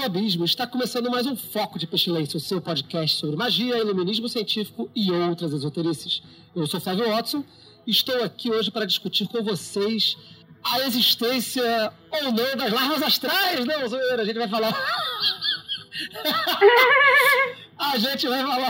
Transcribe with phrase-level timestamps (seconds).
[0.00, 0.46] Do abismo!
[0.46, 5.12] Está começando mais um Foco de Pestilência, o seu podcast sobre magia, iluminismo científico e
[5.12, 6.22] outras esoterices.
[6.56, 7.44] Eu sou Flávio Watson
[7.86, 10.16] e estou aqui hoje para discutir com vocês
[10.64, 13.62] a existência ou não das larvas astrais.
[13.66, 14.74] Não, zoeira, a gente vai falar.
[17.80, 18.68] A gente vai falar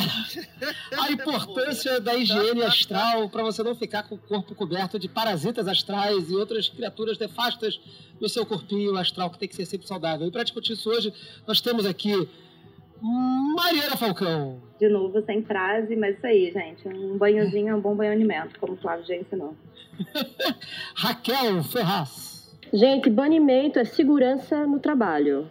[1.02, 5.66] a importância da higiene astral para você não ficar com o corpo coberto de parasitas
[5.66, 7.80] astrais e outras criaturas nefastas
[8.20, 10.28] no seu corpinho astral, que tem que ser sempre saudável.
[10.28, 11.12] E para discutir isso hoje,
[11.44, 12.28] nós temos aqui
[13.02, 14.62] Mariana Falcão.
[14.78, 16.86] De novo, sem frase, mas isso aí, gente.
[16.86, 19.56] Um banhozinho é um bom banhonimento, como o Flávio já ensinou.
[20.94, 22.48] Raquel Ferraz.
[22.72, 25.50] Gente, banimento é segurança no trabalho.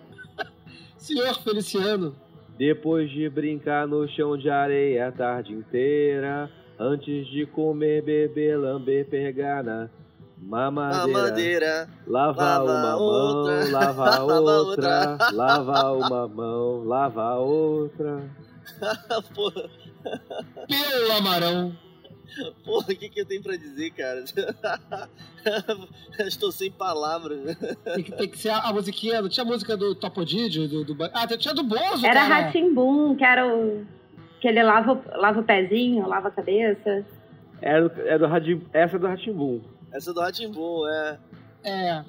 [0.96, 2.16] Senhor Feliciano.
[2.60, 9.08] Depois de brincar no chão de areia a tarde inteira, antes de comer, beber, lamber,
[9.08, 9.90] pegar na
[10.38, 11.90] mamadeira, Mamadeira.
[12.06, 15.32] lava, lava uma outra, mão, lava lava outra, outra.
[15.32, 18.30] lava uma mão, lava outra.
[20.68, 21.72] Pelo Amarão.
[22.66, 24.24] porra, o que, que eu tenho pra dizer, cara?
[26.28, 27.56] Estou sem palavras.
[27.96, 29.22] Tem que, tem que ser a, a musiquinha.
[29.22, 30.68] Não tinha a música do Topodidio?
[30.68, 32.46] Do, do, ah, tinha do Bozo, Era cara.
[32.46, 33.86] Ratimbum, que era o.
[34.42, 37.06] que ele lava, o- lava o pezinho, lava a cabeça.
[37.62, 39.62] É do, é do Radim- essa é do Ratimbum.
[39.92, 41.18] Essa é do Ratimbum, é.
[41.64, 42.04] É.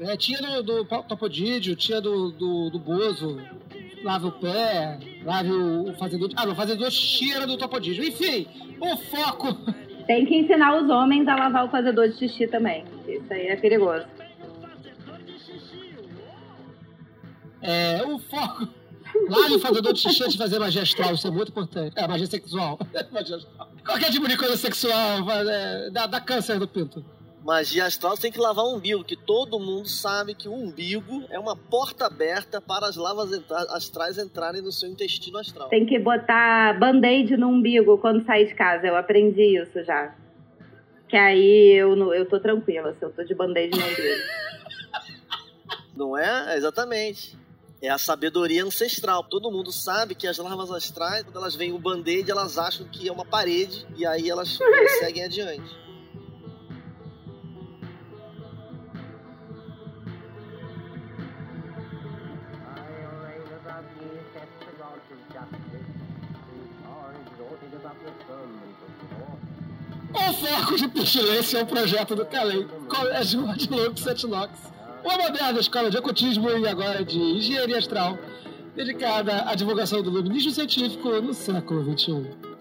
[0.00, 3.40] É, tinha do, do Topodídio, tinha do, do, do Bozo,
[4.04, 6.30] lave o pé, lave o, o fazedor.
[6.36, 8.04] Ah, não, o fazedor tira do Topodídio.
[8.04, 8.46] Enfim,
[8.80, 9.54] o foco.
[10.06, 12.84] Tem que ensinar os homens a lavar o fazedor de xixi também.
[13.08, 14.04] Isso aí é perigoso.
[17.62, 18.68] É, o foco.
[19.28, 21.94] Lave o fazedor de xixi antes de fazer magia astral, isso é muito importante.
[21.96, 22.78] É, magia sexual.
[23.84, 27.02] Qualquer tipo de coisa sexual é, dá, dá câncer do pinto.
[27.44, 31.24] Magia astral você tem que lavar o umbigo, que todo mundo sabe que o umbigo
[31.28, 33.30] é uma porta aberta para as lavas
[33.68, 35.68] astrais entrarem no seu intestino astral.
[35.68, 38.86] Tem que botar band-aid no umbigo quando sair de casa.
[38.86, 40.16] Eu aprendi isso já.
[41.06, 44.24] Que aí eu, eu tô tranquila, se eu tô de band-aid no umbigo.
[45.94, 46.54] Não é?
[46.54, 47.36] É Exatamente.
[47.82, 49.22] É a sabedoria ancestral.
[49.22, 53.06] Todo mundo sabe que as larvas astrais, quando elas veem o band-aid, elas acham que
[53.06, 54.58] é uma parede e aí elas
[54.98, 55.83] seguem adiante.
[70.64, 74.50] Foco de Pestilência é um projeto do Calem, Colégio Odilon Setinox,
[75.04, 78.18] uma moderna escola de ocultismo e agora de engenharia astral,
[78.74, 81.84] dedicada à divulgação do luminismo científico no século.
[81.94, 82.53] XXI.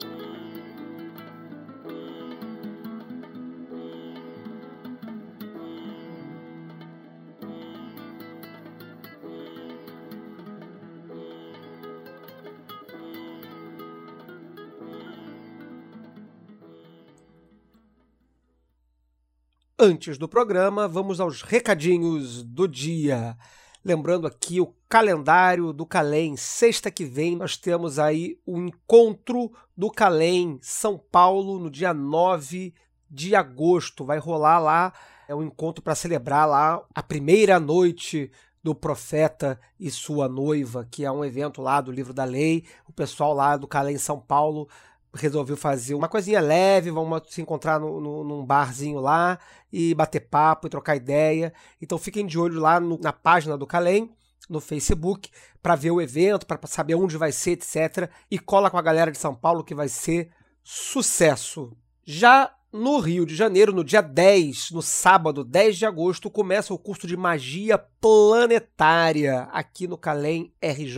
[19.86, 23.38] Antes do programa, vamos aos recadinhos do dia.
[23.84, 26.38] Lembrando aqui o calendário do Calem.
[26.38, 32.74] Sexta que vem nós temos aí o encontro do Calem São Paulo no dia 9
[33.12, 34.06] de agosto.
[34.06, 34.94] Vai rolar lá
[35.28, 38.32] é um encontro para celebrar lá a primeira noite
[38.64, 42.64] do profeta e sua noiva, que é um evento lá do livro da lei.
[42.88, 44.70] O pessoal lá do Calem São Paulo
[45.14, 49.38] resolveu fazer uma coisinha leve, vamos se encontrar no, no- num barzinho lá
[49.72, 51.54] e bater papo e trocar ideia.
[51.82, 54.12] Então fiquem de olho lá no- na página do Calem,
[54.50, 55.30] no Facebook,
[55.62, 58.10] para ver o evento, para saber onde vai ser, etc.
[58.30, 60.30] E cola com a galera de São Paulo que vai ser
[60.64, 61.72] sucesso.
[62.04, 66.78] Já no Rio de Janeiro, no dia 10, no sábado, 10 de agosto, começa o
[66.80, 70.98] curso de magia planetária aqui no Calem RJ.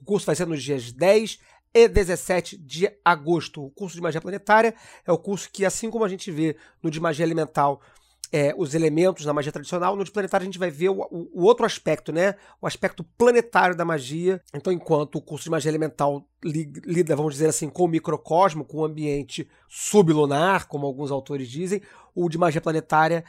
[0.00, 1.38] O curso vai ser nos dias 10
[1.84, 3.64] e 17 de agosto.
[3.64, 4.74] O curso de magia planetária
[5.06, 7.80] é o curso que, assim como a gente vê no de magia elemental,
[8.30, 11.30] é, os elementos na magia tradicional, no de planetário a gente vai ver o, o-
[11.32, 12.34] o outro aspecto, né?
[12.60, 14.42] O aspecto planetário da magia.
[14.52, 18.66] Então, enquanto o curso de magia elemental li- lida, vamos dizer assim, com o microcosmo,
[18.66, 21.80] com o ambiente sublunar, como alguns autores dizem,
[22.14, 23.24] o de magia planetária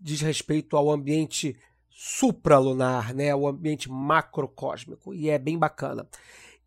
[0.00, 1.56] diz respeito ao ambiente
[1.88, 3.32] supralunar, né?
[3.34, 5.14] O ambiente macrocósmico.
[5.14, 6.08] E é bem bacana.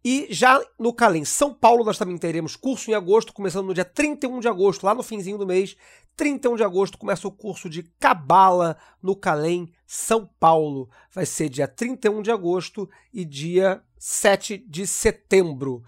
[0.05, 3.85] E já no Calem São Paulo, nós também teremos curso em agosto, começando no dia
[3.85, 5.77] 31 de agosto, lá no finzinho do mês.
[6.17, 10.89] 31 de agosto começa o curso de Cabala no Calem São Paulo.
[11.09, 15.83] Vai ser dia 31 de agosto e dia 7 de setembro.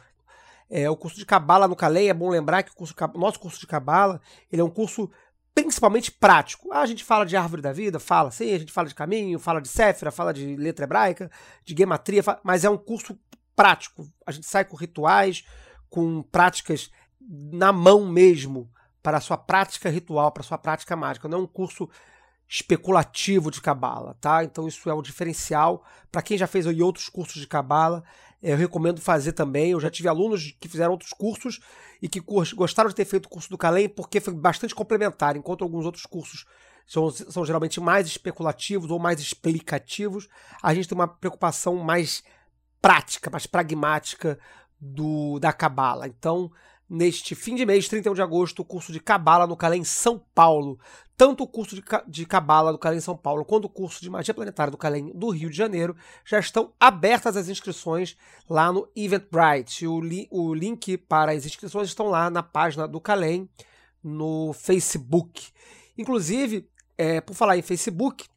[0.70, 3.60] É, o curso de Cabala no Calem, é bom lembrar que o curso, nosso curso
[3.60, 5.12] de Cabala ele é um curso
[5.54, 6.72] principalmente prático.
[6.72, 9.40] Ah, a gente fala de árvore da vida, fala sim, a gente fala de caminho,
[9.40, 11.30] fala de Séfira, fala de letra hebraica,
[11.66, 13.18] de gematria, mas é um curso
[13.56, 14.08] prático.
[14.26, 15.46] A gente sai com rituais,
[15.90, 16.92] com práticas
[17.28, 18.70] na mão mesmo,
[19.02, 21.28] para a sua prática ritual, para a sua prática mágica.
[21.28, 21.90] Não é um curso
[22.48, 24.44] especulativo de cabala, tá?
[24.44, 28.04] Então isso é um diferencial para quem já fez outros cursos de cabala.
[28.42, 29.72] Eu recomendo fazer também.
[29.72, 31.60] Eu já tive alunos que fizeram outros cursos
[32.02, 35.64] e que gostaram de ter feito o curso do Calem porque foi bastante complementar, enquanto
[35.64, 36.46] alguns outros cursos
[36.86, 40.28] são, são geralmente mais especulativos ou mais explicativos.
[40.62, 42.24] A gente tem uma preocupação mais
[42.86, 44.38] prática, mais pragmática
[44.80, 46.08] do da Cabala.
[46.08, 46.52] Então,
[46.88, 50.80] neste fim de mês, 31 de agosto, o curso de Cabala no Calém São Paulo.
[51.18, 51.76] Tanto o curso
[52.08, 55.30] de Cabala do Calém São Paulo quanto o curso de Magia Planetária do Calém do
[55.30, 58.16] Rio de Janeiro já estão abertas as inscrições
[58.48, 59.88] lá no Eventbrite.
[59.88, 63.50] O, li o link para as inscrições estão lá na página do Calém
[64.04, 65.48] no Facebook.
[65.98, 68.28] Inclusive, é, por falar em Facebook,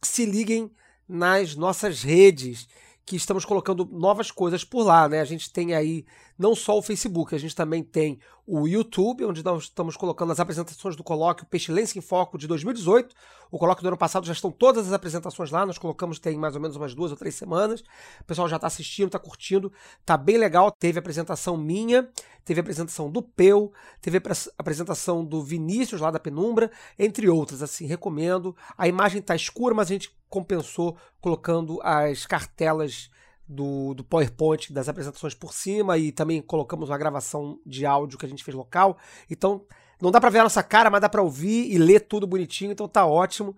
[0.00, 0.70] se liguem
[1.08, 2.68] nas nossas redes
[3.08, 5.20] que estamos colocando novas coisas por lá, né?
[5.20, 6.04] A gente tem aí
[6.38, 10.38] não só o Facebook, a gente também tem o YouTube, onde nós estamos colocando as
[10.38, 13.16] apresentações do colóquio Pestilência em Foco de 2018.
[13.50, 16.54] O colóquio do ano passado já estão todas as apresentações lá, nós colocamos tem mais
[16.54, 17.80] ou menos umas duas ou três semanas.
[18.20, 19.72] O pessoal já está assistindo, está curtindo,
[20.04, 20.70] tá bem legal.
[20.70, 22.10] Teve apresentação minha,
[22.44, 23.72] teve apresentação do Peu,
[24.02, 24.20] teve
[24.58, 27.62] apresentação do Vinícius lá da Penumbra, entre outras.
[27.62, 28.54] Assim, recomendo.
[28.76, 33.10] A imagem está escura, mas a gente compensou colocando as cartelas
[33.48, 38.26] do, do PowerPoint das apresentações por cima e também colocamos uma gravação de áudio que
[38.26, 38.98] a gente fez local.
[39.30, 39.64] Então,
[40.00, 42.72] não dá para ver a nossa cara, mas dá para ouvir e ler tudo bonitinho,
[42.72, 43.56] então tá ótimo.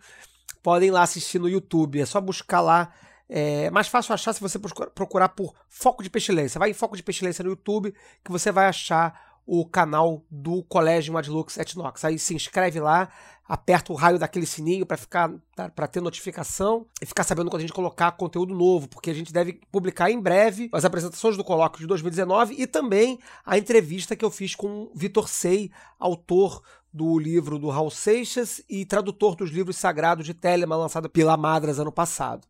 [0.62, 2.93] Podem lá assistir no YouTube, é só buscar lá.
[3.28, 6.58] É mais fácil achar se você procurar por Foco de Pestilência.
[6.58, 7.94] Vai em Foco de Pestilência no YouTube
[8.25, 12.05] que você vai achar o canal do Colégio Madlux Etnox.
[12.05, 13.08] Aí se inscreve lá,
[13.44, 15.29] aperta o raio daquele sininho para ficar
[15.75, 19.32] para ter notificação e ficar sabendo quando a gente colocar conteúdo novo, porque a gente
[19.32, 24.25] deve publicar em breve as apresentações do colóquio de 2019 e também a entrevista que
[24.25, 26.62] eu fiz com Vitor Sei, autor
[26.93, 31.81] do livro do Raul Seixas e tradutor dos livros sagrados de Telema, lançado pela Madras
[31.81, 32.46] ano passado.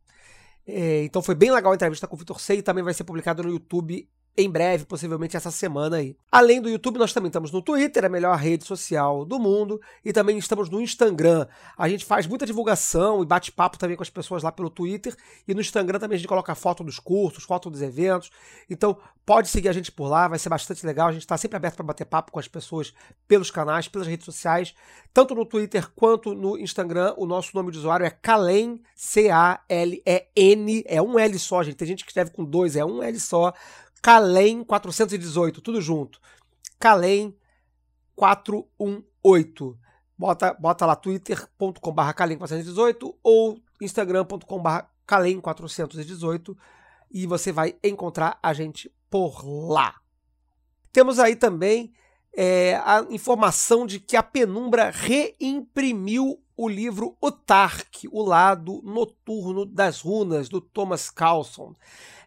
[0.66, 3.42] É, então foi bem legal a entrevista com o Vitor Sei, também vai ser publicado
[3.42, 4.06] no YouTube
[4.36, 6.16] em breve, possivelmente essa semana aí.
[6.30, 10.12] Além do YouTube, nós também estamos no Twitter, a melhor rede social do mundo, e
[10.12, 11.46] também estamos no Instagram.
[11.76, 15.14] A gente faz muita divulgação e bate-papo também com as pessoas lá pelo Twitter,
[15.46, 18.30] e no Instagram também a gente coloca foto dos cursos, foto dos eventos.
[18.68, 18.96] Então,
[19.26, 21.08] pode seguir a gente por lá, vai ser bastante legal.
[21.08, 22.92] A gente está sempre aberto para bater papo com as pessoas
[23.28, 24.74] pelos canais, pelas redes sociais,
[25.12, 27.14] tanto no Twitter quanto no Instagram.
[27.16, 31.76] O nosso nome de usuário é Calen, C-A-L-E-N, é um L só, gente.
[31.76, 33.52] Tem gente que escreve com dois, é um L só.
[34.02, 36.20] Calem 418, tudo junto.
[36.78, 37.36] Calem
[38.16, 39.78] 418.
[40.16, 46.56] Bota, bota lá twitter.com.br calem418 ou instagram.com.br calem418
[47.10, 50.00] e você vai encontrar a gente por lá.
[50.92, 51.92] Temos aí também
[52.36, 60.02] é, a informação de que a Penumbra reimprimiu o livro Otark, o lado noturno das
[60.02, 61.74] runas, do Thomas Carlson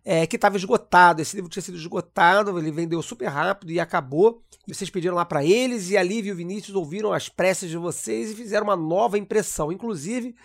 [0.04, 1.22] é, que estava esgotado.
[1.22, 4.42] Esse livro tinha sido esgotado, ele vendeu super rápido e acabou.
[4.68, 7.70] E vocês pediram lá para eles, e a Lívia e o Vinícius ouviram as preces
[7.70, 9.72] de vocês e fizeram uma nova impressão.
[9.72, 10.36] Inclusive,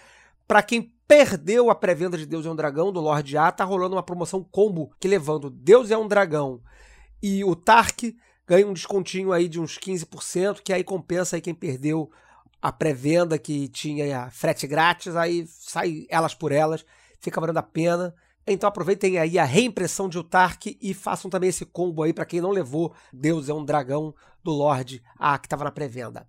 [0.47, 3.97] para quem perdeu a pré-venda de Deus é um Dragão, do Lorde A, tá rolando
[3.97, 6.61] uma promoção combo que levando Deus é um Dragão
[7.23, 8.15] e o Tark
[8.47, 12.11] ganha um descontinho aí de uns 15%, que aí compensa aí quem perdeu
[12.61, 16.85] a pré-venda que tinha frete grátis, aí sai elas por elas,
[17.21, 18.15] fica valendo a pena.
[18.47, 22.41] Então aproveitem aí a reimpressão de Utark e façam também esse combo aí para quem
[22.41, 26.27] não levou Deus é um Dragão do Lorde A que estava na pré-venda.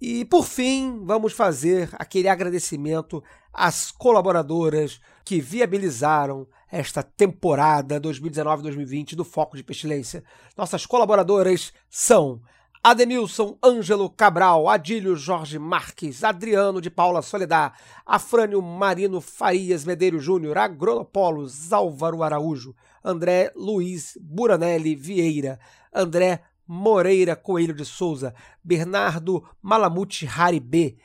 [0.00, 3.22] E por fim, vamos fazer aquele agradecimento
[3.52, 10.24] às colaboradoras que viabilizaram esta temporada 2019-2020 do Foco de Pestilência.
[10.56, 12.42] Nossas colaboradoras são
[12.84, 17.72] Ademilson Ângelo Cabral, Adílio Jorge Marques, Adriano de Paula Soledad,
[18.04, 22.74] Afrânio Marino Farias Medeiros Júnior, Agronopolos Álvaro Araújo,
[23.04, 25.60] André Luiz Buranelli Vieira,
[25.94, 28.34] André Moreira Coelho de Souza,
[28.64, 30.96] Bernardo Malamute Haribê,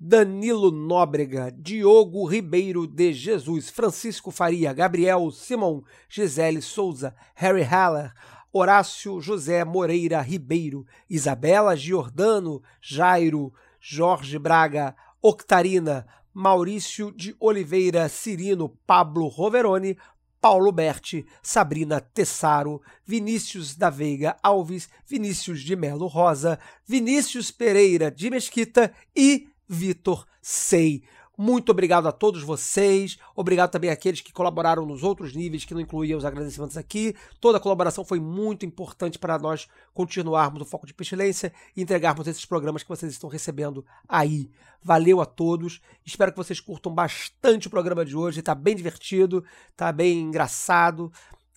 [0.00, 8.14] Danilo Nóbrega, Diogo Ribeiro de Jesus, Francisco Faria, Gabriel Simão, Gisele Souza, Harry Haller,
[8.52, 19.26] Horácio José Moreira Ribeiro, Isabela Giordano, Jairo, Jorge Braga, Octarina, Maurício de Oliveira Cirino, Pablo
[19.28, 19.96] Roveroni,
[20.40, 28.28] Paulo Berti, Sabrina Tessaro, Vinícius da Veiga Alves, Vinícius de Melo Rosa, Vinícius Pereira de
[28.28, 31.04] Mesquita e Vitor Sei.
[31.36, 33.18] Muito obrigado a todos vocês.
[33.34, 37.16] Obrigado também àqueles que colaboraram nos outros níveis, que não incluíam os agradecimentos aqui.
[37.40, 42.26] Toda a colaboração foi muito importante para nós continuarmos o Foco de Pestilência e entregarmos
[42.26, 44.50] esses programas que vocês estão recebendo aí.
[44.82, 45.80] Valeu a todos.
[46.04, 48.40] Espero que vocês curtam bastante o programa de hoje.
[48.40, 51.10] Está bem divertido, está bem engraçado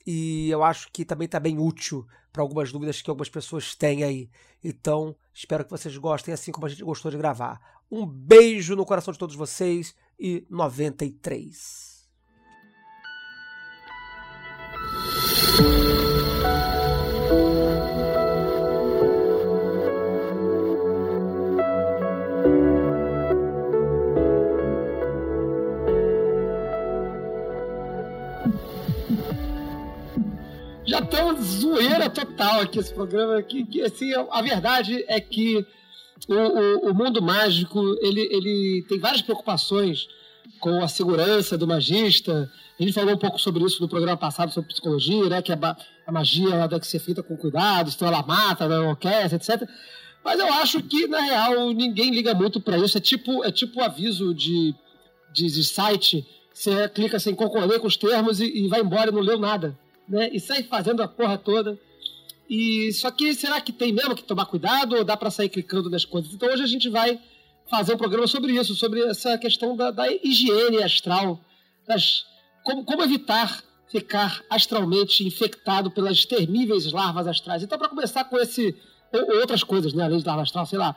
[0.05, 4.03] e eu acho que também está bem útil para algumas dúvidas que algumas pessoas têm
[4.03, 4.29] aí.
[4.63, 7.60] Então, espero que vocês gostem, assim como a gente gostou de gravar.
[7.91, 11.95] Um beijo no coração de todos vocês e 93.
[30.87, 33.41] Já tem uma zoeira total aqui esse programa.
[33.41, 35.65] Que, que, assim, a verdade é que
[36.27, 40.07] o, o, o, mundo mágico ele, ele tem várias preocupações
[40.60, 42.50] com a segurança do magista.
[42.79, 45.41] A gente falou um pouco sobre isso no programa passado, sobre psicologia, né?
[45.41, 49.36] Que a, a magia ela deve ser feita com cuidado, então ela mata, não enlouquece,
[49.36, 49.67] etc.
[50.24, 52.98] Mas eu acho que, na real, ninguém liga muito para isso.
[52.98, 54.74] É tipo, é tipo aviso de,
[55.31, 56.25] de, de site.
[56.51, 59.38] Você clica sem assim, concordar com os termos e, e vai embora e não leu
[59.38, 59.77] nada.
[60.07, 60.29] Né?
[60.34, 61.77] E sai fazendo a porra toda.
[62.49, 65.89] E só que será que tem mesmo que tomar cuidado ou dá para sair clicando
[65.89, 66.33] nas coisas?
[66.33, 67.19] Então hoje a gente vai
[67.69, 71.39] fazer um programa sobre isso, sobre essa questão da, da higiene astral,
[71.87, 72.25] das,
[72.63, 77.63] como, como evitar ficar astralmente infectado pelas terríveis larvas astrais.
[77.63, 78.75] Então, para começar com esse.
[79.13, 80.03] Ou, outras coisas, né?
[80.03, 80.95] Além de larva astral, sei lá.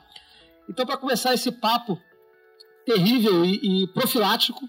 [0.69, 2.01] Então, para começar esse papo
[2.85, 4.61] terrível e, e, profilático,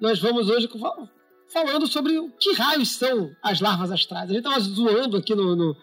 [0.00, 0.68] nós vamos hoje
[1.52, 4.30] falando sobre o que raios são as larvas astrais.
[4.30, 5.76] A gente estava zoando aqui no, no,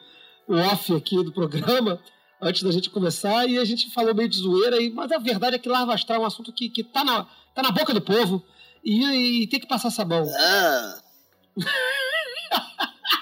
[0.48, 2.00] no off aqui do programa
[2.42, 5.56] antes da gente começar e a gente falou meio de zoeira, e, mas a verdade
[5.56, 8.02] é que larva astral é um assunto que, que tá, na, tá na boca do
[8.02, 8.44] povo
[8.84, 10.26] e, e tem que passar sabão.
[10.38, 11.00] Ah.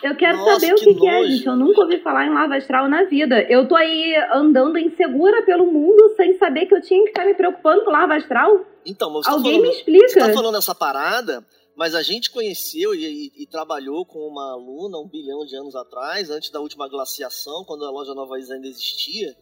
[0.04, 1.48] Eu quero Nossa, saber o que que, que é, gente.
[1.48, 3.42] Eu nunca ouvi falar em lava astral na vida.
[3.50, 7.34] Eu tô aí andando insegura pelo mundo sem saber que eu tinha que estar me
[7.34, 8.66] preocupando com lava astral.
[8.86, 10.10] Então, mas você Alguém tá falando, me explica.
[10.10, 14.52] Você tá falando essa parada, mas a gente conheceu e, e- e trabalhou com uma
[14.52, 18.54] aluna um bilhão de anos atrás, antes da última glaciação, quando a loja Nova Isa
[18.54, 19.36] ainda existia.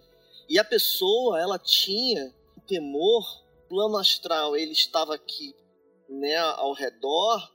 [0.47, 3.23] E a pessoa, ela tinha um temor,
[3.65, 5.55] o plano astral, ele estava aqui,
[6.09, 7.49] né, ao redor.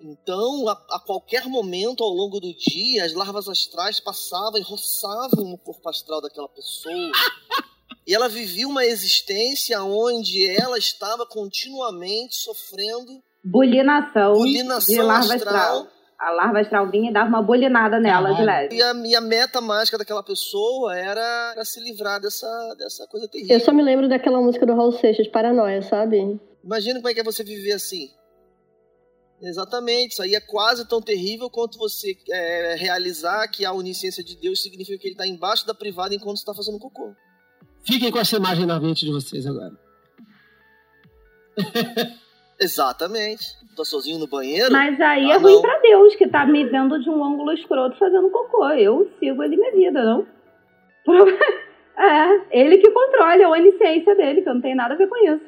[0.00, 5.52] Então, a, a qualquer momento ao longo do dia, as larvas astrais passavam e roçavam
[5.52, 6.94] o corpo astral daquela pessoa.
[8.06, 15.54] E ela vivia uma existência onde ela estava continuamente sofrendo Bulinação, de bulinação larva astral.
[15.54, 15.86] astral.
[16.18, 18.76] A larva astral vinha e dava uma bulinada nela de leve.
[18.76, 23.26] E a, e a meta mágica daquela pessoa era, era se livrar dessa, dessa coisa
[23.26, 23.56] terrível.
[23.56, 26.38] Eu só me lembro daquela música do Raul Seixas, Paranoia, sabe?
[26.62, 28.10] Imagina como é que é você viver assim.
[29.42, 34.36] Exatamente, isso aí é quase tão terrível quanto você é, realizar que a onisciência de
[34.36, 37.14] Deus significa que ele está embaixo da privada enquanto você está fazendo cocô.
[37.82, 39.72] Fiquem com essa imagem na mente de vocês agora.
[42.60, 43.58] Exatamente.
[43.76, 44.70] Tá sozinho no banheiro?
[44.72, 45.62] Mas aí Ah, é ruim não.
[45.62, 48.68] pra Deus, que tá me vendo de um ângulo escroto fazendo cocô.
[48.70, 50.26] Eu sigo ele minha vida, não?
[52.02, 55.16] É, ele que controla a onisciência dele, que eu não tenho nada a ver com
[55.18, 55.44] isso.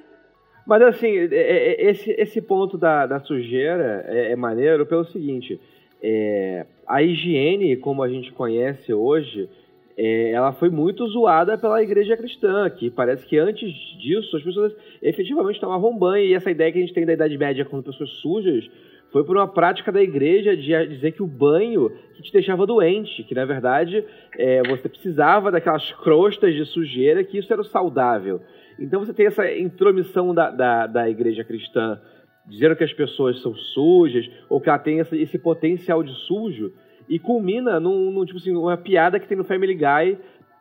[0.67, 5.59] Mas assim, é- é- esse, esse ponto da, da sujeira é, é maneiro pelo seguinte:
[6.03, 9.49] é, a higiene, como a gente conhece hoje,
[9.97, 14.75] é, ela foi muito zoada pela igreja cristã, que parece que antes disso as pessoas
[15.03, 18.11] efetivamente tomavam banho, e essa ideia que a gente tem da Idade Média com pessoas
[18.21, 18.69] sujas
[19.11, 23.23] foi por uma prática da igreja de dizer que o banho que te deixava doente,
[23.25, 24.03] que na verdade
[24.39, 28.41] é, você precisava daquelas crostas de sujeira, que isso era saudável.
[28.79, 32.01] Então você tem essa intromissão da, da, da igreja cristã
[32.47, 36.73] dizendo que as pessoas são sujas, ou que ela tem esse, esse potencial de sujo,
[37.09, 40.19] e culmina num, num, tipo assim, uma piada que tem no Family Guy,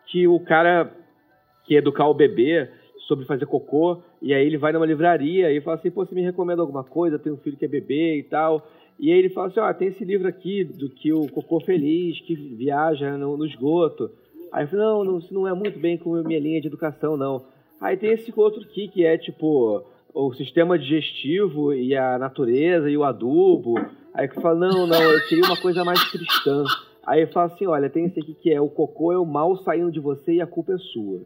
[0.07, 0.91] que o cara
[1.63, 2.69] que educar o bebê
[3.07, 6.21] sobre fazer cocô, e aí ele vai numa livraria e fala assim, pô, você me
[6.21, 7.19] recomenda alguma coisa?
[7.19, 8.67] Tenho um filho que é bebê e tal.
[8.99, 12.19] E aí ele fala assim, ó, tem esse livro aqui do que o cocô feliz,
[12.21, 14.11] que viaja no, no esgoto.
[14.51, 16.67] Aí eu falei, não, não, isso não é muito bem com a minha linha de
[16.67, 17.43] educação, não.
[17.79, 19.83] Aí tem esse outro aqui que é tipo
[20.13, 23.75] o sistema digestivo e a natureza e o adubo.
[24.13, 26.63] Aí que fala, não, não, eu queria uma coisa mais cristã.
[27.05, 29.91] Aí fala assim, olha, tem esse aqui que é o cocô é o mal saindo
[29.91, 31.21] de você e a culpa é sua.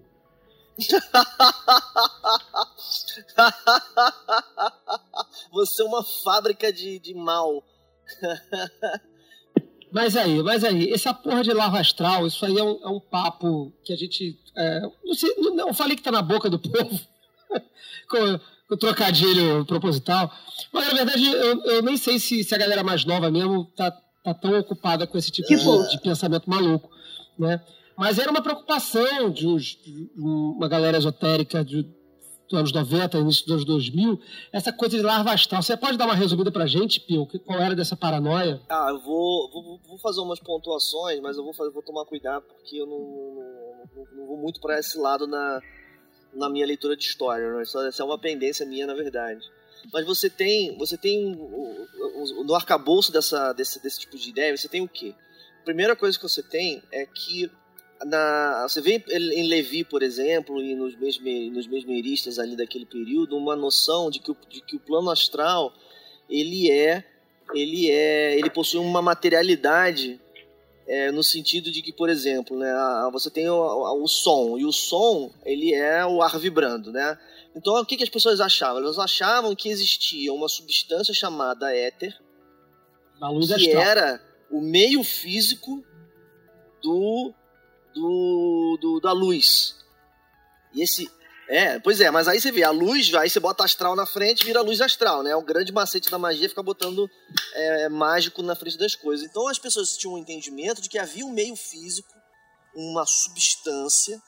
[5.52, 7.64] você é uma fábrica de, de mal.
[9.92, 13.00] Mas aí, mas aí, essa porra de lava astral, isso aí é um, é um
[13.00, 14.38] papo que a gente.
[14.54, 17.00] É, não, sei, não, não, falei que tá na boca do povo.
[18.70, 20.32] o trocadilho proposital.
[20.72, 23.92] Mas na verdade, eu, eu nem sei se, se, a galera mais nova mesmo tá,
[24.24, 26.90] tá tão ocupada com esse tipo de, de, pensamento maluco.
[27.38, 27.62] Né?
[27.98, 31.84] Mas era uma preocupação de, uns, de uma galera esotérica de,
[32.50, 34.20] dos anos 90, início dos 2000,
[34.52, 35.62] essa coisa de larva astral.
[35.62, 37.28] Você pode dar uma resumida pra gente, Pio?
[37.46, 38.62] Qual era dessa paranoia?
[38.70, 42.44] Ah, eu vou, vou, vou fazer umas pontuações, mas eu vou, fazer, vou tomar cuidado
[42.48, 45.62] porque eu não, não, não vou muito para esse lado na,
[46.36, 47.50] na minha leitura de história.
[47.54, 47.64] Né?
[47.64, 49.42] Isso, é uma pendência minha, na verdade.
[49.92, 51.36] Mas você tem, você tem
[52.46, 55.14] no arcabouço dessa, desse, desse tipo de ideia, você tem o quê?
[55.62, 57.50] A primeira coisa que você tem é que
[58.04, 63.38] na, você vê em Levi, por exemplo, e nos, mesme, nos mesmeristas ali daquele período,
[63.38, 65.74] uma noção de que o, de que o plano astral
[66.30, 67.04] ele é
[67.54, 70.20] ele é ele possui uma materialidade
[70.88, 72.72] é, no sentido de que, por exemplo, né,
[73.12, 77.18] você tem o, o, som e o som ele é o ar vibrando, né?
[77.56, 78.82] Então, o que, que as pessoas achavam?
[78.82, 82.16] Elas achavam que existia uma substância chamada éter,
[83.56, 83.84] que astral.
[83.84, 85.84] era o meio físico
[86.84, 87.34] do
[87.96, 89.78] do, do, da luz.
[90.74, 91.10] E esse.
[91.48, 94.44] É, pois é, mas aí você vê, a luz, aí você bota astral na frente
[94.44, 95.36] vira luz astral, né?
[95.36, 97.10] O grande macete da magia é ficar botando
[97.54, 99.26] é, mágico na frente das coisas.
[99.26, 102.12] Então as pessoas tinham um entendimento de que havia um meio físico,
[102.74, 104.20] uma substância,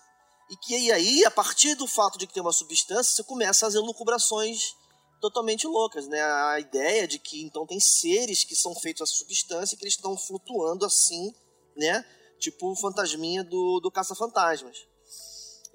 [0.50, 3.68] e que aí, a partir do fato de que tem uma substância, você começa a
[3.68, 4.76] fazer lucubrações
[5.20, 6.22] totalmente loucas, né?
[6.22, 9.96] A ideia de que então tem seres que são feitos a substância e que eles
[9.96, 11.34] estão flutuando assim,
[11.76, 12.06] né?
[12.40, 14.78] tipo o fantasminha do, do Caça-Fantasmas.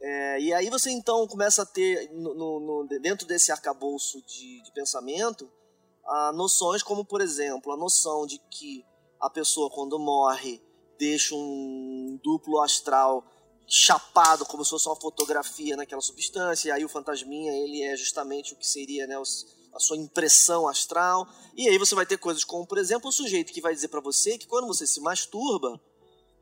[0.05, 4.73] É, e aí você então começa a ter, no, no, dentro desse arcabouço de, de
[4.73, 5.49] pensamento,
[6.35, 8.85] noções como, por exemplo, a noção de que
[9.21, 10.61] a pessoa, quando morre,
[10.99, 13.25] deixa um duplo astral
[13.69, 18.53] chapado, como se fosse uma fotografia naquela substância, e aí o fantasminha, ele é justamente
[18.53, 21.29] o que seria né, a sua impressão astral.
[21.57, 24.01] E aí você vai ter coisas como, por exemplo, o sujeito que vai dizer para
[24.01, 25.81] você que quando você se masturba,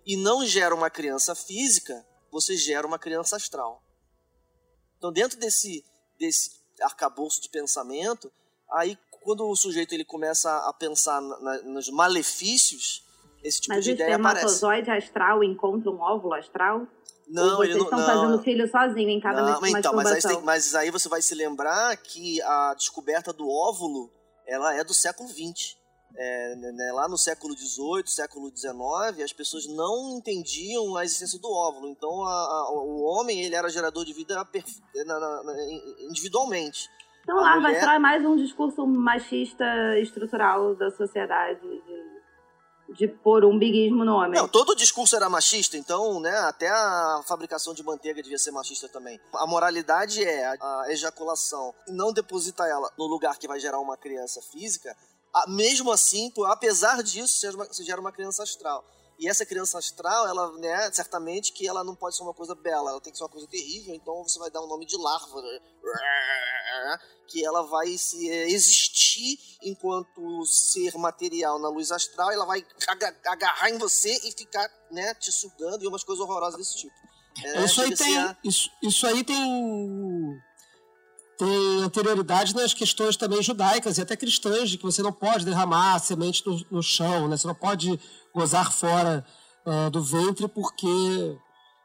[0.06, 3.82] e não gera uma criança física, você gera uma criança astral.
[4.98, 5.84] Então, dentro desse,
[6.18, 6.50] desse
[6.82, 8.30] arcabouço de pensamento,
[8.70, 13.04] aí quando o sujeito ele começa a pensar na, nos malefícios,
[13.42, 14.44] esse tipo Mas de ideia aparece.
[14.44, 16.86] Mas o espermatozoide astral encontra um óvulo astral?
[17.28, 18.06] Não, Ou vocês não, estão não.
[18.06, 21.34] fazendo filho sozinho em cada não, então, mas aí, tem, mas aí você vai se
[21.34, 24.10] lembrar que a descoberta do óvulo
[24.46, 25.76] ela é do século XX.
[26.16, 31.50] É, né, lá no século XVIII, século XIX, as pessoas não entendiam a existência do
[31.50, 31.88] óvulo.
[31.88, 34.44] Então, a, a, o homem ele era gerador de vida na,
[35.04, 35.52] na, na,
[36.08, 36.88] individualmente.
[37.22, 37.94] Então, a larva mulher...
[37.94, 39.64] é mais um discurso machista
[39.98, 41.60] estrutural da sociedade.
[41.60, 42.20] De,
[42.94, 44.32] de pôr um biguismo no homem.
[44.32, 48.50] Não, todo o discurso era machista, então, né, até a fabricação de manteiga devia ser
[48.50, 49.20] machista também.
[49.34, 53.78] A moralidade é a, a ejaculação e não depositar ela no lugar que vai gerar
[53.78, 54.96] uma criança física
[55.48, 58.84] mesmo assim, apesar disso, você gera uma criança astral.
[59.18, 62.90] E essa criança astral, ela, né, certamente que ela não pode ser uma coisa bela,
[62.90, 64.96] ela tem que ser uma coisa terrível, então você vai dar o um nome de
[64.96, 65.60] larva, né?
[67.28, 72.66] que ela vai se, é, existir enquanto ser material na luz astral, ela vai
[73.26, 76.94] agarrar em você e ficar, né, te sugando e umas coisas horrorosas desse tipo.
[77.44, 78.36] É, isso, aí tem, a...
[78.42, 80.42] isso, isso aí tem
[81.40, 85.98] tem anterioridade nas questões também judaicas e até cristãs, de que você não pode derramar
[85.98, 87.36] semente no, no chão, né?
[87.38, 87.98] você não pode
[88.34, 89.24] gozar fora
[89.64, 91.38] uh, do ventre porque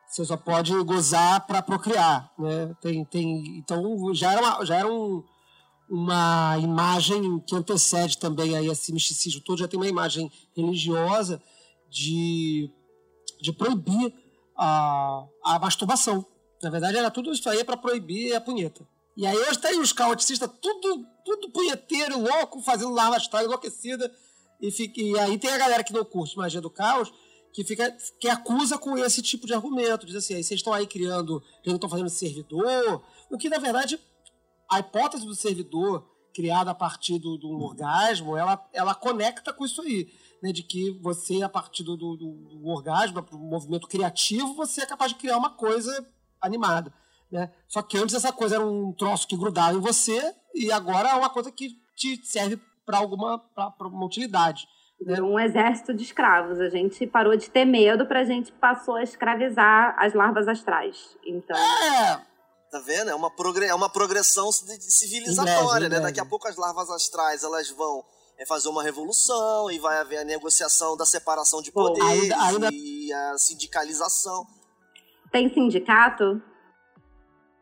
[0.09, 2.29] você só pode gozar para procriar.
[2.37, 2.75] Né?
[2.81, 5.23] Tem, tem, então já era, uma, já era um,
[5.89, 11.41] uma imagem que antecede também aí esse misticismo todo, já tem uma imagem religiosa
[11.89, 12.69] de,
[13.41, 14.13] de proibir
[14.57, 16.25] a, a masturbação.
[16.61, 18.85] Na verdade, era tudo isso aí para proibir a punheta.
[19.15, 24.13] E aí hoje tem os caoticistas tudo, tudo punheteiro, louco, fazendo larva astral enlouquecida.
[24.61, 27.13] E, fica, e aí tem a galera que não curte magia do caos,
[27.53, 30.05] que fica que acusa com esse tipo de argumento.
[30.05, 33.01] Diz assim, aí vocês estão aí criando, eles não estão fazendo servidor.
[33.29, 33.99] O que, na verdade,
[34.69, 39.81] a hipótese do servidor criada a partir do, do orgasmo, ela, ela conecta com isso
[39.81, 40.11] aí.
[40.43, 44.85] Né, de que você, a partir do, do, do orgasmo, do movimento criativo, você é
[44.85, 46.05] capaz de criar uma coisa
[46.41, 46.93] animada.
[47.31, 47.51] Né?
[47.67, 51.15] Só que antes essa coisa era um troço que grudava em você e agora é
[51.15, 54.67] uma coisa que te serve para alguma pra, uma utilidade.
[55.01, 55.21] Né?
[55.21, 56.59] Um exército de escravos.
[56.59, 61.17] A gente parou de ter medo para a gente passou a escravizar as larvas astrais.
[61.25, 61.57] Então.
[61.57, 62.21] É.
[62.71, 63.09] Tá vendo?
[63.09, 65.99] É uma, progre é uma progressão civilizatória, né?
[65.99, 68.03] Daqui a pouco as larvas astrais elas vão
[68.37, 72.69] é fazer uma revolução e vai haver a negociação da separação de poderes ainda, ainda...
[72.73, 74.45] e a sindicalização.
[75.31, 76.41] Tem sindicato?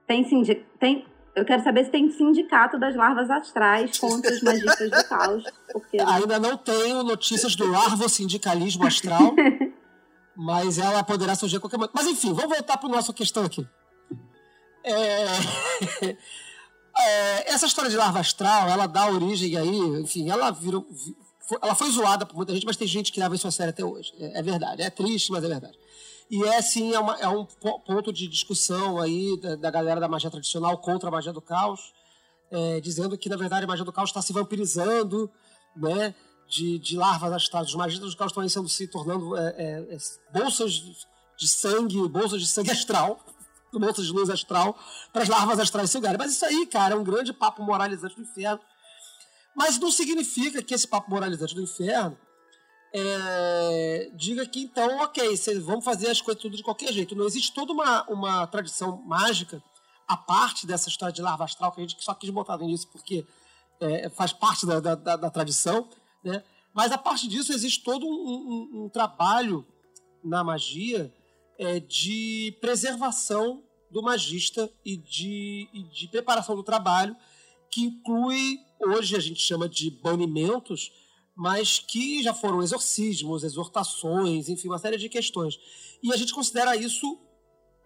[0.07, 0.67] Tem sindicato?
[0.79, 1.05] Tem...
[1.35, 5.43] Eu quero saber se tem sindicato das larvas astrais contra os magistas do caos.
[5.71, 5.97] Porque...
[6.05, 9.33] Ainda não tenho notícias do larvo-sindicalismo astral,
[10.37, 11.93] mas ela poderá surgir a qualquer momento.
[11.95, 13.67] Mas enfim, vamos voltar para a nossa questão aqui.
[14.83, 15.25] É...
[16.95, 20.87] É, essa história de larva astral, ela dá origem aí, enfim, ela virou.
[21.61, 23.83] Ela foi zoada por muita gente, mas tem gente que leva isso a sério até
[23.83, 24.13] hoje.
[24.19, 24.81] É, é verdade.
[24.81, 25.77] É triste, mas é verdade.
[26.29, 30.07] E é sim, é, uma, é um ponto de discussão aí da, da, galera da
[30.07, 31.93] magia tradicional contra a magia do caos,
[32.51, 35.29] é, dizendo que, na verdade, a magia do caos está se vampirizando,
[35.75, 36.15] né?
[36.47, 37.69] De, de larvas astrais.
[37.69, 39.97] Os magistas do caos estão aí sendo, se tornando é, é, é
[40.31, 40.73] bolsas
[41.37, 43.19] de sangue, bolsas de sangue astral,
[43.73, 44.77] bolsas de luz astral,
[45.11, 46.17] para as larvas astrais sugarem.
[46.17, 48.59] Mas isso aí, cara, é um grande papo moralizante do inferno.
[49.55, 52.17] Mas não significa que esse papo moralizante do inferno
[52.93, 57.15] é, diga que então, ok, vamos fazer as coisas tudo de qualquer jeito.
[57.15, 59.63] Não existe toda uma, uma tradição mágica
[60.07, 63.25] a parte dessa história de larva astral que a gente só quis botar nisso porque
[63.79, 65.89] é, faz parte da, da, da, da, tradição,
[66.23, 66.43] né?
[66.71, 69.65] Mas a parte disso existe todo um, um, um trabalho
[70.23, 71.11] na magia
[71.57, 77.15] é, de preservação do magista e de, e de preparação do trabalho
[77.69, 80.91] que inclui hoje a gente chama de banimentos
[81.35, 85.59] mas que já foram exorcismos, exortações, enfim, uma série de questões.
[86.01, 87.19] E a gente considera isso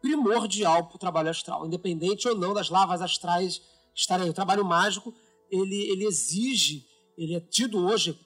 [0.01, 3.61] primordial para o trabalho astral, independente ou não das lavas astrais
[3.95, 4.29] estarem aí.
[4.29, 5.13] O trabalho mágico,
[5.49, 6.85] ele, ele exige,
[7.17, 8.19] ele é tido hoje,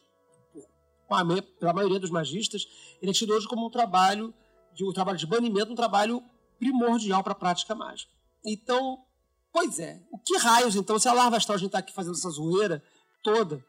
[1.59, 2.67] pela maioria dos magistas,
[3.01, 4.33] ele é tido hoje como um trabalho
[4.73, 6.23] de um trabalho de banimento, um trabalho
[6.57, 8.11] primordial para a prática mágica.
[8.45, 9.03] Então,
[9.51, 12.15] pois é, o que raios, então, se a larva astral a gente está aqui fazendo
[12.15, 12.83] essa zoeira
[13.21, 13.63] toda,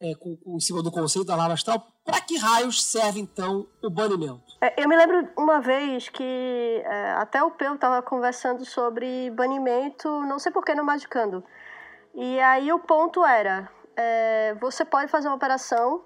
[0.00, 3.66] é, com, com, em cima do conceito da lava astral, para que raios serve então
[3.82, 4.42] o banimento?
[4.60, 10.08] É, eu me lembro uma vez que é, até o Peu estava conversando sobre banimento,
[10.22, 11.44] não sei porquê no Magicando.
[12.14, 16.02] E aí o ponto era: é, você pode fazer uma operação,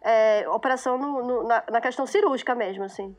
[0.00, 3.16] é, operação no, no, na, na, questão cirúrgica mesmo, assim.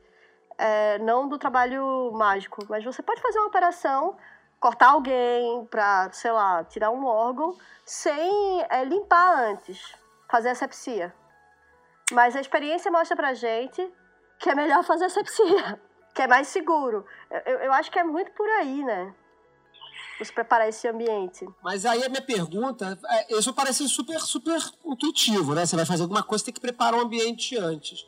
[0.58, 4.15] É, não do trabalho mágico, mas você pode fazer uma operação
[4.60, 9.94] cortar alguém para, sei lá, tirar um órgão sem é, limpar antes,
[10.30, 11.13] fazer asepsia.
[12.12, 13.88] Mas a experiência mostra pra gente
[14.39, 15.80] que é melhor fazer asepsia,
[16.13, 17.06] que é mais seguro.
[17.46, 19.13] Eu, eu acho que é muito por aí, né?
[20.18, 21.46] Você preparar esse ambiente.
[21.62, 25.65] Mas aí a minha pergunta, é, isso parece super, super intuitivo, né?
[25.65, 28.08] Você vai fazer alguma coisa, tem que preparar o ambiente antes.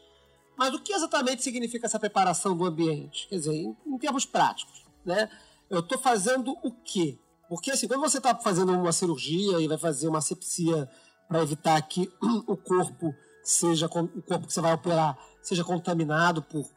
[0.56, 3.28] Mas o que exatamente significa essa preparação do ambiente?
[3.28, 5.30] Quer dizer, em, em termos práticos, né?
[5.70, 7.20] Eu estou fazendo o quê?
[7.50, 10.90] Porque assim, quando você está fazendo uma cirurgia e vai fazer uma asepsia
[11.28, 12.12] para evitar que
[12.48, 16.70] o corpo seja o corpo que você vai operar seja contaminado por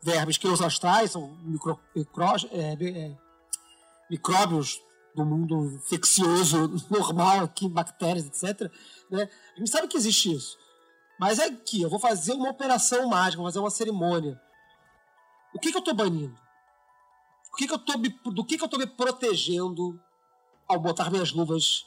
[0.00, 3.16] vermes que os astrais são micro, micro, é, é,
[4.08, 4.80] micróbios
[5.14, 8.70] do mundo infeccioso normal aqui, bactérias, etc.
[9.10, 9.28] Né?
[9.56, 10.56] A gente sabe que existe isso.
[11.18, 14.40] Mas é aqui, eu vou fazer uma operação mágica, vou fazer uma cerimônia.
[15.54, 16.36] O que, que eu estou banindo?
[17.56, 20.00] Que, que eu tô me, do que, que eu estou me protegendo
[20.68, 21.84] ao botar minhas luvas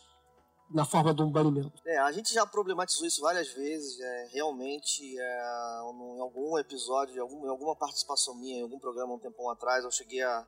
[0.69, 1.81] na forma de um banimento?
[1.85, 3.99] É, a gente já problematizou isso várias vezes.
[3.99, 9.19] É, realmente, é, em algum episódio, em, em alguma participação minha, em algum programa um
[9.19, 10.47] tempão atrás, eu cheguei a,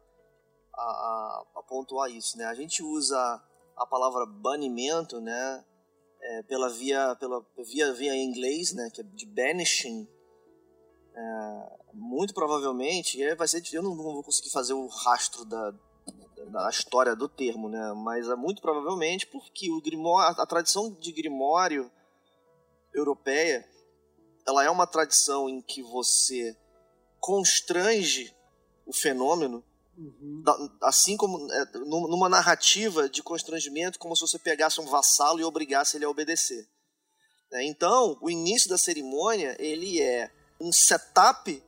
[0.74, 2.38] a, a pontuar isso.
[2.38, 2.46] Né?
[2.46, 3.18] A gente usa
[3.78, 5.66] a palavra banimento, né?
[6.22, 10.06] É, pela via pela via via em inglês, né, que é de banishing,
[11.20, 15.74] é, muito provavelmente, vai ser, eu não vou conseguir fazer o rastro da,
[16.50, 17.94] da história do termo, né?
[17.94, 21.92] Mas é muito provavelmente porque o grimório, a tradição de grimório
[22.94, 23.68] europeia,
[24.48, 26.56] ela é uma tradição em que você
[27.20, 28.34] constrange
[28.86, 29.64] o fenômeno,
[29.98, 30.44] uhum.
[30.82, 35.98] assim como é, numa narrativa de constrangimento, como se você pegasse um vassalo e obrigasse
[35.98, 36.66] ele a obedecer.
[37.52, 41.64] É, então, o início da cerimônia ele é um setup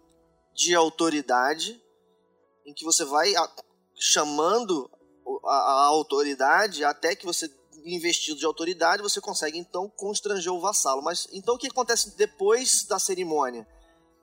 [0.54, 1.82] de autoridade
[2.66, 3.34] em que você vai
[3.96, 4.90] chamando
[5.46, 7.50] a, a autoridade até que você
[7.86, 11.02] investido de autoridade, você consegue então constranger o vassalo.
[11.02, 13.68] Mas então o que acontece depois da cerimônia?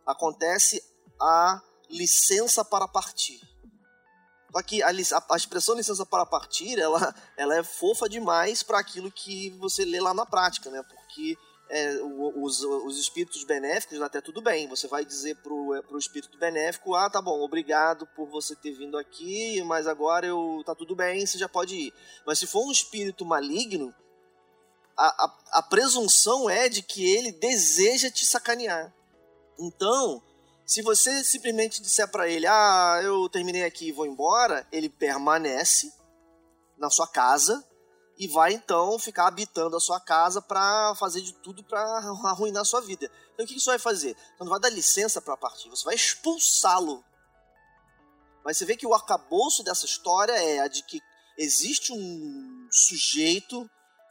[0.07, 0.83] Acontece
[1.21, 3.41] a licença para partir.
[4.51, 8.79] Só que a, a, a, expressão licença para partir, ela, ela é fofa demais para
[8.79, 10.83] aquilo que você lê lá na prática, né?
[10.83, 11.37] Porque
[11.71, 14.69] é, os, os espíritos benéficos, até tudo bem.
[14.69, 18.73] Você vai dizer pro, é, pro espírito benéfico, ah, tá bom, obrigado por você ter
[18.73, 21.95] vindo aqui, mas agora eu tá tudo bem, você já pode ir.
[22.27, 23.95] Mas se for um espírito maligno,
[24.97, 28.93] a, a, a presunção é de que ele deseja te sacanear.
[29.59, 30.23] Então,
[30.65, 35.93] se você simplesmente disser para ele, ah, eu terminei aqui e vou embora, ele permanece
[36.77, 37.65] na sua casa
[38.19, 41.81] e vai então ficar habitando a sua casa para fazer de tudo para
[42.25, 43.11] arruinar a sua vida.
[43.33, 44.15] Então o que você vai fazer?
[44.15, 47.05] Você não vai dar licença para partir, você vai expulsá-lo.
[48.45, 51.01] Mas você vê que o arcabouço dessa história é a de que
[51.37, 53.71] existe um sujeito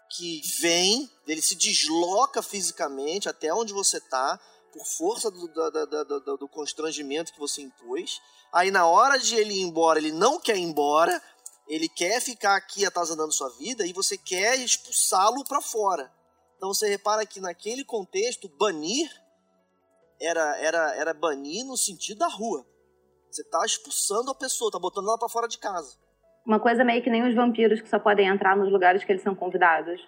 [0.09, 4.39] que vem, ele se desloca fisicamente até onde você está,
[4.71, 8.21] por força do, do, do, do, constrangimento que você impôs.
[8.53, 11.21] Aí na hora de ele ir embora, ele não quer ir embora,
[11.67, 16.11] ele quer ficar aqui atazanando sua vida e você quer expulsá-lo para fora.
[16.55, 19.09] Então você repara que naquele contexto, banir
[20.19, 22.65] era, era, era banir no sentido da rua.
[23.29, 25.97] Você tá expulsando a pessoa, tá botando ela para fora de casa.
[26.45, 29.21] Uma coisa meio que nem os vampiros que só podem entrar nos lugares que eles
[29.21, 29.99] são convidados.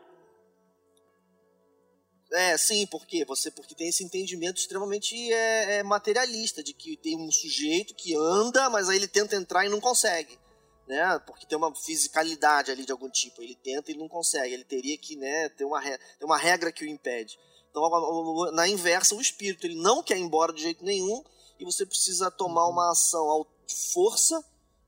[2.32, 7.18] É, sim, porque você porque tem esse entendimento extremamente é, é, materialista de que tem
[7.18, 10.40] um sujeito que anda, mas aí ele tenta entrar e não consegue
[10.90, 11.20] né?
[11.20, 13.44] Porque tem uma fisicalidade ali de algum tipo.
[13.44, 14.56] Ele tenta e não consegue.
[14.56, 17.40] Ele teria que, né, ter uma, ter uma regra que o impede.
[17.70, 21.24] Então, na inversa, o espírito ele não quer ir embora de jeito nenhum
[21.60, 24.44] e você precisa tomar uma ação de força,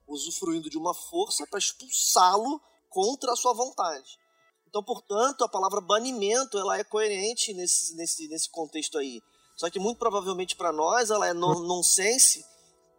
[0.07, 2.59] usufruindo de uma força para expulsá-lo
[2.89, 4.19] contra a sua vontade.
[4.67, 9.21] Então, portanto, a palavra banimento ela é coerente nesse, nesse, nesse contexto aí.
[9.55, 12.43] Só que muito provavelmente para nós ela é nonsense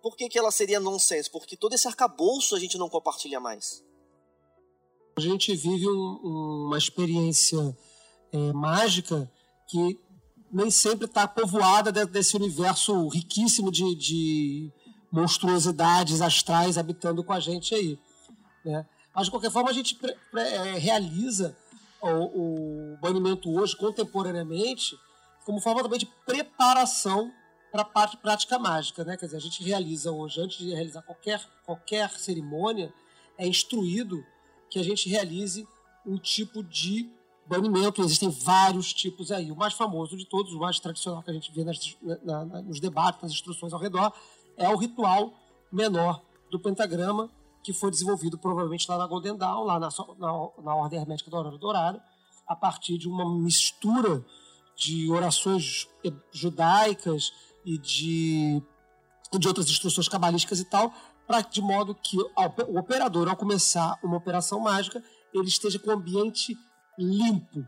[0.03, 1.31] por que, que ela seria nonsense?
[1.31, 3.83] Porque todo esse arcabouço a gente não compartilha mais.
[5.17, 7.77] A gente vive um, uma experiência
[8.33, 9.31] é, mágica
[9.69, 9.99] que
[10.51, 14.73] nem sempre está povoada desse universo riquíssimo de, de,
[15.11, 17.99] monstruosidades astrais habitando com a gente aí.
[18.65, 18.87] Né?
[19.15, 19.99] Mas, de qualquer forma, a gente
[20.35, 21.57] é, realiza
[22.01, 24.99] o, o banimento hoje, contemporaneamente,
[25.45, 27.33] como forma também de preparação
[27.73, 29.17] para a prática mágica, né?
[29.17, 32.93] Quer dizer, a gente realiza hoje, antes de realizar qualquer, qualquer cerimônia,
[33.39, 34.23] é instruído
[34.69, 35.67] que a gente realize
[36.07, 37.11] um tipo de
[37.47, 38.03] banimento.
[38.03, 39.51] Existem vários tipos aí.
[39.51, 42.63] O mais famoso de todos, o mais tradicional que a gente vê nas, na, na,
[42.63, 44.13] nos debates, nas instruções ao redor,
[44.59, 45.33] é o ritual
[45.73, 47.31] menor do pentagrama,
[47.65, 51.39] que foi desenvolvido provavelmente lá na Golden Dawn, lá na, na, na Ordem Hermética da
[51.39, 52.05] Aurora Dourada,
[52.47, 54.23] a partir de uma mistura
[54.77, 55.89] de orações
[56.33, 57.33] judaicas
[57.64, 58.62] e de,
[59.38, 60.92] de outras instruções cabalísticas e tal,
[61.27, 65.94] para de modo que o operador, ao começar uma operação mágica, ele esteja com o
[65.94, 66.57] ambiente
[66.98, 67.66] limpo.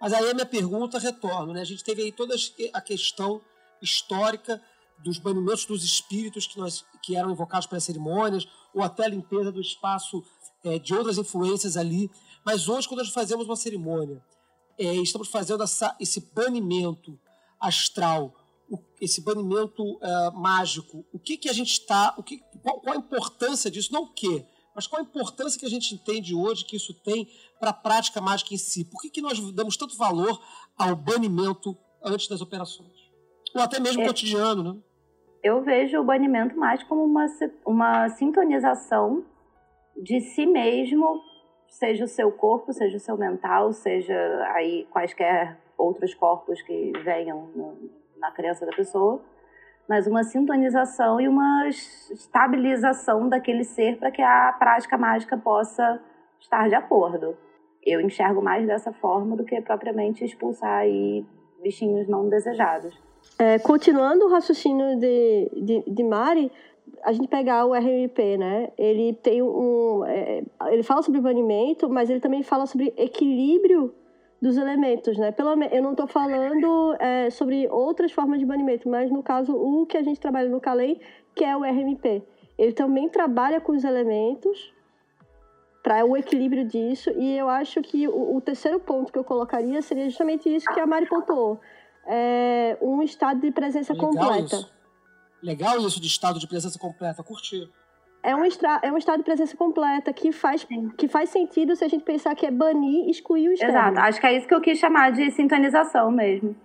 [0.00, 1.60] Mas aí a minha pergunta retorna, né?
[1.60, 2.34] A gente teve aí toda
[2.72, 3.40] a questão
[3.82, 4.62] histórica
[4.98, 9.08] dos banimentos dos espíritos que, nós, que eram invocados para as cerimônias, ou até a
[9.08, 10.22] limpeza do espaço
[10.64, 12.10] é, de outras influências ali.
[12.44, 14.22] Mas hoje, quando nós fazemos uma cerimônia,
[14.78, 17.18] é, estamos fazendo essa, esse banimento
[17.60, 18.34] astral
[19.00, 22.98] esse banimento uh, mágico, o que, que a gente está, o que, qual, qual, a
[22.98, 26.76] importância disso, não o quê, mas qual a importância que a gente entende hoje que
[26.76, 27.28] isso tem
[27.58, 28.84] para a prática mágica em si?
[28.84, 30.40] Por que, que nós damos tanto valor
[30.76, 32.92] ao banimento antes das operações?
[33.54, 34.80] Ou até mesmo é, cotidiano, né?
[35.42, 37.26] Eu vejo o banimento mais como uma,
[37.66, 39.24] uma sintonização
[39.96, 41.22] de si mesmo,
[41.68, 44.14] seja o seu corpo, seja o seu mental, seja
[44.54, 49.20] aí quaisquer outros corpos que venham no, na crença da pessoa,
[49.88, 56.00] mas uma sintonização e uma estabilização daquele ser para que a prática mágica possa
[56.38, 57.36] estar de acordo.
[57.82, 61.24] Eu enxergo mais dessa forma do que propriamente expulsar aí
[61.62, 62.94] bichinhos não desejados.
[63.38, 66.52] É, continuando o raciocínio de, de, de, Mari,
[67.04, 68.70] a gente pegar o RMP, né?
[68.76, 70.04] Ele tem um.
[70.06, 73.94] É, ele fala sobre banimento, mas ele também fala sobre equilíbrio
[74.40, 75.32] dos elementos, né?
[75.32, 79.84] Pelo, eu não estou falando é, sobre outras formas de banimento, mas no caso o
[79.84, 81.00] que a gente trabalha no Calem,
[81.34, 82.22] que é o RMP.
[82.56, 84.72] Ele também trabalha com os elementos
[85.82, 89.80] para o equilíbrio disso, e eu acho que o, o, terceiro ponto que eu colocaria
[89.80, 91.60] seria justamente isso que a Mari pontuou.
[92.06, 94.56] É um estado de presença Legal completa.
[94.56, 94.72] Isso.
[95.42, 97.70] Legal isso de estado de presença completa, curti
[98.22, 101.84] é um, extra, é um estado de presença completa que faz, que faz sentido se
[101.84, 103.76] a gente pensar que é banir, excluir o externo.
[103.78, 106.56] Exato, acho que é isso que eu quis chamar de sintonização mesmo.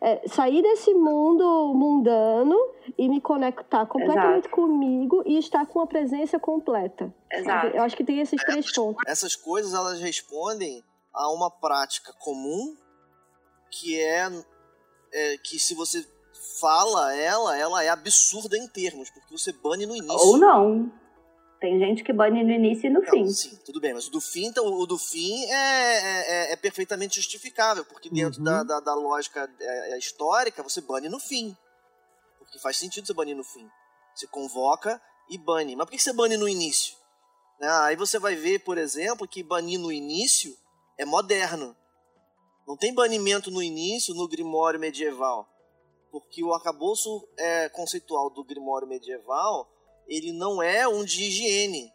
[0.00, 2.56] É, sair desse mundo mundano
[2.98, 4.54] e me conectar completamente Exato.
[4.54, 7.14] comigo e estar com a presença completa.
[7.30, 7.76] Exato.
[7.76, 9.02] Eu acho que tem esses três pontos.
[9.06, 12.74] Essas coisas elas respondem a uma prática comum
[13.70, 14.28] que é,
[15.12, 16.04] é que se você
[16.60, 20.18] fala ela, ela é absurda em termos, porque você bane no início.
[20.28, 20.92] Ou não.
[21.60, 23.26] Tem gente que bane no início e no Não, fim.
[23.28, 27.16] sim, tudo bem, mas o do fim, então, o do fim é, é, é perfeitamente
[27.16, 28.44] justificável, porque dentro Uhum.
[28.44, 31.56] da, da, da lógica é, é, histórica, você bane no fim.
[32.38, 33.66] Porque faz sentido você banir no fim.
[34.14, 35.74] Você convoca e bane.
[35.74, 36.94] Mas por que você bane no início?
[37.58, 40.54] Né, Aí você vai ver, por exemplo, que banir no início
[40.98, 41.74] é moderno.
[42.68, 45.48] Não tem banimento no início no Grimório medieval.
[46.14, 49.68] Porque o arcabouço é, conceitual do Grimório medieval
[50.06, 51.92] ele não é um de higiene,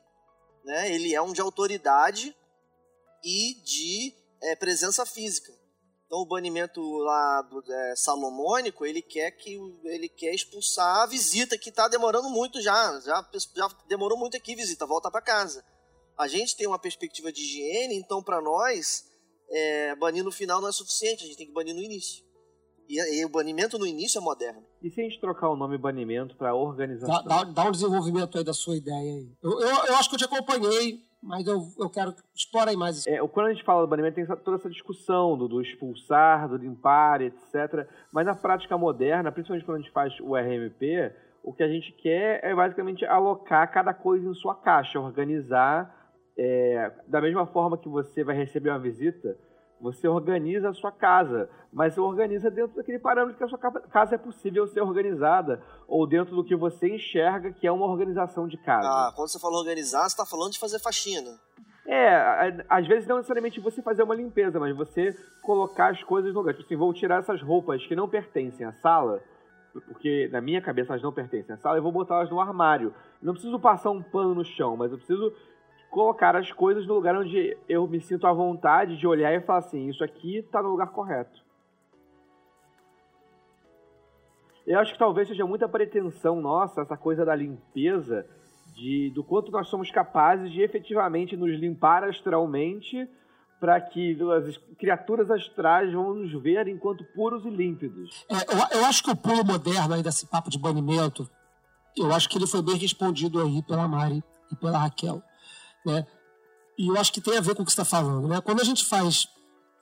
[0.66, 0.94] né?
[0.94, 2.36] Ele é um de autoridade
[3.24, 5.54] e de é, presença física.
[6.06, 11.58] Então o banimento lá do é, salomônico ele quer que ele quer expulsar a visita
[11.58, 15.64] que está demorando muito já, já já demorou muito aqui visita, volta para casa.
[16.18, 19.06] A gente tem uma perspectiva de higiene, então para nós
[19.50, 22.28] é, banir no final não é suficiente, a gente tem que banir no início.
[22.90, 24.64] E, e o banimento no início é moderno.
[24.82, 27.24] E se a gente trocar o nome banimento para Dá, organização?
[27.24, 29.30] dá- dá um desenvolvimento aí da sua ideia aí.
[29.44, 32.16] Eu, eu, eu acho que eu te acompanhei, mas eu, eu quero.
[32.36, 33.10] Explora aí mais isso.
[33.10, 36.50] É, quando a gente fala do banimento, tem essa- toda essa discussão do, do expulsar,
[36.50, 37.88] do limpar, etc.
[38.12, 41.92] Mas na prática moderna, principalmente quando a gente faz o RMP, o que a gente
[41.92, 45.96] quer é basicamente alocar cada coisa em sua caixa, organizar.
[46.42, 49.38] é, da mesma forma que você vai receber uma visita,
[49.82, 53.72] você organiza a sua casa, mas você organiza dentro daquele parâmetro que a sua ca-
[53.90, 58.48] casa é possível ser organizada, ou dentro do que você enxerga que é uma organização
[58.48, 58.88] de casa.
[58.88, 61.32] Ah, quando você fala organizar, você está falando de fazer faxina.
[61.88, 65.12] É, às vezes não necessariamente você fazer uma limpeza, mas você
[65.42, 66.54] colocar as coisas no lugar.
[66.54, 69.20] Tipo assim, vou tirar essas roupas que não pertencem à sala,
[69.88, 72.94] porque na minha cabeça elas não pertencem à sala, e vou botá-las no armário.
[73.22, 75.34] Não preciso passar um pano no chão, mas eu preciso
[75.90, 79.60] colocar as coisas no lugar onde eu me sinto à vontade de olhar e falar
[79.60, 81.44] assim, isso aqui tá no lugar correto.
[84.66, 88.28] Eu acho que talvez seja muita pretensão nossa, essa coisa da limpeza,
[88.76, 93.10] de, do quanto nós somos capazes de efetivamente nos limpar astralmente
[93.60, 98.26] para que as criaturas astrais vão nos ver enquanto puros e límpidos.
[98.30, 101.30] É, eu, eu acho que o pulo moderno aí desse papo de banimento,
[101.98, 105.22] eu acho que ele foi bem respondido aí pela Mari e pela Raquel.
[105.92, 106.06] Né?
[106.78, 108.28] E eu acho que tem a ver com o que você está falando.
[108.28, 108.40] Né?
[108.42, 109.28] Quando a gente faz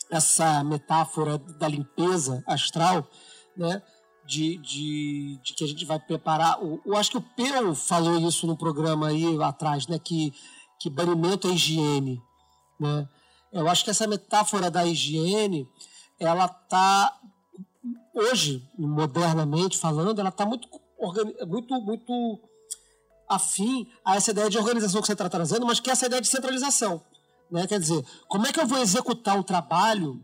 [0.09, 3.07] essa metáfora da limpeza astral,
[3.55, 3.81] né?
[4.25, 6.63] de, de, de que a gente vai preparar.
[6.63, 9.99] o- Eu acho que o Peu falou isso no programa aí atrás, né?
[9.99, 10.33] que,
[10.79, 12.21] que banimento é higiene.
[12.79, 13.07] Né?
[13.51, 15.67] Eu acho que essa metáfora da higiene,
[16.19, 17.17] ela está
[18.13, 20.67] hoje, modernamente falando, ela está muito,
[21.47, 22.39] muito, muito
[23.27, 26.21] afim a essa ideia de organização que você está trazendo, mas que é essa ideia
[26.21, 27.03] de centralização.
[27.51, 27.67] Né?
[27.67, 30.23] Quer dizer, como é que eu vou executar um trabalho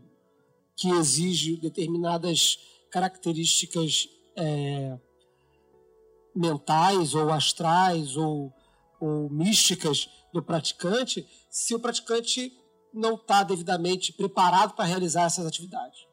[0.76, 2.58] que exige determinadas
[2.90, 4.98] características é,
[6.34, 8.52] mentais ou astrais ou,
[9.00, 12.52] ou místicas do praticante se o praticante
[12.92, 16.06] não está devidamente preparado para realizar essas atividades.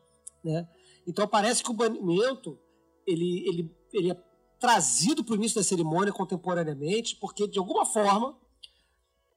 [0.43, 0.67] Né?
[1.07, 2.59] Então parece que o banimento
[3.05, 4.30] ele, ele, ele é
[4.61, 8.37] trazido para o início da cerimônia contemporaneamente, porque de alguma forma,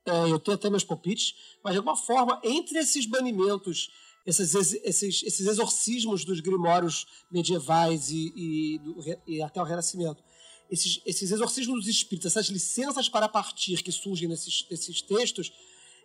[0.05, 1.35] é, eu tenho até meus palpites,
[1.65, 3.91] mas de alguma forma, entre esses banimentos,
[4.27, 8.81] esses, esses, esses exorcismos dos grimórios medievais e, e,
[9.27, 10.23] e até o Renascimento,
[10.71, 15.51] esses, esses exorcismos dos espíritos, essas licenças para partir que surgem nesses, nesses textos,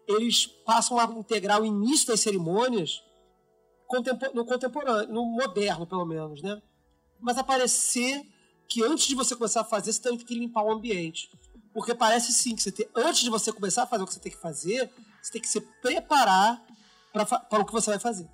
[0.08, 3.04] eles passam a integrar o início das cerimônias
[4.34, 6.62] no contemporâneo, no moderno, pelo menos, né?
[7.20, 8.26] Mas aparecer
[8.70, 11.30] que antes de você começar a fazer, você tem que limpar o ambiente.
[11.74, 14.20] Porque parece sim que você tem, antes de você começar a fazer o que você
[14.20, 14.90] tem que fazer,
[15.22, 16.64] você tem que se preparar
[17.12, 18.30] para o que você vai fazer.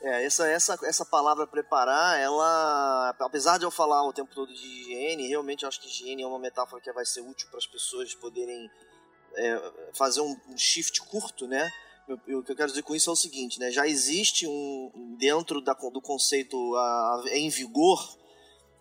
[0.00, 4.66] É, essa, essa, essa palavra preparar, ela, apesar de eu falar o tempo todo de
[4.66, 7.66] higiene, realmente eu acho que higiene é uma metáfora que vai ser útil para as
[7.66, 8.70] pessoas poderem
[9.36, 11.70] é, fazer um, um shift curto, né?
[12.08, 13.70] O que eu quero dizer com isso é o seguinte, né?
[13.70, 18.17] Já existe um dentro da, do conceito a, em vigor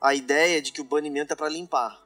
[0.02, 2.00] a ideia de que o banimento é para limpar.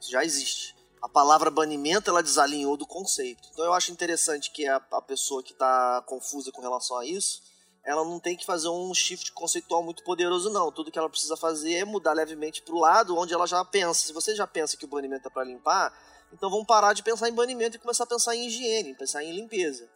[0.00, 0.74] Isso já existe.
[1.02, 3.48] A palavra banimento ela desalinhou do conceito.
[3.52, 7.42] Então eu acho interessante que a, a pessoa que está confusa com relação a isso,
[7.84, 10.72] ela não tem que fazer um shift conceitual muito poderoso não.
[10.72, 14.06] Tudo que ela precisa fazer é mudar levemente para o lado onde ela já pensa.
[14.06, 15.92] Se você já pensa que o banimento é para limpar,
[16.32, 19.32] então vamos parar de pensar em banimento e começar a pensar em higiene, pensar em
[19.32, 19.88] limpeza.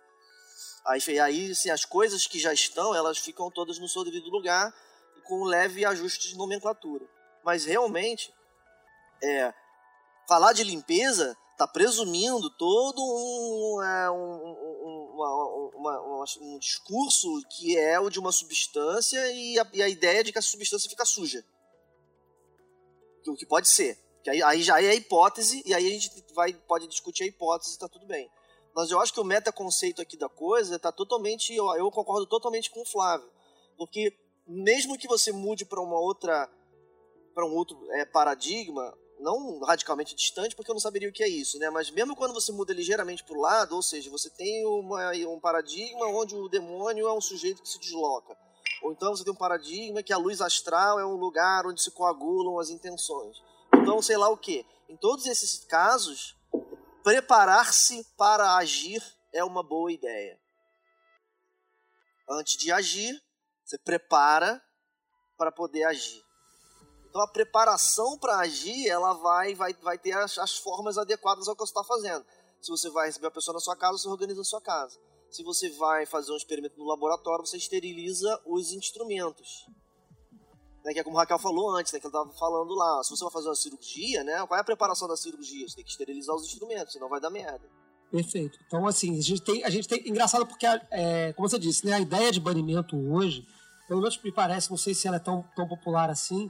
[0.85, 4.75] Aí, aí assim, as coisas que já estão, elas ficam todas no seu devido lugar.
[5.25, 7.05] Com leve ajuste de nomenclatura.
[7.49, 8.31] Mas realmente,
[9.23, 9.55] é,
[10.29, 17.99] falar de limpeza está presumindo todo um, é, um, uma, uma, um, discurso que é
[17.99, 21.43] o de uma substância e a, e a, ideia de que a substância fica suja.
[23.27, 23.99] O que pode ser.
[24.23, 27.27] Que aí, aí, já é a hipótese, e aí a gente vai, pode discutir a
[27.29, 28.31] hipótese, está tudo bem.
[28.75, 31.55] Mas eu acho que o metaconceito aqui da coisa está totalmente.
[31.55, 33.31] Eu, eu concordo totalmente com o Flávio.
[33.75, 34.15] Porque
[34.47, 36.47] mesmo que você mude para uma outra.
[37.39, 41.29] Para um outro é, paradigma, não radicalmente distante, porque eu não saberia o que é
[41.29, 41.71] isso, né?
[41.71, 45.39] Mas mesmo quando você muda ligeiramente para o lado, ou seja, você tem uma, um
[45.39, 48.37] paradigma onde o demônio é um sujeito que se desloca.
[48.83, 51.93] Ou então você tem um paradigma que a luz astral é um lugar onde se
[51.93, 53.37] coagulam as intenções.
[53.73, 54.67] Então, sei lá o que.
[54.89, 56.35] Em todos esses casos,
[57.05, 59.01] preparar-se para agir
[59.33, 60.41] é uma boa ideia.
[62.29, 63.17] Antes de agir,
[63.65, 64.61] você prepara
[65.37, 66.27] para poder agir.
[67.19, 71.57] Então a preparação para agir, ela vai, vai, vai ter as, as formas adequadas ao
[71.57, 72.25] que você está fazendo.
[72.61, 74.97] Se você vai receber a pessoa na sua casa, você organiza a sua casa.
[75.29, 79.67] Se você vai fazer um experimento no laboratório, você esteriliza os instrumentos.
[80.85, 83.03] Né, que é como o Raquel falou antes, né, que estava falando lá.
[83.03, 85.69] Se você vai fazer uma cirurgia, né, qual é a preparação da cirurgia?
[85.69, 87.69] Você tem que esterilizar os instrumentos, senão vai dar merda.
[88.13, 88.61] Perfeito.
[88.65, 89.65] Então, assim, a gente tem.
[89.65, 93.45] A gente tem engraçado porque, é, como você disse, né, a ideia de banimento hoje,
[93.89, 96.49] pelo menos me parece, não sei se ela é tão, tão popular assim,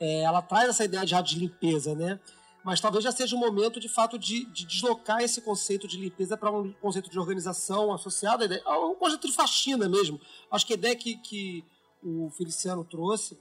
[0.00, 2.18] é, ela traz essa ideia já de limpeza, né?
[2.64, 5.96] Mas talvez já seja o um momento, de fato, de, de, deslocar esse conceito de
[5.96, 10.20] limpeza para um conceito de organização associado a, um conceito de faxina mesmo.
[10.50, 11.64] Acho que a ideia que, que
[12.02, 13.38] o Feliciano trouxe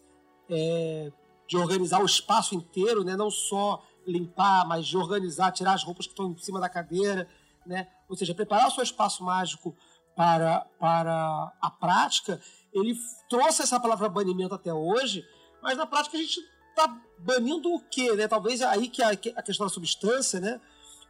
[0.49, 1.12] é
[1.47, 3.16] de organizar o espaço inteiro, né?
[3.16, 7.28] não só limpar, mas de organizar, tirar as roupas que estão em cima da cadeira,
[7.66, 7.88] né?
[8.08, 9.76] ou seja, preparar o seu espaço mágico
[10.16, 12.39] para, para a prática,
[12.74, 12.95] ele
[13.30, 15.26] trouxe essa palavra banimento até hoje,
[15.68, 16.39] mas na prática a gente
[16.70, 16.88] está
[17.20, 18.13] banindo o quê?
[18.15, 18.26] Né?
[18.26, 20.61] Talvez aí que a, questão da substância, né?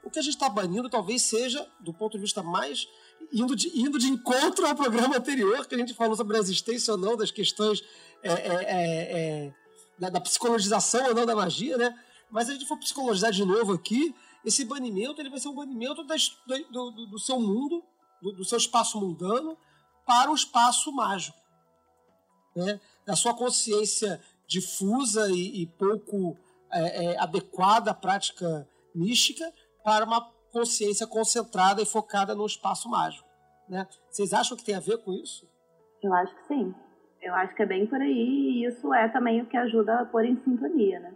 [0.04, 2.88] O que a gente está banindo talvez seja, do ponto de vista mais
[3.32, 6.92] indo de, indo de encontro ao programa anterior, que a gente falou sobre a existência
[6.92, 7.84] ou não das questões
[8.24, 9.54] é, é, é, é,
[10.00, 11.96] da, da, psicologização ou não da magia, né?
[12.32, 15.56] Mas se a gente for psicologizar de novo aqui, esse banimento ele vai ser um
[15.56, 17.84] banimento das, do, do, do, seu mundo,
[18.20, 19.56] do, do, seu espaço mundano,
[20.04, 21.38] para o espaço mágico.
[22.56, 22.82] Né?
[23.06, 26.38] Da sua consciência difusa e, e pouco
[26.72, 29.44] é, é, adequada à prática mística
[29.84, 30.22] para uma
[30.52, 33.28] consciência concentrada e focada no espaço mágico.
[33.70, 33.86] Né?
[34.10, 35.48] Vocês acham que tem a ver com isso?
[36.02, 36.74] Eu acho que sim.
[37.22, 40.06] Eu acho que é bem por aí e isso é também o que ajuda a
[40.06, 41.14] pôr em sintonia, né?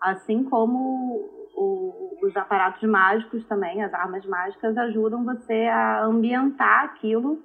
[0.00, 7.42] Assim como o, os aparatos mágicos também, as armas mágicas, ajudam você a ambientar aquilo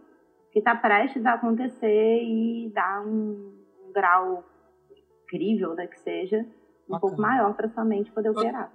[0.51, 4.43] que está prestes a acontecer e dar um, um grau
[5.26, 6.39] incrível, né, que seja,
[6.88, 6.99] um Bacana.
[6.99, 8.71] pouco maior para sua mente poder operar.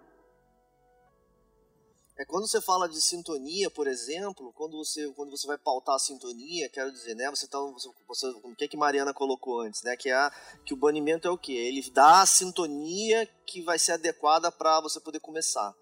[2.19, 5.99] É quando você fala de sintonia, por exemplo, quando você, quando você vai pautar a
[5.99, 7.31] sintonia, quero dizer, né?
[7.31, 9.97] Você tá, você, você, o que que Mariana colocou antes, né?
[9.97, 10.31] Que é a,
[10.67, 11.55] que o banimento é o quê?
[11.55, 15.75] Ele dá a sintonia que vai ser adequada para você poder começar.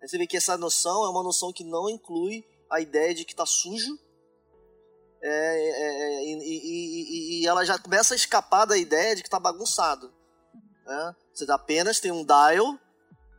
[0.00, 3.26] Aí você vê que essa noção é uma noção que não inclui a ideia de
[3.26, 3.98] que tá sujo.
[5.22, 9.22] É, é, é, e, e, e, e, ela já começa a escapar da ideia de
[9.22, 10.12] que tá bagunçado.
[10.84, 11.16] Né?
[11.32, 12.76] Você apenas tem um dial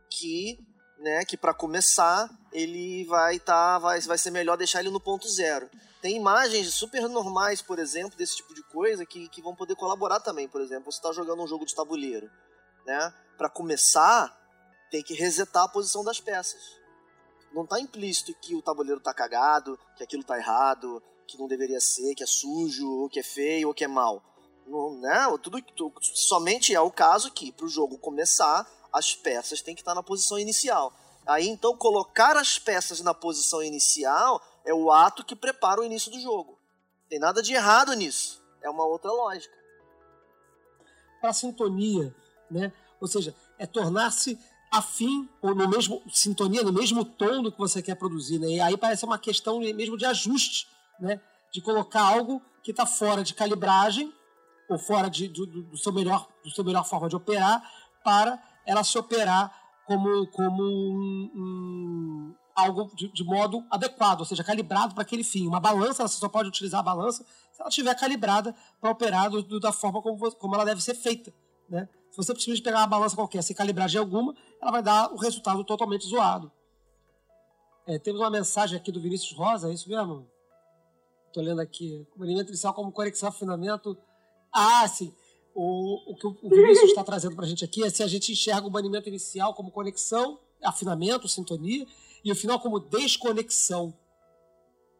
[0.08, 0.58] que
[0.98, 5.28] né, que para começar ele vai tá, vai, vai ser melhor deixar ele no ponto
[5.28, 5.68] zero.
[6.00, 10.20] Tem imagens super normais, por exemplo, desse tipo de coisa que, que vão poder colaborar
[10.20, 10.48] também.
[10.48, 12.30] Por exemplo, você está jogando um jogo de tabuleiro,
[12.86, 13.12] né?
[13.36, 14.34] Para começar,
[14.90, 16.78] tem que resetar a posição das peças.
[17.52, 21.80] Não está implícito que o tabuleiro está cagado, que aquilo está errado, que não deveria
[21.80, 24.22] ser, que é sujo, ou que é feio, ou que é mal.
[24.66, 25.26] Não, né?
[25.42, 29.82] tudo, tudo, somente é o caso que, para o jogo começar, as peças têm que
[29.82, 30.92] estar na posição inicial.
[31.26, 36.10] Aí então colocar as peças na posição inicial é o ato que prepara o início
[36.10, 36.58] do jogo.
[37.08, 38.42] Tem nada de errado nisso.
[38.62, 39.54] É uma outra lógica.
[41.20, 42.14] Para sintonia,
[42.50, 42.72] né?
[43.00, 44.38] Ou seja, é tornar-se
[44.70, 48.48] afim ou no mesmo sintonia, no mesmo tom do que você quer produzir, né?
[48.48, 50.66] E aí parece uma questão mesmo de ajuste,
[50.98, 51.20] né?
[51.52, 54.12] De colocar algo que está fora de calibragem
[54.68, 57.62] ou fora de, do, do, seu melhor, do seu melhor forma de operar
[58.02, 59.52] para ela se operar
[59.86, 65.46] como, como um, um, algo de, de, modo adequado, ou seja, calibrado para aquele fim.
[65.46, 69.42] Uma balança, você só pode utilizar a balança se ela estiver calibrada para operar do,
[69.42, 71.32] do, da forma como, como ela deve ser feita.
[71.68, 71.88] Né?
[72.10, 75.62] Se você simplesmente pegar uma balança qualquer sem calibragem alguma, ela vai dar o resultado
[75.64, 76.50] totalmente zoado.
[77.86, 80.26] É, temos uma mensagem aqui do Vinícius Rosa, é isso mesmo?
[81.34, 82.06] Estou lendo aqui.
[82.16, 83.98] O elemento inicial como conexão afinamento.
[84.52, 85.12] Ah, sim.
[85.52, 88.30] O, o que o Vinícius está trazendo para a gente aqui é se a gente
[88.30, 91.84] enxerga o banimento inicial como conexão, afinamento, sintonia,
[92.24, 93.92] e o final como desconexão.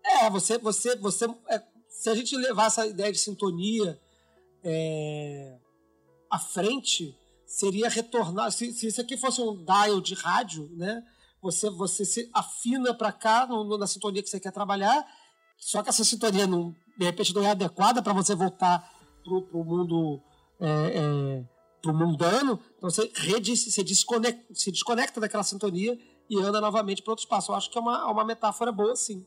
[0.05, 3.97] É, você, você, você, é, se a gente levar essa ideia de sintonia
[4.65, 5.57] é,
[6.29, 7.17] à frente,
[7.47, 8.51] seria retornar.
[8.51, 11.01] Se, se isso aqui fosse um dial de rádio, né?
[11.41, 15.07] Você, você se afina para cá no, na sintonia que você quer trabalhar,
[15.57, 18.91] só que essa sintonia não, de repente não é adequada para você voltar
[19.23, 20.21] para o mundo
[20.61, 21.45] é, é,
[21.81, 25.99] pro mundano, então você, você desconecta, se desconecta daquela sintonia
[26.29, 27.53] e anda novamente para outro espaço.
[27.53, 29.27] Eu acho que é uma, uma metáfora boa, sim.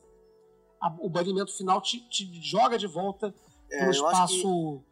[0.80, 3.34] A, o banimento final te, te joga de volta
[3.70, 4.82] é, no espaço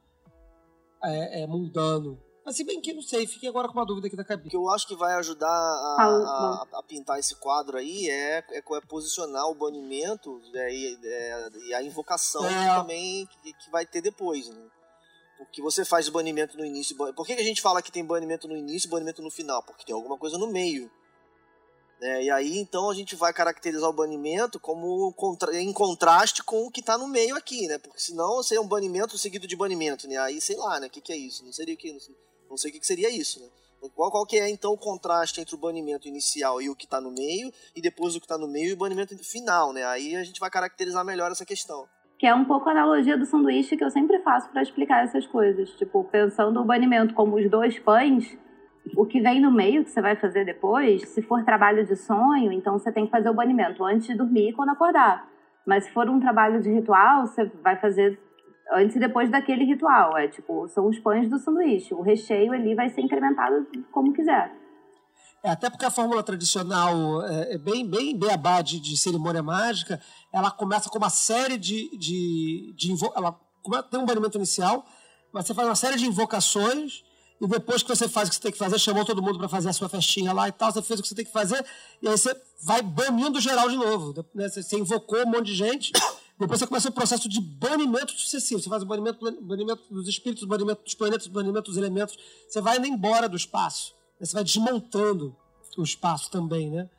[1.02, 1.08] que...
[1.08, 2.20] é, é, mundano.
[2.46, 4.46] Mas se bem que não sei, fiquei agora com uma dúvida aqui da cabeça.
[4.46, 8.38] O que eu acho que vai ajudar a, a, a pintar esse quadro aí é,
[8.38, 12.76] é, é posicionar o banimento é, e, é, e, a invocação é.
[12.76, 14.62] também que, que, vai ter depois, né?
[15.38, 16.96] Porque você faz banimento no início.
[16.96, 19.60] Por que, que a gente fala que tem banimento no início e banimento no final?
[19.64, 20.88] Porque tem alguma coisa no meio.
[22.00, 22.24] Né?
[22.24, 25.52] E aí então a gente vai caracterizar o banimento como contra...
[25.60, 27.76] em contraste com o que está no meio aqui, né?
[27.78, 30.16] Porque senão seria um banimento seguido de banimento, né?
[30.18, 30.86] Aí sei lá, né?
[30.86, 31.44] O que, que é isso?
[31.44, 31.92] Não seria o que.
[31.92, 31.98] Não
[32.56, 33.48] sei o que, que seria isso, né?
[33.94, 37.00] Qual, qual que é então o contraste entre o banimento inicial e o que está
[37.00, 39.84] no meio, e depois o que está no meio e o banimento final, né?
[39.84, 41.86] Aí a gente vai caracterizar melhor essa questão.
[42.18, 45.26] Que é um pouco a analogia do sanduíche que eu sempre faço para explicar essas
[45.26, 45.70] coisas.
[45.70, 48.36] Tipo, pensando o banimento como os dois pães,
[48.96, 52.52] o que vem no meio que você vai fazer depois, se for trabalho de sonho,
[52.52, 55.28] então você tem que fazer o banimento antes de dormir e quando acordar.
[55.66, 58.18] Mas se for um trabalho de ritual, você vai fazer
[58.72, 60.16] antes e depois daquele ritual.
[60.16, 61.94] É tipo, são os pães do sanduíche.
[61.94, 64.52] O recheio ali vai ser incrementado como quiser.
[65.42, 70.00] É, até porque a fórmula tradicional é, é bem, bem beabá de, de cerimônia mágica,
[70.32, 71.96] ela começa com uma série de.
[71.96, 73.38] de, de ela
[73.90, 74.86] tem um banimento inicial,
[75.32, 77.04] mas você faz uma série de invocações
[77.40, 79.48] e depois que você faz o que você tem que fazer, chamou todo mundo para
[79.48, 81.64] fazer a sua festinha lá e tal, você fez o que você tem que fazer,
[82.00, 84.26] e aí você vai banindo geral de novo.
[84.34, 84.48] Né?
[84.48, 85.92] Você invocou um monte de gente,
[86.38, 88.60] depois você começa o processo de banimento sucessivo.
[88.60, 92.16] Você faz o banimento, banimento dos espíritos, banimento dos planetas, banimento dos elementos.
[92.48, 93.94] Você vai indo embora do espaço.
[94.20, 95.34] Você vai desmontando
[95.78, 96.90] o espaço também, né?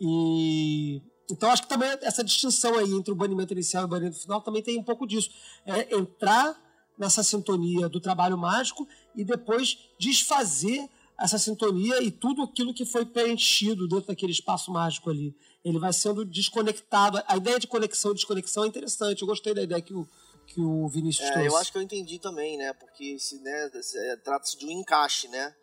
[0.00, 4.20] E então acho que também essa distinção aí entre o banimento inicial e o banimento
[4.20, 5.30] final também tem um pouco disso.
[5.66, 6.56] É entrar
[6.98, 13.04] nessa sintonia do trabalho mágico e depois desfazer essa sintonia e tudo aquilo que foi
[13.04, 15.34] preenchido dentro daquele espaço mágico ali.
[15.64, 17.22] Ele vai sendo desconectado.
[17.26, 19.22] A ideia de conexão e desconexão é interessante.
[19.22, 20.08] Eu gostei da ideia que o,
[20.46, 21.48] que o Vinícius é, trouxe.
[21.48, 22.72] Eu acho que eu entendi também, né?
[22.72, 25.54] Porque se, né, é, trata-se de um encaixe, né?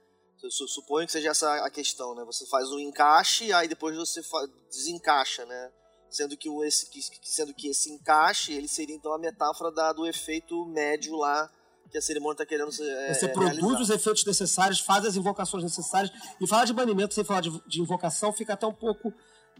[0.41, 2.23] Eu suponho que seja essa a questão, né?
[2.25, 4.21] Você faz o encaixe, aí depois você
[4.69, 5.71] desencaixa, né?
[6.09, 6.87] sendo que, esse,
[7.23, 11.49] sendo que esse encaixe ele seria então a metáfora da, do efeito médio lá
[11.89, 13.81] que a cerimônia está querendo é, Você produz realizar.
[13.81, 17.81] os efeitos necessários, faz as invocações necessárias e falar de banimento sem falar de, de
[17.81, 19.13] invocação fica até um pouco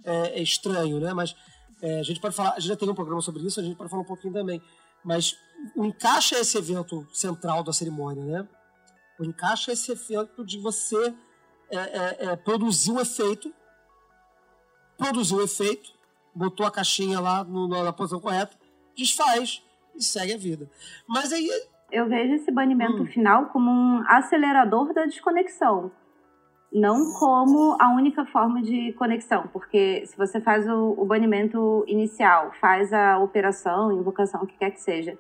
[0.04, 1.14] é, estranho, né?
[1.14, 1.36] Mas
[1.82, 3.76] é, a gente pode falar, a gente já tem um programa sobre isso, a gente
[3.76, 4.62] pode falar um pouquinho também.
[5.04, 5.38] Mas
[5.76, 8.48] o encaixe é esse evento central da cerimônia, né?
[9.20, 11.14] O encaixe é esse evento de você
[11.70, 13.54] é, é, é produzir um efeito,
[14.98, 15.92] produzir o um efeito,
[16.34, 18.56] botou a caixinha lá no, na posição correta,
[18.96, 19.64] desfaz
[19.96, 20.70] e segue a vida.
[21.08, 21.50] Mas aí.
[21.92, 23.06] Eu vejo esse banimento hum.
[23.06, 25.92] final como um acelerador da desconexão.
[26.72, 32.52] Não como a única forma de conexão, porque se você faz o, o banimento inicial,
[32.60, 35.18] faz a operação, invocação, o que quer que seja,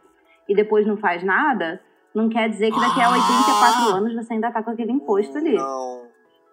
[0.47, 1.81] e depois não faz nada,
[2.13, 3.95] não quer dizer que daqui a 84 ah!
[3.95, 5.55] anos você ainda tá com aquele imposto ali.
[5.55, 6.07] Não.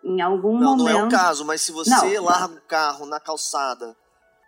[0.04, 0.92] Em algum não, momento.
[0.92, 3.96] Não é o caso, mas se você não, larga o carro na calçada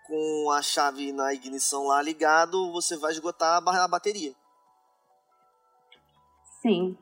[0.07, 4.33] com a chave na ignição lá ligado, você vai esgotar a bateria.
[6.63, 6.97] Sim.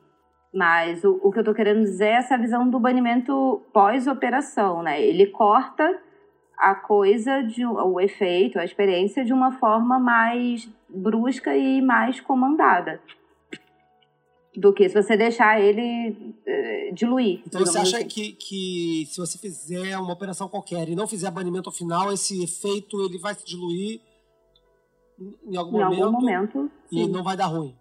[0.55, 5.01] Mas o, o que eu estou querendo dizer é essa visão do banimento pós-operação, né?
[5.01, 5.83] Ele corta
[6.57, 13.01] a coisa, de, o efeito, a experiência de uma forma mais brusca e mais comandada
[14.55, 17.41] do que se você deixar ele uh, diluir.
[17.45, 18.07] Então você acha assim.
[18.07, 22.41] que, que se você fizer uma operação qualquer e não fizer banimento ao final, esse
[22.41, 23.99] efeito ele vai se diluir
[25.45, 27.11] em algum em momento, algum momento e sim.
[27.11, 27.75] não vai dar ruim.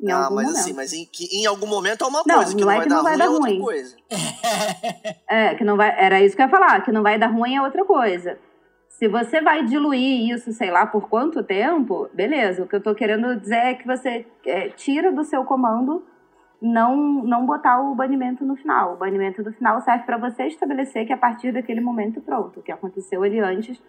[0.00, 0.50] Em ah, mas momento.
[0.50, 2.84] assim, mas em, que, em algum momento é uma não, coisa, que não, é vai,
[2.84, 3.96] que não vai dar, dar ruim, é outra coisa.
[5.28, 7.56] é, que não vai, era isso que eu ia falar, que não vai dar ruim
[7.56, 8.38] é outra coisa.
[8.88, 12.62] Se você vai diluir isso, sei lá, por quanto tempo, beleza.
[12.62, 16.04] O que eu estou querendo dizer é que você é, tira do seu comando
[16.60, 18.94] não, não botar o banimento no final.
[18.94, 22.62] O banimento do final serve para você estabelecer que a partir daquele momento, pronto, o
[22.62, 23.80] que aconteceu ali antes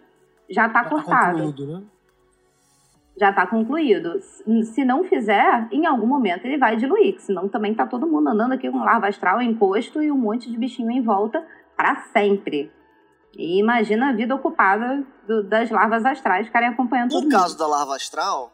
[0.48, 1.52] já está tá cortado.
[1.52, 1.82] Tá né?
[3.20, 4.18] Já está concluído.
[4.64, 8.52] Se não fizer, em algum momento ele vai diluir, senão também tá todo mundo andando
[8.52, 11.46] aqui com larva astral encosto e um monte de bichinho em volta
[11.76, 12.72] para sempre.
[13.36, 17.58] E imagina a vida ocupada do, das larvas astrais ficarem acompanhando No todo caso mundo.
[17.58, 18.52] da larva astral,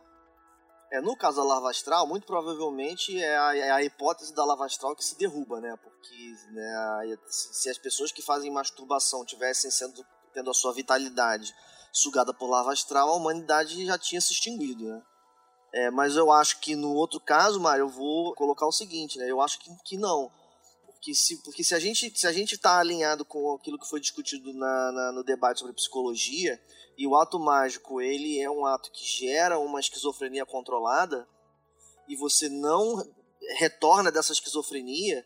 [0.92, 4.66] é, no caso da larva astral, muito provavelmente é a, é a hipótese da larva
[4.66, 5.76] astral que se derruba, né?
[5.80, 10.04] Porque né, se as pessoas que fazem masturbação tivessem sendo,
[10.34, 11.54] tendo a sua vitalidade
[11.96, 15.02] sugada por larva astral, a humanidade já tinha se extinguido, né?
[15.72, 19.30] É, mas eu acho que no outro caso, Mário, eu vou colocar o seguinte, né?
[19.30, 20.30] Eu acho que, que não.
[20.86, 24.00] Porque se, porque se a gente se a gente está alinhado com aquilo que foi
[24.00, 26.60] discutido na, na- no debate sobre psicologia,
[26.96, 31.28] e o ato mágico ele é um ato que gera uma esquizofrenia controlada
[32.08, 33.04] e você não
[33.58, 35.24] retorna dessa esquizofrenia,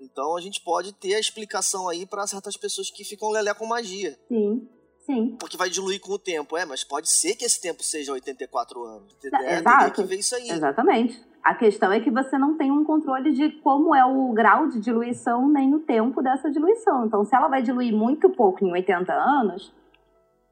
[0.00, 3.64] então a gente pode ter a explicação aí para certas pessoas que ficam lelé com
[3.66, 4.68] magia, Sim,
[5.04, 5.36] sim.
[5.38, 8.82] porque vai diluir com o tempo, é, mas pode ser que esse tempo seja 84
[8.84, 9.16] anos.
[9.24, 9.78] É, exato.
[9.78, 10.50] teria que ver isso aí.
[10.50, 11.22] Exatamente.
[11.42, 14.80] A questão é que você não tem um controle de como é o grau de
[14.80, 17.04] diluição nem o tempo dessa diluição.
[17.06, 19.70] Então, se ela vai diluir muito pouco em 80 anos,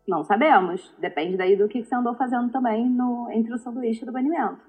[0.06, 0.92] não sabemos.
[0.98, 4.60] Depende daí do que você andou fazendo também no, entre o sanduíche e o banimento.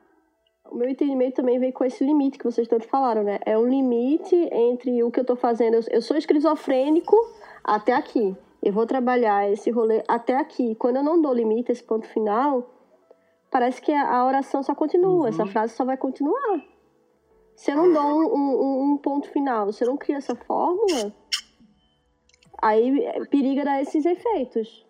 [0.71, 3.39] O meu entendimento também vem com esse limite que vocês tanto falaram, né?
[3.45, 5.79] É um limite entre o que eu tô fazendo.
[5.91, 7.15] Eu sou esquizofrênico
[7.63, 8.35] até aqui.
[8.65, 10.73] Eu vou trabalhar esse rolê até aqui.
[10.75, 12.69] Quando eu não dou limite, esse ponto final,
[13.51, 15.27] parece que a a oração só continua.
[15.27, 16.61] Essa frase só vai continuar.
[17.57, 18.03] Se eu não dou
[18.35, 21.13] um, um- um ponto final, se eu não crio essa fórmula,
[22.61, 24.85] aí periga dar esses efeitos.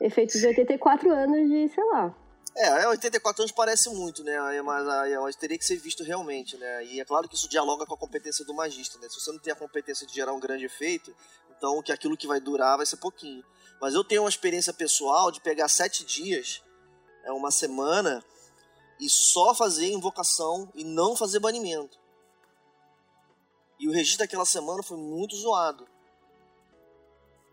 [0.00, 2.14] Efeitos de 84 anos de, sei lá.
[2.54, 4.36] É, é, 84 anos parece muito, né?
[4.62, 6.84] Mas, aí, teria que ser visto realmente, né?
[6.86, 9.08] E é claro que isso dialoga com a competência do magista, né?
[9.08, 11.14] Se você não tem a competência de gerar um grande efeito,
[11.62, 13.44] então que aquilo que vai durar vai ser pouquinho.
[13.80, 16.60] Mas eu tenho uma experiência pessoal de pegar sete dias,
[17.24, 18.22] é uma semana,
[18.98, 21.96] e só fazer invocação e não fazer banimento.
[23.78, 25.86] E o registro daquela semana foi muito zoado.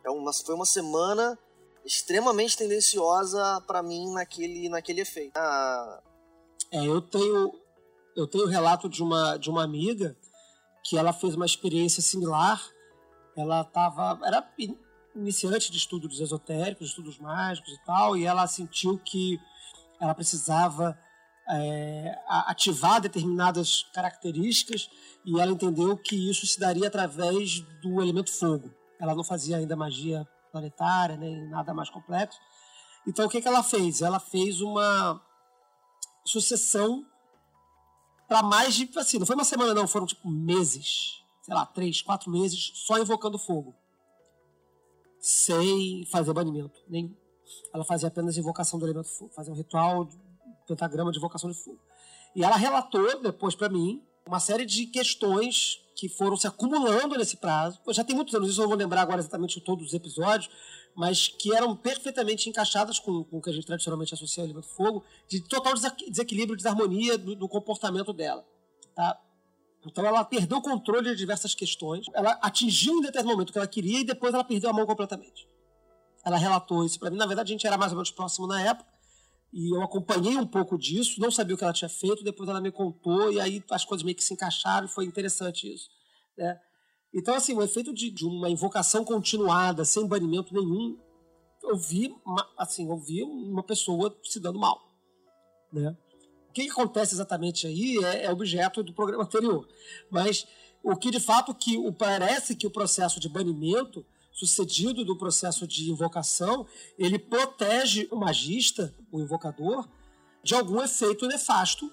[0.03, 1.37] É uma, foi uma semana
[1.85, 5.33] extremamente tendenciosa pra mim naquele, naquele efeito.
[5.35, 6.01] Ah,
[6.71, 7.53] É, eu tenho
[8.15, 10.15] eu tenho relato de uma de uma amiga
[10.83, 12.63] que ela fez uma experiência similar.
[13.39, 14.77] Ela tava era in-
[15.15, 19.39] iniciante de estudos esotéricos, estudos mágicos e tal, e ela sentiu que
[19.99, 20.97] ela precisava
[21.49, 24.89] é, ativar determinadas características
[25.25, 28.71] e ela entendeu que isso se daria através do elemento fogo.
[28.99, 32.39] Ela não fazia ainda magia planetária nem nada mais complexo.
[33.07, 34.01] Então o que, que ela fez?
[34.01, 35.21] Ela fez uma
[36.25, 37.05] sucessão
[38.27, 41.99] para mais de assim, não foi uma semana não, foram tipo meses, sei lá, três,
[42.03, 43.73] quatro meses só invocando fogo,
[45.19, 47.17] sem fazer banimento, nem
[47.73, 50.15] ela fazia apenas invocação do elemento fogo, fazia um ritual, de-
[50.67, 51.79] pentagrama de invocação de fogo.
[52.35, 57.37] E ela relatou depois para mim uma série de questões que foram se acumulando nesse
[57.37, 57.79] prazo.
[57.87, 60.49] Eu já tem muitos anos, isso eu vou lembrar agora exatamente todos os episódios,
[60.95, 64.67] mas que eram perfeitamente encaixadas com, com o que a gente tradicionalmente associa ao elemento
[64.67, 68.45] fogo, de total desequi- desequilíbrio, desarmonia do, do comportamento dela.
[68.95, 69.19] Tá?
[69.85, 73.57] Então ela perdeu o controle de diversas questões, ela atingiu em determinado momento o que
[73.57, 75.47] ela queria e depois ela perdeu a mão completamente.
[76.25, 77.17] Ela relatou isso para mim.
[77.17, 78.89] Na verdade, a gente era mais ou menos próximo na época
[79.51, 82.61] e eu acompanhei um pouco disso, não sabia o que ela tinha feito, depois ela
[82.61, 85.89] me contou e aí as coisas meio que se encaixaram e foi interessante isso.
[86.37, 86.59] Né?
[87.13, 90.99] Então, assim, o efeito de, de uma invocação continuada, sem banimento nenhum,
[91.63, 94.79] eu vi, uma, assim, eu vi uma pessoa se dando mal.
[95.73, 95.97] Né?
[96.65, 99.67] Que, acontece exatamente aí é, é objeto do programa anterior.
[100.09, 100.45] Mas
[100.83, 105.67] o que de fato que o, parece que o processo de banimento, sucedido do processo
[105.67, 106.65] de invocação,
[106.97, 109.87] ele protege o magista, o invocador,
[110.43, 111.91] de algum efeito nefasto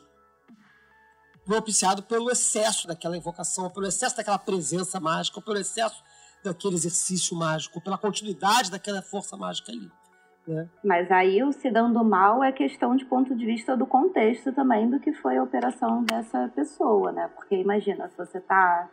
[1.45, 6.03] propiciado pelo excesso daquela invocação, pelo excesso daquela presença mágica, pelo excesso
[6.43, 9.91] daquele exercício mágico, pela continuidade daquela força mágica ali.
[10.47, 10.69] Né?
[10.85, 14.89] Mas aí o se dando mal é questão de ponto de vista do contexto também
[14.89, 17.29] do que foi a operação dessa pessoa, né?
[17.35, 18.89] Porque imagina, se você tá,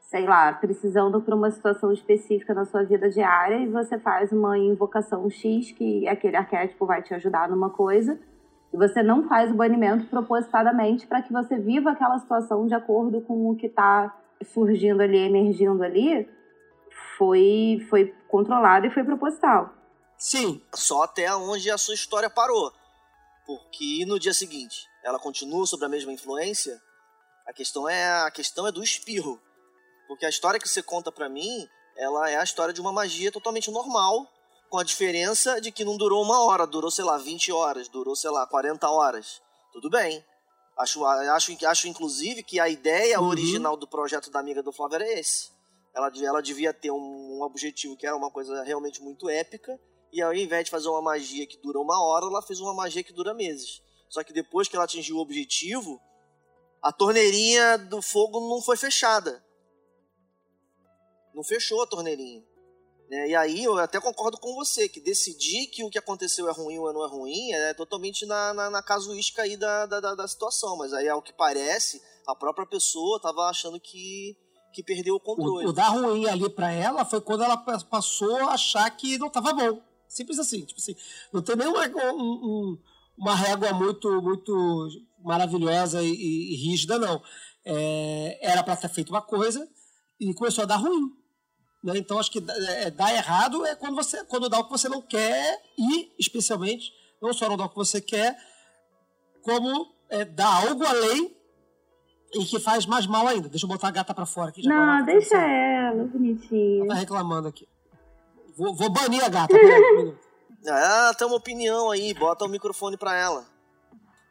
[0.00, 4.58] sei lá, precisando para uma situação específica na sua vida diária e você faz uma
[4.58, 8.18] invocação X que aquele arquétipo vai te ajudar numa coisa,
[8.72, 13.20] e você não faz o banimento propositadamente para que você viva aquela situação de acordo
[13.20, 16.28] com o que está surgindo ali, emergindo ali,
[17.16, 19.79] foi, foi controlado e foi proposital.
[20.20, 22.70] Sim, só até onde a sua história parou.
[23.46, 26.78] Porque no dia seguinte ela continua sob a mesma influência,
[27.46, 29.40] a questão é a questão é do espirro.
[30.06, 31.66] Porque a história que você conta pra mim,
[31.96, 34.30] ela é a história de uma magia totalmente normal,
[34.68, 38.14] com a diferença de que não durou uma hora, durou, sei lá, 20 horas, durou,
[38.14, 39.40] sei lá, 40 horas.
[39.72, 40.22] Tudo bem.
[40.76, 43.28] Acho, acho, acho inclusive, que a ideia uhum.
[43.28, 45.50] original do projeto da amiga do Flávio era esse.
[45.94, 49.80] Ela, ela devia ter um, um objetivo que era uma coisa realmente muito épica,
[50.12, 53.02] e ao invés de fazer uma magia que dura uma hora, ela fez uma magia
[53.02, 53.82] que dura meses.
[54.08, 56.00] Só que depois que ela atingiu o objetivo,
[56.82, 59.44] a torneirinha do fogo não foi fechada.
[61.34, 62.42] Não fechou a torneirinha.
[63.10, 63.30] Né?
[63.30, 66.78] E aí eu até concordo com você, que decidir que o que aconteceu é ruim
[66.78, 70.76] ou não é ruim é totalmente na, na, na casuística aí da, da, da, situação.
[70.76, 74.36] Mas aí, ao que parece, a própria pessoa estava achando que,
[74.72, 75.66] que perdeu o controle.
[75.66, 79.26] O, o dar ruim ali para ela foi quando ela passou a achar que não
[79.26, 79.89] estava bom.
[80.10, 80.64] Simples assim.
[80.64, 80.96] Tipo assim,
[81.32, 82.78] não tem nenhuma um, um,
[83.16, 84.88] uma régua muito, muito
[85.22, 87.22] maravilhosa e, e, e rígida, não.
[87.64, 89.66] É, era para ter feito uma coisa
[90.18, 91.12] e começou a dar ruim.
[91.84, 91.92] Né?
[91.96, 95.00] Então, acho que é, dar errado é quando você quando dá o que você não
[95.00, 96.92] quer e, especialmente,
[97.22, 98.36] não só não dá o que você quer,
[99.42, 101.36] como é, dar algo além
[102.34, 103.48] e que faz mais mal ainda.
[103.48, 104.62] Deixa eu botar a gata pra fora aqui.
[104.62, 106.80] Já não, deixa ela, bonitinha.
[106.80, 107.68] Ela tá reclamando aqui.
[108.56, 109.54] Vou, vou banir a gata.
[110.68, 113.46] ah, tem uma opinião aí, bota o microfone pra ela.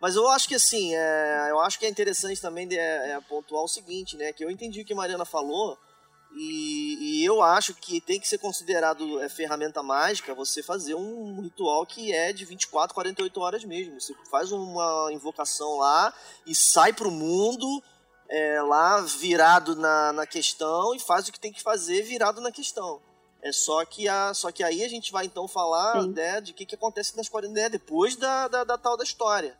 [0.01, 3.21] Mas eu acho que assim, é, eu acho que é interessante também de, é, é
[3.21, 4.31] pontuar o seguinte, né?
[4.31, 5.77] Que eu entendi o que a Mariana falou,
[6.31, 11.41] e, e, eu acho que tem que ser considerado é, ferramenta mágica você fazer um
[11.41, 13.99] ritual que é de 24, 48 horas mesmo.
[13.99, 16.13] Você faz uma invocação lá
[16.45, 17.83] e sai pro mundo
[18.29, 22.51] é, lá virado na, na questão e faz o que tem que fazer virado na
[22.51, 23.01] questão.
[23.41, 26.55] É só que, a, só que aí a gente vai então falar né, de o
[26.55, 29.55] que, que acontece nas 40 né, depois da, da, da tal da história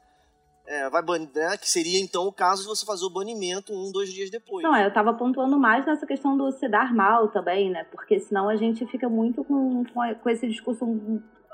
[0.69, 1.57] é, vai banir, né?
[1.57, 4.63] Que seria então o caso de você fazer o banimento um, dois dias depois.
[4.63, 7.85] Não, eu estava pontuando mais nessa questão do se dar mal também, né?
[7.91, 10.85] Porque senão a gente fica muito com, com, com esse discurso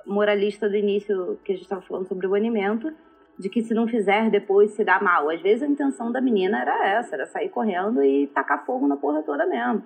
[0.05, 2.91] moralista do início que a gente estava falando sobre o banimento,
[3.39, 5.29] de que se não fizer depois se dá mal.
[5.29, 8.97] Às vezes a intenção da menina era essa, era sair correndo e tacar fogo na
[8.97, 9.81] porra toda mesmo.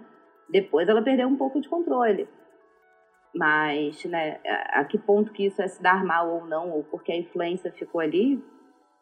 [0.51, 2.27] Depois ela perdeu um pouco de controle.
[3.33, 4.39] Mas, né,
[4.73, 7.71] a que ponto que isso é se dar mal ou não, ou porque a influência
[7.71, 8.43] ficou ali,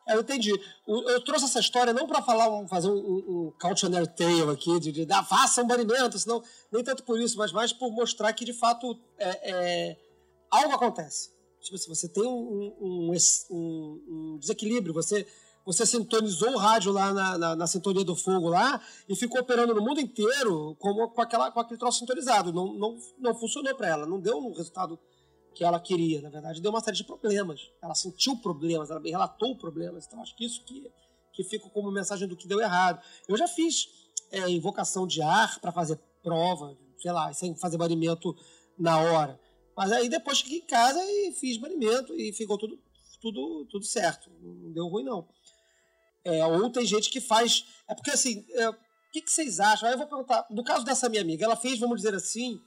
[0.07, 0.51] é, eu entendi.
[0.87, 5.05] Eu trouxe essa história não para falar, fazer um, um, cautionary tale aqui, de, de
[5.05, 6.41] dar, faça um banimento, senão,
[6.71, 9.97] nem tanto por isso, mas mais por mostrar que, de fato, é, é,
[10.49, 11.35] algo acontece.
[11.61, 15.27] Tipo assim, você tem um, um, desequilíbrio, você,
[15.67, 19.75] você sintonizou o rádio lá na, na, na, sintonia do fogo lá e ficou operando
[19.75, 22.53] no mundo inteiro como, com, aquela, com aquele troço sintonizado.
[22.53, 24.97] Não, não, não funcionou para ela, não deu um resultado
[25.53, 27.69] que ela queria, na verdade, deu uma série de problemas.
[27.81, 30.05] Ela sentiu problemas, ela relatou problemas.
[30.07, 30.89] Então, acho que isso que,
[31.33, 33.03] que fica como mensagem do que deu errado.
[33.27, 33.89] Eu já fiz
[34.31, 38.33] é, invocação de ar para fazer prova, sei lá, sem fazer banimento
[38.79, 39.37] na hora.
[39.75, 42.79] Mas aí depois cheguei em casa e fiz banimento e ficou tudo,
[43.19, 44.31] tudo, tudo certo.
[44.41, 45.27] Não deu ruim, não.
[46.27, 47.65] É, ou tem gente que faz.
[47.87, 48.75] É porque assim, é, o
[49.13, 49.87] que, que vocês acham?
[49.87, 50.45] Aí eu vou perguntar.
[50.49, 52.59] No caso dessa minha amiga, ela fez, vamos dizer assim,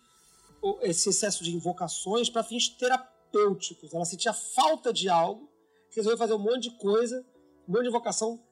[0.81, 3.93] esse excesso de invocações para fins terapêuticos.
[3.93, 5.47] Ela sentia falta de algo,
[5.95, 7.23] resolveu fazer um monte de coisa,
[7.69, 8.43] um monte de invocação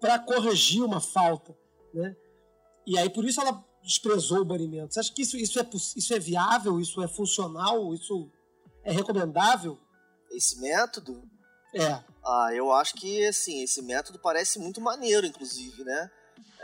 [0.00, 1.56] para corrigir uma falta,
[1.92, 2.14] né?
[2.86, 4.94] E aí por isso ela desprezou o banimento.
[4.94, 6.80] Você acha que isso, isso, é, isso é viável?
[6.80, 7.92] Isso é funcional?
[7.92, 8.30] Isso
[8.84, 9.76] é recomendável?
[10.30, 11.28] Esse método?
[11.74, 12.11] É.
[12.24, 16.10] Ah, eu acho que, assim, esse método parece muito maneiro, inclusive, né?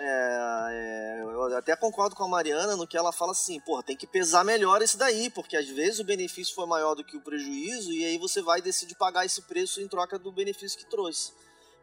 [0.01, 3.97] É, é, eu até concordo com a Mariana no que ela fala assim, porra, tem
[3.97, 7.21] que pesar melhor isso daí, porque às vezes o benefício foi maior do que o
[7.21, 11.33] prejuízo e aí você vai decidir pagar esse preço em troca do benefício que trouxe.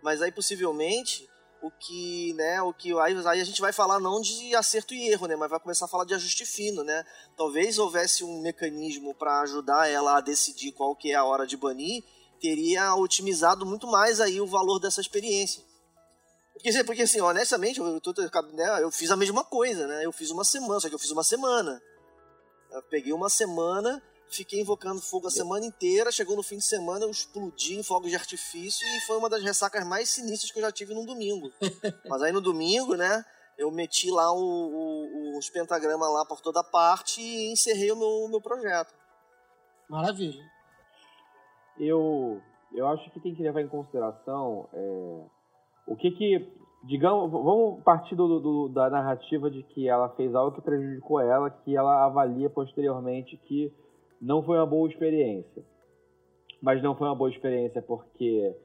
[0.02, 1.30] Mas aí possivelmente
[1.62, 5.10] o que, né, o que aí, aí a gente vai falar não de acerto e
[5.10, 7.04] erro, né, mas vai começar a falar de ajuste fino, né?
[7.36, 11.58] Talvez houvesse um mecanismo para ajudar ela a decidir qual que é a hora de
[11.58, 12.02] banir,
[12.40, 15.64] teria otimizado muito mais aí o valor dessa experiência.
[16.54, 18.14] Porque, porque assim, honestamente, eu, tô,
[18.54, 20.06] né, eu fiz a mesma coisa, né?
[20.06, 21.82] Eu fiz uma semana, só que eu fiz uma semana.
[22.72, 27.06] Eu peguei uma semana, fiquei invocando fogo a semana inteira, chegou no fim de semana,
[27.06, 30.64] eu explodi em fogos de artifício e foi uma das ressacas mais sinistras que eu
[30.64, 31.52] já tive num domingo.
[32.10, 33.24] Mas aí no domingo, né,
[33.58, 38.08] eu meti lá o, o, os pentagramas lá por toda parte e encerrei o meu,
[38.08, 38.94] o meu projeto.
[39.90, 40.44] Maravilha.
[41.80, 42.42] Eu,
[42.74, 45.36] eu acho que tem que levar em consideração é
[45.88, 46.48] o que que,
[46.84, 51.50] digamos, vamos partir do, do, da narrativa de que ela fez algo que prejudicou ela,
[51.50, 53.72] que ela avalia posteriormente que
[54.20, 55.64] não foi uma boa experiência.
[56.62, 58.56] Mas não foi uma boa experiência porque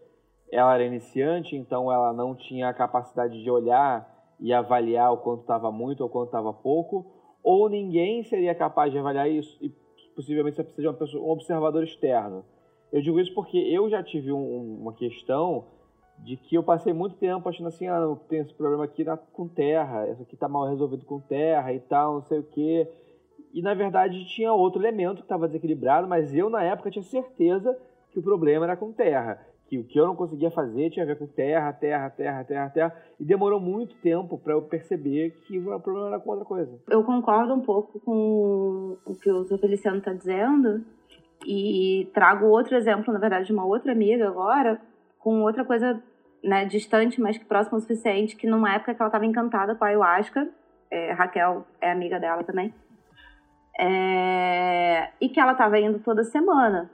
[0.51, 4.09] ela era iniciante, então ela não tinha a capacidade de olhar
[4.41, 7.05] e avaliar o quanto estava muito ou quanto estava pouco,
[7.43, 9.69] ou ninguém seria capaz de avaliar isso, e
[10.17, 12.45] possivelmente você precisa de uma pessoa, um observador externo.
[12.93, 15.65] Eu digo isso porque eu já tive um, uma questão
[16.19, 19.17] de que eu passei muito tempo achando assim, ah, eu tenho esse problema aqui na,
[19.17, 22.89] com terra, isso aqui tá mal resolvido com terra e tal, não sei o quê.
[23.53, 27.77] E na verdade tinha outro elemento que estava desequilibrado, mas eu na época tinha certeza
[28.11, 29.41] que o problema era com terra.
[29.67, 32.71] Que o que eu não conseguia fazer tinha a ver com terra, terra, terra, terra,
[32.71, 32.97] terra.
[33.21, 36.77] E demorou muito tempo para eu perceber que o problema era com outra coisa.
[36.89, 39.59] Eu concordo um pouco com o que o Sr.
[39.59, 40.85] Feliciano está dizendo.
[41.47, 44.81] E trago outro exemplo, na verdade, de uma outra amiga agora,
[45.19, 46.03] com outra coisa
[46.43, 49.85] né, distante, mas que próxima o suficiente, que numa época que ela estava encantada com
[49.85, 50.49] a ayahuasca,
[50.91, 52.75] é, Raquel é amiga dela também,
[53.79, 56.91] é, e que ela estava indo toda semana.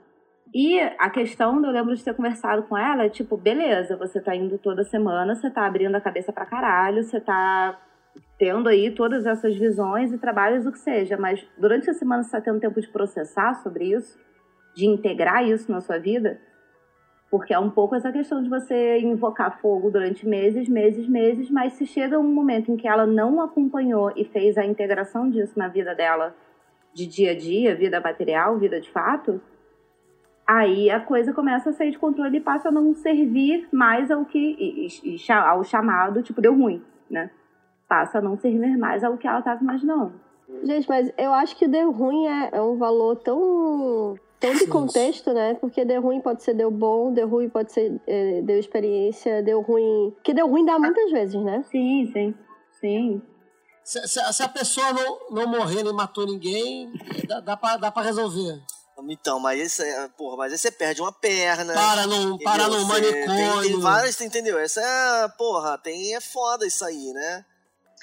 [0.53, 4.33] E a questão, eu lembro de ter conversado com ela, é tipo, beleza, você tá
[4.33, 7.77] indo toda semana, você tá abrindo a cabeça pra caralho, você tá
[8.37, 12.31] tendo aí todas essas visões e trabalhos, o que seja, mas durante a semana você
[12.31, 14.17] tá tendo tempo de processar sobre isso,
[14.77, 16.39] de integrar isso na sua vida,
[17.31, 21.73] porque é um pouco essa questão de você invocar fogo durante meses, meses, meses, mas
[21.73, 25.67] se chega um momento em que ela não acompanhou e fez a integração disso na
[25.67, 26.35] vida dela,
[26.93, 29.41] de dia a dia, vida material, vida de fato,
[30.45, 34.25] aí a coisa começa a sair de controle e passa a não servir mais ao
[34.25, 37.31] que e, e, ao chamado, tipo, deu ruim, né?
[37.89, 40.13] Passa a não servir mais ao que ela estava imaginando.
[40.63, 45.33] Gente, mas eu acho que deu ruim é, é um valor tão tão de contexto,
[45.33, 45.55] né?
[45.55, 49.61] Porque deu ruim pode ser deu bom, deu ruim pode ser é, deu experiência, deu
[49.61, 50.15] ruim.
[50.23, 51.63] Que deu ruim dá muitas vezes, né?
[51.71, 52.35] Sim, sim.
[52.79, 53.21] Sim.
[53.83, 56.91] Se, se, se a pessoa não, não morrer nem matou ninguém,
[57.27, 58.61] dá, dá, pra, dá pra resolver.
[59.09, 61.73] Então, mas esse é, porra, mas aí você perde uma perna.
[61.73, 63.61] Para no, para no manicômio.
[63.61, 64.57] Tem, tem várias, entendeu?
[64.57, 67.45] Essa é, porra, tem, é foda isso aí, né?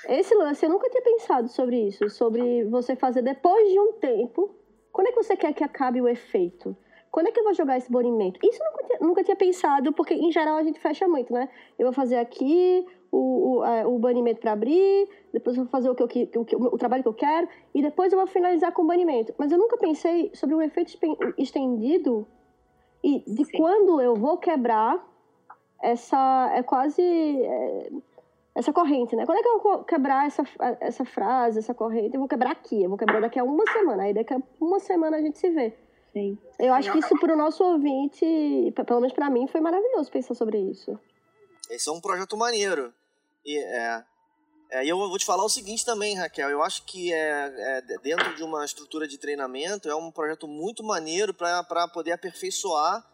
[0.08, 4.54] Esse lance, eu nunca tinha pensado sobre isso, sobre você fazer depois de um tempo.
[4.94, 6.76] Quando é que você quer que acabe o efeito?
[7.10, 8.38] Quando é que eu vou jogar esse banimento?
[8.44, 11.48] Isso eu nunca tinha, nunca tinha pensado, porque em geral a gente fecha muito, né?
[11.76, 15.96] Eu vou fazer aqui, o, o, o banimento para abrir, depois eu vou fazer o,
[15.96, 18.86] que eu, o, o, trabalho que eu quero, e depois eu vou finalizar com o
[18.86, 19.34] banimento.
[19.36, 20.96] Mas eu nunca pensei sobre o efeito
[21.36, 22.24] estendido
[23.02, 23.58] e de Sim.
[23.58, 25.04] quando eu vou quebrar
[25.82, 26.52] essa.
[26.54, 27.02] É quase.
[27.02, 27.90] É,
[28.54, 29.26] essa corrente, né?
[29.26, 30.44] Quando é que eu vou quebrar essa,
[30.80, 32.14] essa frase, essa corrente?
[32.14, 34.04] Eu vou quebrar aqui, eu vou quebrar daqui a uma semana.
[34.04, 35.76] Aí daqui a uma semana a gente se vê.
[36.12, 36.38] Sim.
[36.60, 38.24] Eu acho que isso para o nosso ouvinte,
[38.86, 40.96] pelo menos para mim, foi maravilhoso pensar sobre isso.
[41.68, 42.94] Esse é um projeto maneiro.
[43.44, 44.04] E, é,
[44.70, 46.48] é, eu vou te falar o seguinte também, Raquel.
[46.48, 50.84] Eu acho que é, é dentro de uma estrutura de treinamento é um projeto muito
[50.84, 53.04] maneiro para poder aperfeiçoar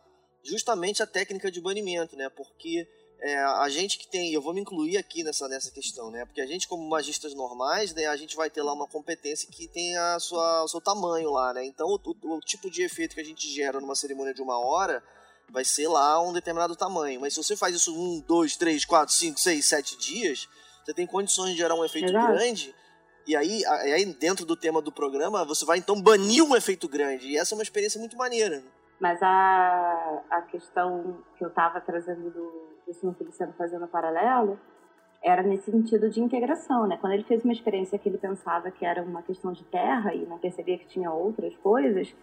[0.43, 2.28] justamente a técnica de banimento, né?
[2.28, 2.86] Porque
[3.23, 6.25] é, a gente que tem, eu vou me incluir aqui nessa, nessa questão, né?
[6.25, 9.68] Porque a gente, como magistas normais, né, a gente vai ter lá uma competência que
[9.68, 11.64] tem a sua, o seu tamanho lá, né?
[11.64, 14.59] Então, o, o, o tipo de efeito que a gente gera numa cerimônia de uma
[14.59, 15.03] hora
[15.51, 17.21] vai ser lá um determinado tamanho.
[17.21, 20.49] Mas se você faz isso um, dois, três, quatro, cinco, seis, sete dias,
[20.83, 22.33] você tem condições de gerar um efeito Exato.
[22.33, 22.75] grande.
[23.27, 27.29] E aí, aí, dentro do tema do programa, você vai então banir um efeito grande.
[27.29, 28.62] E essa é uma experiência muito maneira.
[28.99, 33.14] Mas a, a questão que eu estava trazendo do, do Sr.
[33.14, 34.59] Feliciano fazendo paralelo
[35.22, 36.97] era nesse sentido de integração, né?
[37.01, 40.24] Quando ele fez uma experiência que ele pensava que era uma questão de terra e
[40.26, 42.14] não percebia que tinha outras coisas,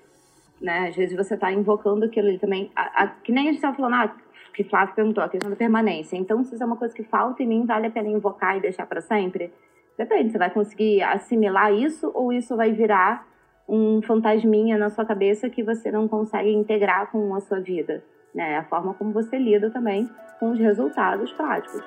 [0.59, 0.88] né?
[0.89, 2.72] Às vezes você está invocando aquilo ali também.
[2.76, 4.15] A, a, que nem a gente estava falando, ah,
[4.53, 6.18] que Flávio perguntou, a questão da permanência.
[6.18, 8.61] Então, se isso é uma coisa que falta em mim, vale a pena invocar e
[8.61, 9.53] deixar para sempre?
[9.95, 13.28] Depende, você vai conseguir assimilar isso ou isso vai virar
[13.70, 18.03] um fantasminha na sua cabeça que você não consegue integrar com a sua vida?
[18.38, 18.55] Né?
[18.55, 20.07] A forma como você lida também
[20.39, 21.81] com os resultados práticos.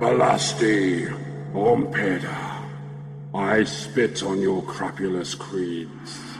[0.00, 1.08] Balasti,
[1.54, 2.48] Ompeda.
[3.34, 6.37] I spit on your crapulous creeds.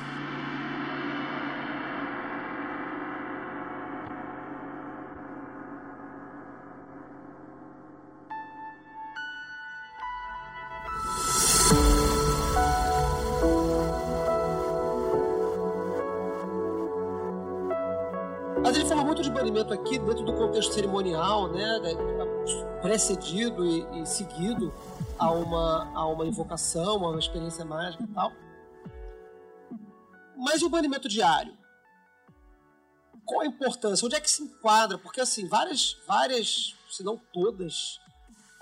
[19.68, 21.80] Banimento aqui dentro do contexto cerimonial, né?
[22.80, 24.72] Precedido e, e seguido
[25.18, 28.32] a uma, a uma invocação, a uma experiência mágica e tal.
[30.36, 31.56] Mas e o banimento diário?
[33.24, 34.06] Qual a importância?
[34.06, 34.96] Onde é que se enquadra?
[34.96, 38.00] Porque, assim, várias, várias se não todas,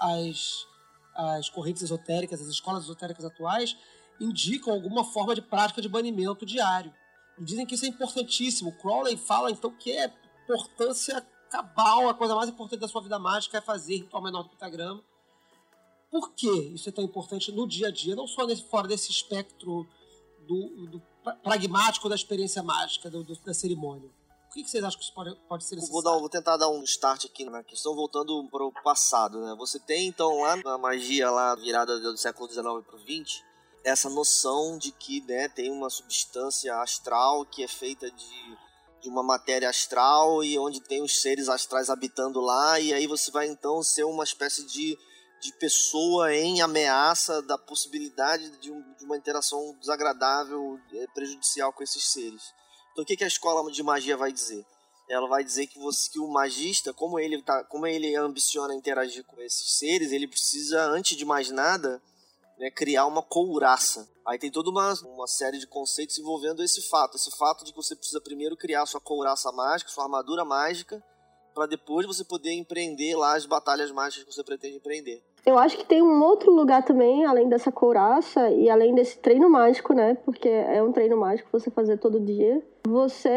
[0.01, 0.67] as,
[1.15, 3.77] as correntes esotéricas, as escolas esotéricas atuais,
[4.21, 6.93] indicam alguma forma de prática de banimento diário.
[7.39, 8.73] E dizem que isso é importantíssimo.
[8.79, 10.11] Crowley fala, então, que é
[10.47, 11.21] importância
[11.51, 15.03] cabal, a coisa mais importante da sua vida mágica é fazer ritual menor do pentagrama
[16.11, 19.11] por que isso é tão importante no dia a dia, não só nesse, fora desse
[19.11, 19.87] espectro
[20.47, 21.03] do, do
[21.43, 24.09] pragmático da experiência mágica, do, do, da cerimônia?
[24.49, 26.03] O que, que vocês acham que isso pode, pode ser necessário?
[26.03, 29.39] Vou, dar, vou tentar dar um start aqui na questão, voltando para o passado.
[29.41, 29.55] Né?
[29.59, 33.43] Você tem, então, lá na magia lá virada do século XIX para o XX,
[33.85, 38.59] essa noção de que né, tem uma substância astral que é feita de,
[39.03, 43.31] de uma matéria astral e onde tem os seres astrais habitando lá, e aí você
[43.31, 44.97] vai, então, ser uma espécie de
[45.41, 51.83] de pessoa em ameaça da possibilidade de, um, de uma interação desagradável, é, prejudicial com
[51.83, 52.43] esses seres.
[52.93, 54.65] Então o que, que a escola de magia vai dizer?
[55.09, 59.23] Ela vai dizer que, você, que o magista, como ele, tá, como ele ambiciona interagir
[59.25, 62.03] com esses seres, ele precisa, antes de mais nada,
[62.59, 64.09] né, criar uma couraça.
[64.27, 67.17] Aí tem toda uma, uma série de conceitos envolvendo esse fato.
[67.17, 71.03] Esse fato de que você precisa primeiro criar sua couraça mágica, sua armadura mágica,
[71.55, 75.23] para depois você poder empreender lá as batalhas mágicas que você pretende empreender.
[75.45, 79.49] Eu acho que tem um outro lugar também, além dessa couraça e além desse treino
[79.49, 80.17] mágico, né?
[80.25, 82.61] Porque é um treino mágico você fazer todo dia.
[82.85, 83.31] Você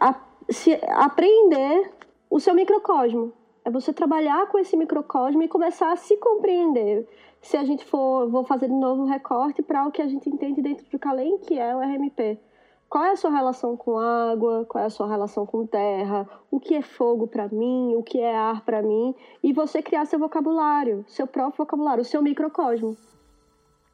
[0.00, 0.14] a,
[0.48, 1.92] se, aprender
[2.30, 3.32] o seu microcosmo.
[3.64, 7.06] É você trabalhar com esse microcosmo e começar a se compreender.
[7.40, 10.28] Se a gente for, vou fazer de novo um recorte para o que a gente
[10.28, 12.38] entende dentro do Calem, que é o RMP
[12.90, 16.58] qual é a sua relação com água, qual é a sua relação com terra, o
[16.58, 20.18] que é fogo para mim, o que é ar para mim, e você criar seu
[20.18, 22.96] vocabulário, seu próprio vocabulário, o seu microcosmo,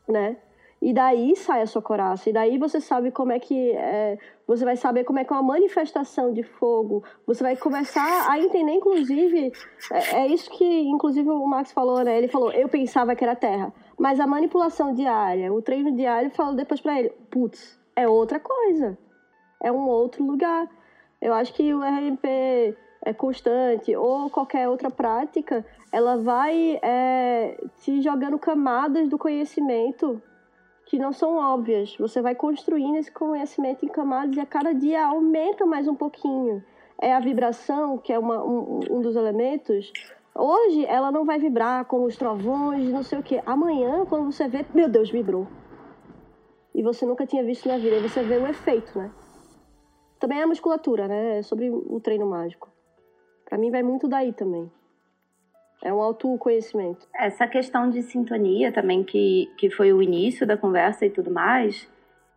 [0.09, 0.39] né?
[0.81, 4.65] E daí sai a sua coraça, e daí você sabe como é que é, você
[4.65, 8.73] vai saber como é que é uma manifestação de fogo, você vai começar a entender,
[8.73, 9.53] inclusive,
[9.91, 12.19] é, é isso que, inclusive, o Max falou, né?
[12.19, 16.55] Ele falou, eu pensava que era terra, mas a manipulação diária, o treino diário, falou
[16.55, 18.99] depois para ele, putz, é outra coisa.
[19.63, 20.69] É um outro lugar.
[21.21, 28.03] Eu acho que o RMP é constante ou qualquer outra prática, ela vai é, te
[28.03, 30.21] jogando camadas do conhecimento
[30.87, 31.97] que não são óbvias.
[31.99, 36.65] Você vai construindo esse conhecimento em camadas e a cada dia aumenta mais um pouquinho.
[36.99, 39.93] É a vibração, que é uma, um, um dos elementos.
[40.35, 43.43] Hoje ela não vai vibrar com os trovões, não sei o que.
[43.45, 45.47] Amanhã, quando você vê, meu Deus, vibrou
[46.75, 47.97] e você nunca tinha visto na vida.
[47.97, 49.11] Aí você vê o efeito, né?
[50.21, 51.39] Também é a musculatura, né?
[51.39, 52.71] É sobre o treino mágico.
[53.45, 54.71] Para mim vai muito daí também.
[55.83, 57.07] É um autoconhecimento.
[57.15, 61.89] Essa questão de sintonia também, que, que foi o início da conversa e tudo mais,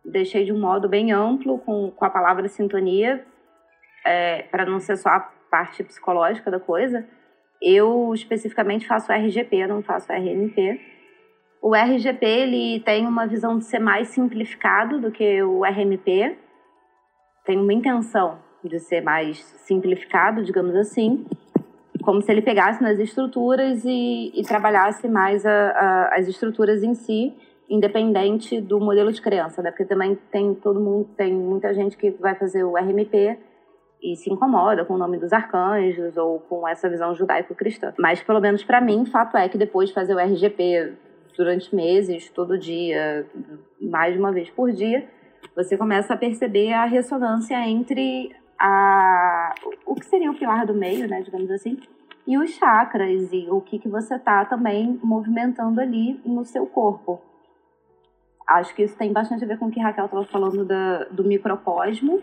[0.04, 3.24] deixei de um modo bem amplo com, com a palavra sintonia,
[4.04, 5.20] é, para não ser só a
[5.50, 7.06] parte psicológica da coisa.
[7.60, 10.80] Eu especificamente faço RGP, não faço RNP.
[11.62, 16.38] O RGP ele tem uma visão de ser mais simplificado do que o RMP.
[17.44, 21.26] Tem uma intenção de ser mais simplificado, digamos assim,
[22.02, 26.94] como se ele pegasse nas estruturas e, e trabalhasse mais a, a, as estruturas em
[26.94, 27.34] si,
[27.68, 29.70] independente do modelo de crença, né?
[29.70, 33.38] Porque também tem todo mundo, tem muita gente que vai fazer o RMP
[34.02, 37.92] e se incomoda com o nome dos arcanjos ou com essa visão judaico-cristã.
[37.98, 40.94] Mas pelo menos para mim, fato é que depois de fazer o RGP
[41.36, 43.26] durante meses, todo dia,
[43.80, 45.06] mais de uma vez por dia,
[45.54, 49.54] você começa a perceber a ressonância entre a,
[49.86, 51.78] o que seria o pilar do meio, né, digamos assim,
[52.26, 57.20] e os chakras e o que, que você está também movimentando ali no seu corpo.
[58.46, 61.04] Acho que isso tem bastante a ver com o que a Raquel estava falando da,
[61.04, 62.20] do microcosmo,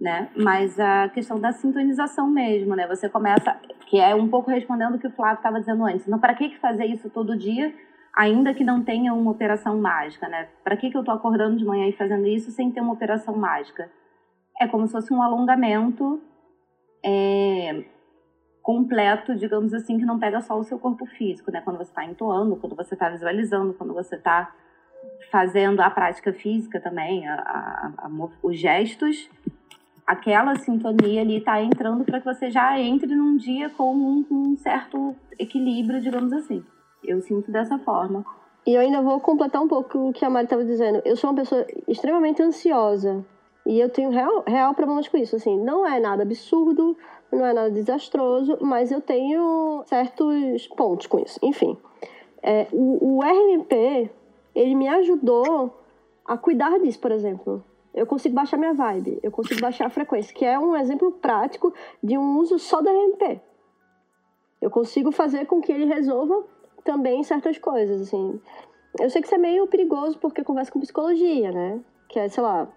[0.00, 0.30] né?
[0.36, 2.88] Mas a questão da sintonização mesmo, né?
[2.88, 3.56] Você começa,
[3.86, 6.06] que é um pouco respondendo o que o Flávio estava dizendo antes.
[6.06, 7.72] Então, para que fazer isso todo dia,
[8.16, 10.48] ainda que não tenha uma operação mágica, né?
[10.64, 13.36] Para que que eu tô acordando de manhã e fazendo isso sem ter uma operação
[13.36, 13.88] mágica?
[14.62, 16.20] É como se fosse um alongamento
[17.04, 17.84] é,
[18.62, 21.60] completo, digamos assim, que não pega só o seu corpo físico, né?
[21.60, 24.54] Quando você está entoando, quando você está visualizando, quando você está
[25.30, 29.28] fazendo a prática física também, a, a, a, os gestos
[30.06, 34.56] aquela sintonia ali está entrando para que você já entre num dia com um, um,
[34.56, 36.62] certo equilíbrio, digamos assim.
[37.02, 38.24] Eu sinto dessa forma.
[38.66, 41.02] E eu ainda vou completar um pouco o que a Mari estava dizendo.
[41.04, 43.24] Eu sou uma pessoa extremamente ansiosa.
[43.64, 45.36] E eu tenho real, real problemas com isso.
[45.36, 46.96] Assim, não é nada absurdo,
[47.30, 51.38] não é nada desastroso, mas eu tenho certos pontos com isso.
[51.42, 51.76] Enfim,
[52.42, 54.10] é, o, o RMP,
[54.54, 55.78] ele me ajudou
[56.24, 60.34] a cuidar disso, por exemplo eu consigo baixar minha vibe, eu consigo baixar a frequência,
[60.34, 63.40] que é um exemplo prático de um uso só da RMP.
[64.60, 66.44] Eu consigo fazer com que ele resolva
[66.84, 68.40] também certas coisas, assim.
[68.98, 71.80] Eu sei que isso é meio perigoso porque conversa com psicologia, né?
[72.08, 72.68] Que é, sei lá,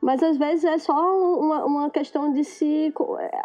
[0.00, 2.92] Mas às vezes é só uma, uma questão de se.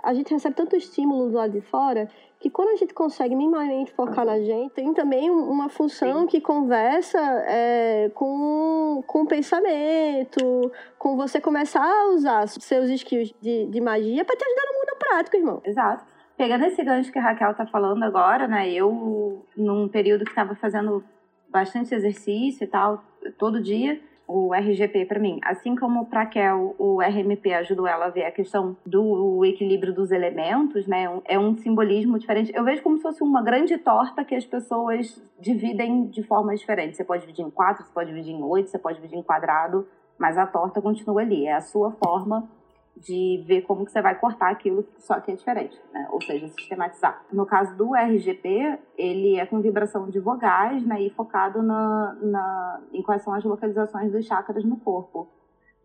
[0.01, 2.07] A gente recebe tanto estímulo lá de fora
[2.39, 6.27] que quando a gente consegue minimamente focar na gente, tem também uma função Sim.
[6.27, 13.65] que conversa é, com, com o pensamento, com você começar a usar seus skills de,
[13.65, 15.61] de magia para te ajudar no mundo prático, irmão.
[15.65, 16.05] Exato.
[16.37, 18.69] Pegando esse gancho que a Raquel tá falando agora, né?
[18.69, 21.03] Eu, num período que estava fazendo
[21.49, 23.03] bastante exercício e tal,
[23.37, 25.39] todo dia, o RGP para mim.
[25.43, 30.11] Assim como para Kel, o RMP ajudou ela a ver a questão do equilíbrio dos
[30.11, 31.05] elementos, né?
[31.25, 32.51] É um simbolismo diferente.
[32.55, 36.95] Eu vejo como se fosse uma grande torta que as pessoas dividem de forma diferente.
[36.95, 39.87] Você pode dividir em quatro, você pode dividir em oito, você pode dividir em quadrado,
[40.17, 41.45] mas a torta continua ali.
[41.45, 42.49] É a sua forma
[42.97, 46.07] de ver como que você vai cortar aquilo, só que é diferente, né?
[46.11, 47.23] ou seja, sistematizar.
[47.31, 51.01] No caso do RGP, ele é com vibração de vogais né?
[51.01, 55.27] e focado na, na, em quais são as localizações dos chakras no corpo.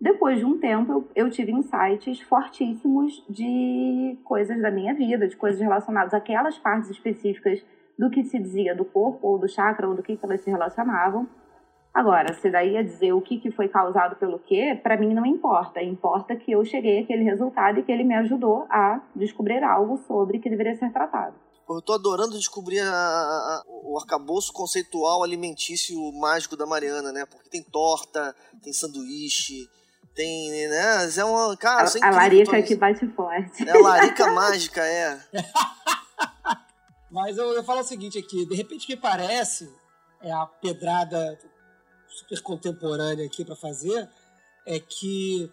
[0.00, 5.36] Depois de um tempo, eu, eu tive insights fortíssimos de coisas da minha vida, de
[5.36, 7.62] coisas relacionadas àquelas partes específicas
[7.98, 10.50] do que se dizia do corpo ou do chakra ou do que, que elas se
[10.50, 11.28] relacionavam
[11.93, 15.26] Agora, se daí ia dizer o que, que foi causado pelo quê, para mim não
[15.26, 15.82] importa.
[15.82, 20.38] Importa que eu cheguei àquele resultado e que ele me ajudou a descobrir algo sobre
[20.38, 21.34] que deveria ser tratado.
[21.68, 27.24] Eu tô adorando descobrir a, a, o arcabouço conceitual alimentício mágico da Mariana, né?
[27.26, 29.68] Porque tem torta, tem sanduíche,
[30.14, 31.09] tem, né?
[31.16, 33.68] É uma, cara, a, é a larica que bate forte.
[33.68, 35.20] É a larica mágica, é.
[37.11, 39.68] Mas eu, eu falo o seguinte aqui, de repente me parece
[40.22, 41.38] é a pedrada
[42.11, 44.08] super contemporânea aqui para fazer
[44.66, 45.50] é que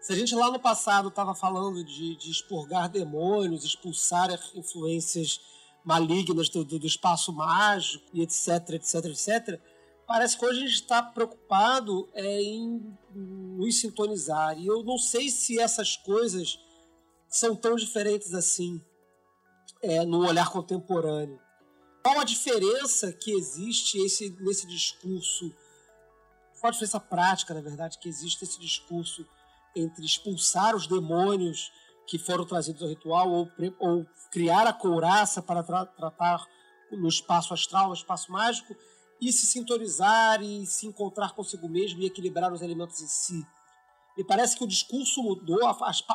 [0.00, 5.40] se a gente lá no passado estava falando de, de, expurgar demônios, expulsar influências
[5.84, 9.60] malignas do, do, do, espaço mágico e etc, etc, etc,
[10.06, 14.56] parece que hoje a gente está preocupado é, em nos sintonizar.
[14.58, 16.58] E eu não sei se essas coisas
[17.28, 18.80] são tão diferentes assim
[19.82, 21.40] é, no olhar contemporâneo.
[22.02, 25.52] Qual a diferença que existe esse, nesse discurso
[26.60, 29.26] qual a diferença prática, na verdade, que existe esse discurso
[29.74, 31.70] entre expulsar os demônios
[32.06, 33.48] que foram trazidos ao ritual ou,
[33.78, 36.46] ou criar a couraça para tra tratar
[36.90, 38.74] no espaço astral, no espaço mágico,
[39.20, 43.46] e se sintonizar e se encontrar consigo mesmo e equilibrar os elementos em si.
[44.16, 45.58] Me parece que o discurso mudou,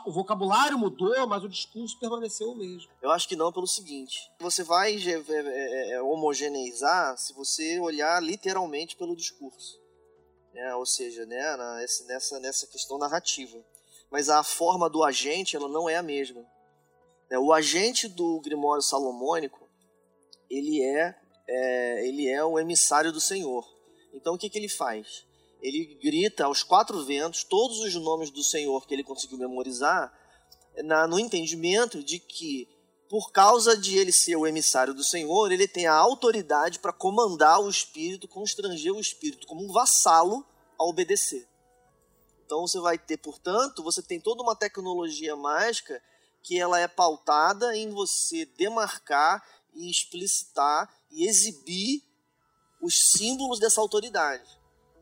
[0.07, 2.89] o vocabulário mudou, mas o discurso permaneceu o mesmo.
[2.99, 9.15] Eu acho que não, pelo seguinte: você vai é, homogeneizar se você olhar literalmente pelo
[9.15, 9.80] discurso
[10.53, 10.75] né?
[10.75, 11.57] ou seja, né,
[12.07, 13.57] nessa, nessa questão narrativa.
[14.09, 16.45] Mas a forma do agente ela não é a mesma.
[17.29, 17.37] Né?
[17.39, 19.69] O agente do Grimório Salomônico
[20.49, 21.15] ele é,
[21.47, 23.65] é, ele é o emissário do Senhor.
[24.13, 25.25] Então o que, que ele faz?
[25.61, 30.11] Ele grita aos quatro ventos todos os nomes do Senhor que ele conseguiu memorizar,
[30.83, 32.67] na, no entendimento de que
[33.11, 37.59] por causa de ele ser o emissário do Senhor, ele tem a autoridade para comandar
[37.59, 40.47] o espírito, constranger o espírito como um vassalo
[40.79, 41.45] a obedecer.
[42.45, 46.01] Então você vai ter, portanto, você tem toda uma tecnologia mágica
[46.41, 52.01] que ela é pautada em você demarcar e explicitar e exibir
[52.81, 54.57] os símbolos dessa autoridade.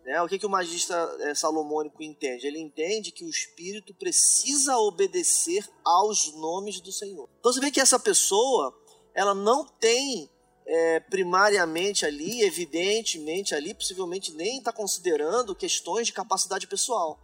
[0.09, 0.19] Né?
[0.23, 2.47] O que, que o magista é, salomônico entende?
[2.47, 7.29] Ele entende que o espírito precisa obedecer aos nomes do Senhor.
[7.39, 8.75] Então você vê que essa pessoa,
[9.13, 10.27] ela não tem
[10.65, 17.19] é, primariamente ali, evidentemente ali, possivelmente nem está considerando questões de capacidade pessoal.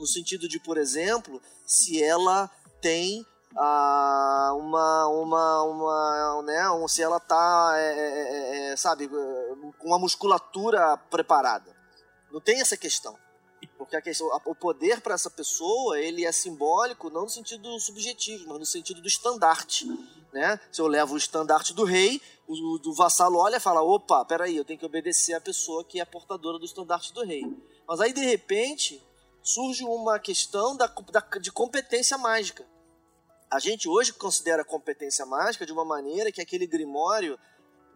[0.00, 2.50] No sentido de, por exemplo, se ela
[2.80, 3.22] tem
[3.54, 11.73] ah, uma, uma, uma, né, se ela está, é, é, sabe, com uma musculatura preparada.
[12.34, 13.16] Não tem essa questão.
[13.78, 18.48] Porque a questão, o poder para essa pessoa, ele é simbólico não no sentido subjetivo,
[18.48, 19.86] mas no sentido do estandarte.
[20.32, 20.58] Né?
[20.72, 24.56] Se eu levo o estandarte do rei, o do vassalo olha e fala: opa, peraí,
[24.56, 27.44] eu tenho que obedecer a pessoa que é portadora do estandarte do rei.
[27.86, 29.00] Mas aí, de repente,
[29.40, 32.66] surge uma questão da, da, de competência mágica.
[33.48, 37.38] A gente hoje considera competência mágica de uma maneira que aquele grimório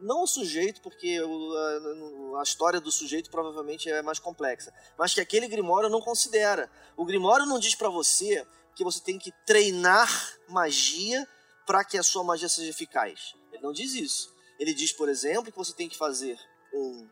[0.01, 5.21] não o sujeito, porque a, a, história do sujeito provavelmente é mais complexa, mas que
[5.21, 6.71] aquele Grimório não considera.
[6.97, 10.09] O Grimório não diz para você que você tem que treinar
[10.49, 11.27] magia
[11.67, 13.35] para que a sua magia seja eficaz.
[13.53, 14.33] Ele não diz isso.
[14.59, 16.39] Ele diz, por exemplo, que você tem que fazer
[16.73, 17.09] um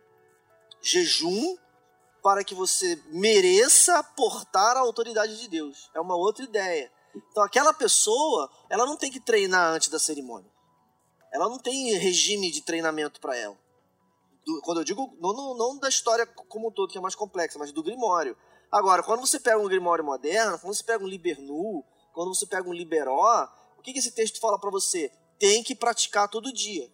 [0.80, 1.56] jejum
[2.22, 5.90] para que você mereça portar a autoridade de Deus.
[5.94, 6.90] É uma outra ideia.
[7.14, 10.50] Então aquela pessoa, ela não tem que treinar antes da cerimônia.
[11.32, 13.58] Ela não tem regime de treinamento para ela.
[14.44, 17.14] Do, quando eu digo, não, não, não, da história como um todo, que é mais
[17.14, 18.36] complexa, mas do Grimório.
[18.70, 22.68] Agora, quando você pega um Grimório moderno, quando você pega um Libernu, quando você pega
[22.68, 23.48] um Liberó,
[23.78, 25.10] o que, que esse texto fala para você?
[25.38, 26.90] Tem que praticar todo dia.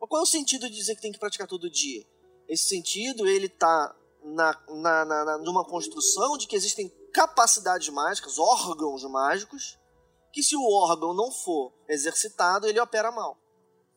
[0.00, 2.04] Mas qual é o sentido de dizer que tem que praticar todo dia?
[2.48, 3.94] Esse sentido, ele está
[4.24, 9.78] na, na, na, numa construção de que existem capacidades mágicas, órgãos mágicos,
[10.32, 13.38] que se o órgão não for exercitado, ele opera mal.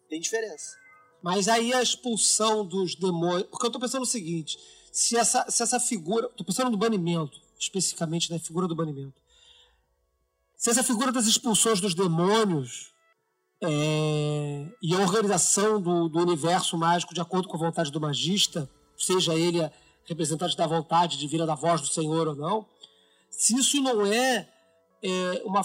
[0.09, 0.77] Tem diferença.
[1.23, 3.47] Mas aí a expulsão dos demônios.
[3.49, 4.59] Porque eu tô pensando o seguinte:
[4.91, 6.29] se essa, se essa figura.
[6.29, 9.19] Tô pensando no banimento, especificamente na figura do banimento.
[10.57, 12.93] Se essa figura das expulsões dos demônios
[13.61, 18.69] é, e a organização do, do universo mágico de acordo com a vontade do magista,
[18.97, 19.69] seja ele
[20.05, 22.67] representante da vontade divina da voz do Senhor ou não,
[23.29, 24.47] se isso não é,
[25.05, 25.61] é uma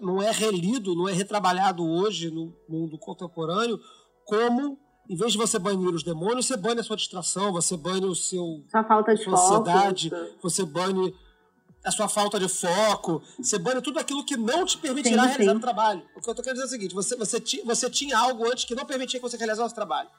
[0.00, 3.80] não é relido, não é retrabalhado hoje no mundo contemporâneo
[4.24, 4.78] como
[5.08, 8.14] em vez de você banir os demônios, você bane a sua distração, você bane o
[8.14, 10.10] seu sua falta de sua ansiedade,
[10.42, 11.14] você bane
[11.84, 15.52] a sua falta de foco, você bane tudo aquilo que não te permitirá sim, realizar
[15.52, 15.58] sim.
[15.58, 16.02] o trabalho.
[16.16, 18.44] O que eu tô querendo dizer é o seguinte: você, você, ti, você tinha algo
[18.50, 20.10] antes que não permitia que você realizasse o trabalho.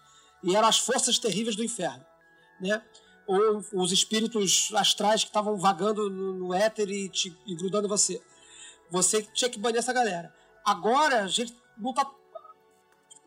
[0.43, 2.05] E eram as forças terríveis do inferno.
[2.61, 2.81] Né?
[3.27, 7.89] Ou os espíritos astrais que estavam vagando no, no éter e, te, e grudando em
[7.89, 8.21] você.
[8.89, 10.33] Você tinha que banir essa galera.
[10.65, 12.09] Agora, a gente não tá.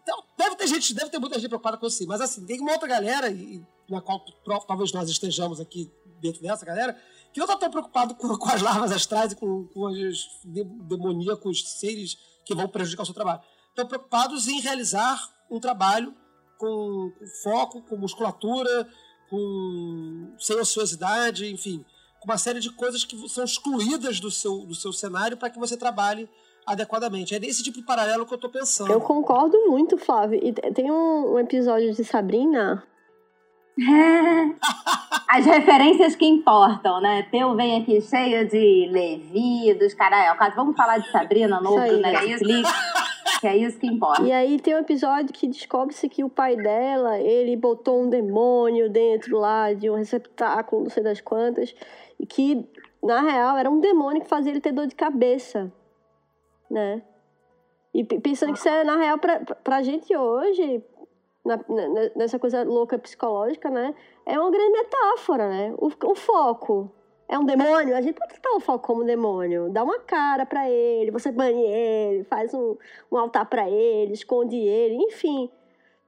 [0.02, 2.72] Então, deve ter gente, deve ter muita gente preocupada com isso, mas assim, tem uma
[2.72, 4.24] outra galera, e, na qual
[4.66, 6.98] talvez nós estejamos aqui dentro dessa galera,
[7.32, 11.78] que não está tão preocupado com, com, as larvas astrais e com, com os demoníacos
[11.78, 13.40] seres que vão prejudicar o seu trabalho.
[13.68, 15.18] Estão preocupados em realizar
[15.50, 16.14] um trabalho
[16.58, 18.88] com, com foco, com musculatura,
[19.28, 21.84] com sem ociosidade, enfim,
[22.24, 25.76] uma série de coisas que são excluídas do seu, do seu cenário para que você
[25.76, 26.28] trabalhe
[26.66, 27.34] adequadamente.
[27.34, 28.92] É desse tipo de paralelo que eu estou pensando.
[28.92, 30.40] Eu concordo muito, Flávio.
[30.42, 32.84] E tem um, um episódio de Sabrina
[35.28, 37.26] As referências que importam, né?
[37.30, 40.54] Peu vem aqui cheio de Levi, dos caras.
[40.54, 42.68] Vamos falar de Sabrina, novo do Netflix.
[43.40, 44.22] Que é isso que importa.
[44.22, 48.90] E aí tem um episódio que descobre-se que o pai dela, ele botou um demônio
[48.90, 51.74] dentro lá de um receptáculo, não sei das quantas,
[52.20, 52.68] e que,
[53.02, 55.72] na real, era um demônio que fazia ele ter dor de cabeça,
[56.70, 57.02] né?
[57.94, 60.84] E pensando que isso é, na real, pra, pra gente hoje,
[61.42, 61.58] na,
[62.14, 63.94] nessa coisa louca psicológica, né?
[64.26, 65.74] É uma grande metáfora, né?
[65.78, 66.92] O, o foco
[67.26, 69.70] é um demônio, a gente pode tratar o foco como demônio.
[69.70, 72.76] Dá uma cara para ele, você bane ele, faz um,
[73.10, 75.50] um altar para ele, esconde ele, enfim.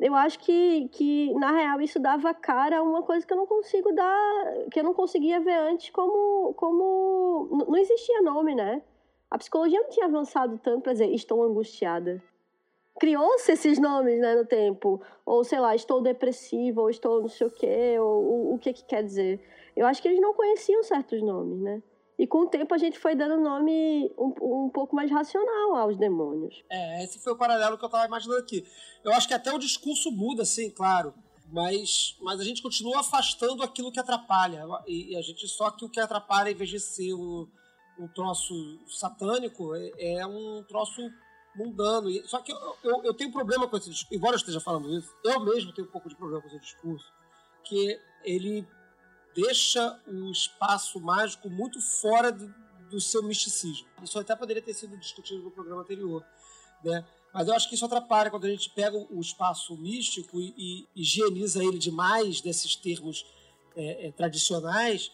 [0.03, 3.47] Eu acho que, que, na real, isso dava cara a uma coisa que eu não
[3.47, 6.53] consigo dar, que eu não conseguia ver antes como.
[6.55, 8.83] como não existia nome, né?
[9.31, 12.23] A psicologia não tinha avançado tanto para dizer estou angustiada
[12.99, 15.01] criou-se esses nomes né, no tempo.
[15.27, 18.73] Ou, sei lá, estou depressivo, ou estou não sei o quê, ou o, o que
[18.73, 19.41] que quer dizer.
[19.77, 21.83] Eu acho que eles não conheciam certos nomes, né?
[22.23, 25.97] E com o tempo a gente foi dando nome um, um pouco mais racional aos
[25.97, 26.63] demônios.
[26.71, 28.65] É, esse foi o paralelo que eu estava imaginando aqui.
[29.03, 31.13] Eu acho que até o discurso muda, sim, claro.
[31.51, 34.63] Mas, mas a gente continua afastando aquilo que atrapalha.
[34.87, 37.49] E, e a gente só que o que atrapalha, em vez de ser um,
[37.99, 38.55] um troço
[38.87, 41.03] satânico, é, é um troço
[41.57, 42.09] mundano.
[42.29, 45.13] Só que eu, eu, eu, tenho problema com esse discurso, embora eu esteja falando isso,
[45.25, 47.13] eu mesmo tenho um pouco de problema com esse discurso,
[47.65, 48.65] que ele
[49.35, 52.53] deixa o espaço mágico muito fora do,
[52.91, 53.87] do seu misticismo.
[54.03, 56.25] Isso até poderia ter sido discutido no programa anterior,
[56.85, 57.05] né?
[57.33, 60.55] Mas eu acho que isso atrapalha quando a gente pega o espaço místico e,
[60.95, 63.25] e higieniza ele demais desses termos
[63.75, 65.11] é, é, tradicionais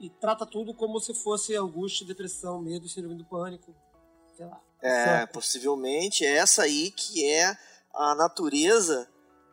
[0.00, 3.72] e trata tudo como se fosse angústia, depressão, medo, síndrome do pânico,
[4.36, 4.60] sei lá.
[4.82, 5.32] É, certo.
[5.32, 7.56] possivelmente é essa aí que é
[7.94, 9.08] a natureza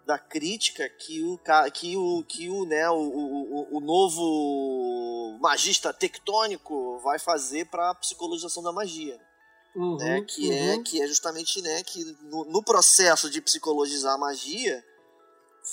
[0.06, 1.40] da crítica que o
[1.72, 7.96] que o que o, né, o, o, o novo magista tectônico vai fazer para a
[7.96, 9.20] psicologização da magia.
[9.74, 10.82] Uhum, né, que é, uhum.
[10.82, 14.84] é que é justamente né, que no, no processo de psicologizar a magia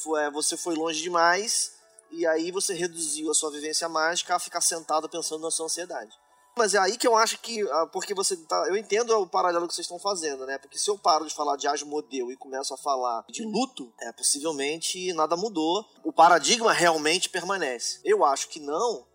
[0.03, 1.73] foi, é, você foi longe demais
[2.13, 6.17] e aí você reduziu a sua vivência mágica a ficar sentado pensando na sua ansiedade.
[6.59, 7.63] Mas é aí que eu acho que.
[7.63, 8.67] Ah, porque você tá.
[8.69, 10.59] Eu entendo o paralelo que vocês estão fazendo, né?
[10.59, 14.13] Porque se eu paro de falar de Asmodeu e começo a falar de luto, é
[14.13, 15.87] possivelmente nada mudou.
[16.05, 18.01] O paradigma realmente permanece.
[18.05, 19.07] Eu acho que não,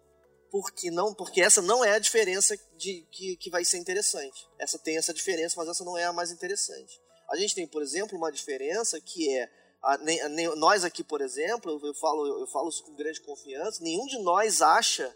[0.49, 4.47] porque não porque essa não é a diferença de que, que vai ser interessante.
[4.57, 7.01] Essa tem essa diferença, mas essa não é a mais interessante.
[7.29, 9.49] A gente tem, por exemplo, uma diferença que é
[9.83, 13.83] a, nem, nós aqui, por exemplo, eu falo eu falo isso com grande confiança.
[13.83, 15.13] Nenhum de nós acha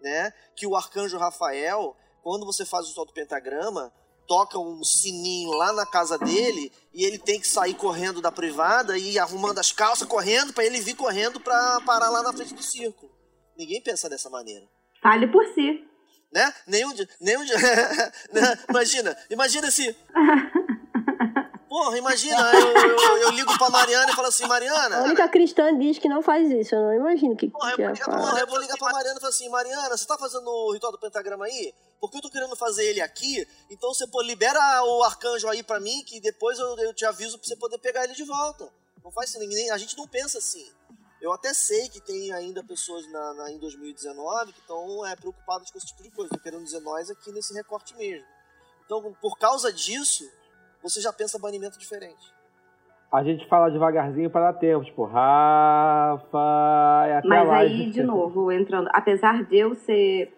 [0.00, 0.32] né?
[0.56, 3.92] Que o arcanjo Rafael, quando você faz o sol do pentagrama,
[4.26, 8.96] toca um sininho lá na casa dele e ele tem que sair correndo da privada
[8.98, 12.62] e arrumando as calças, correndo para ele vir correndo para parar lá na frente do
[12.62, 13.10] círculo.
[13.56, 14.66] Ninguém pensa dessa maneira.
[15.02, 15.84] Fale por si.
[16.32, 16.52] Né?
[16.66, 17.08] Nenhum dia.
[17.20, 17.56] Nenhum dia.
[18.32, 18.58] Né?
[18.68, 19.96] imagina, imagina se.
[21.68, 25.00] Porra, imagina, eu, eu, eu, ligo pra Mariana e falo assim, Mariana.
[25.00, 27.48] A única cristã diz que não faz isso, eu não imagino que.
[27.48, 30.06] Porra, que eu, vou, porra, eu vou ligar pra Mariana e falar assim, Mariana, você
[30.06, 31.74] tá fazendo o ritual do pentagrama aí?
[32.00, 35.78] Porque eu tô querendo fazer ele aqui, então você pô, libera o arcanjo aí pra
[35.78, 38.72] mim, que depois eu, eu te aviso pra você poder pegar ele de volta.
[39.04, 40.66] Não faz assim, ninguém, a gente não pensa assim.
[41.20, 45.70] Eu até sei que tem ainda pessoas na, na em 2019 que estão é, preocupadas
[45.70, 46.30] com esse tipo de coisa.
[46.30, 48.26] Tô querendo dizer nós aqui nesse recorte mesmo.
[48.84, 50.24] Então, por causa disso,
[50.88, 52.32] você já pensa banimento diferente.
[53.10, 56.38] A gente fala devagarzinho para dar tempo, tipo, Rafa.
[57.06, 57.92] É até Mas lá, aí, gente...
[57.92, 58.88] de novo, entrando.
[58.92, 60.34] Apesar de eu ser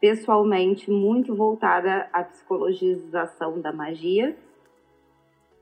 [0.00, 4.36] pessoalmente muito voltada à psicologização da magia,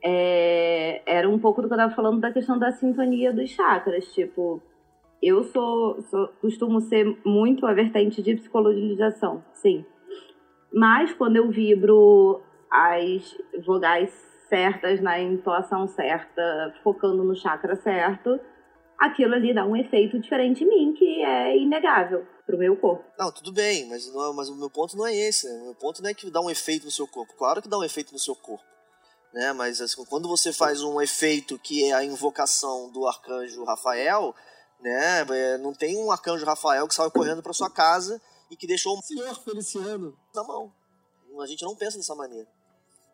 [0.03, 4.13] é, era um pouco do que eu estava falando da questão da sintonia dos chakras.
[4.13, 4.61] Tipo,
[5.23, 9.85] eu sou, sou, costumo ser muito a vertente de psicologização, sim.
[10.73, 14.11] Mas quando eu vibro as vogais
[14.49, 18.41] certas, na entoação certa, focando no chakra certo,
[18.99, 23.05] aquilo ali dá um efeito diferente em mim, que é inegável pro meu corpo.
[23.19, 25.47] Não, tudo bem, mas, não, mas o meu ponto não é esse.
[25.47, 27.35] O meu ponto não é que dá um efeito no seu corpo.
[27.37, 28.65] Claro que dá um efeito no seu corpo.
[29.33, 29.53] Né?
[29.53, 34.35] Mas assim, quando você faz um efeito que é a invocação do arcanjo Rafael,
[34.81, 35.21] né?
[35.21, 38.21] É, não tem um arcanjo Rafael que saiu correndo para sua casa
[38.51, 40.73] e que deixou um senhor Feliciano na mão.
[41.41, 42.49] A gente não pensa dessa maneira.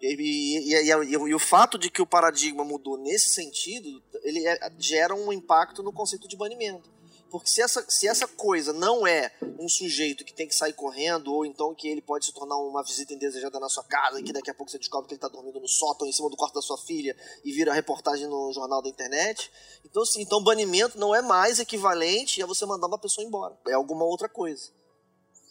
[0.01, 4.59] E, e, e, e, o fato de que o paradigma mudou nesse sentido, ele é,
[4.79, 6.93] gera um impacto no conceito de banimento.
[7.35, 11.35] Porque se essa, se essa coisa não é um sujeito que tem que sair correndo,
[11.35, 14.33] ou então que ele pode se tornar uma visita indesejada na sua casa, e que
[14.33, 16.55] daqui a pouco você descobre que ele está dormindo no sótão, em cima do quarto
[16.55, 19.51] da sua filha, e vira reportagem no jornal da internet.
[19.85, 23.59] Então, assim, então banimento não é mais equivalente a você mandar uma pessoa embora.
[23.67, 24.71] É alguma outra coisa.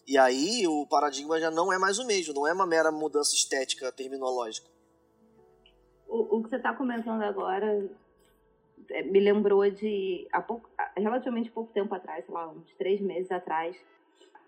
[0.05, 3.33] E aí o paradigma já não é mais o mesmo, não é uma mera mudança
[3.33, 4.67] estética terminológica.
[6.07, 7.89] O, o que você está comentando agora
[8.89, 13.31] é, me lembrou de há pouco, relativamente pouco tempo atrás, sei lá, uns três meses
[13.31, 13.75] atrás,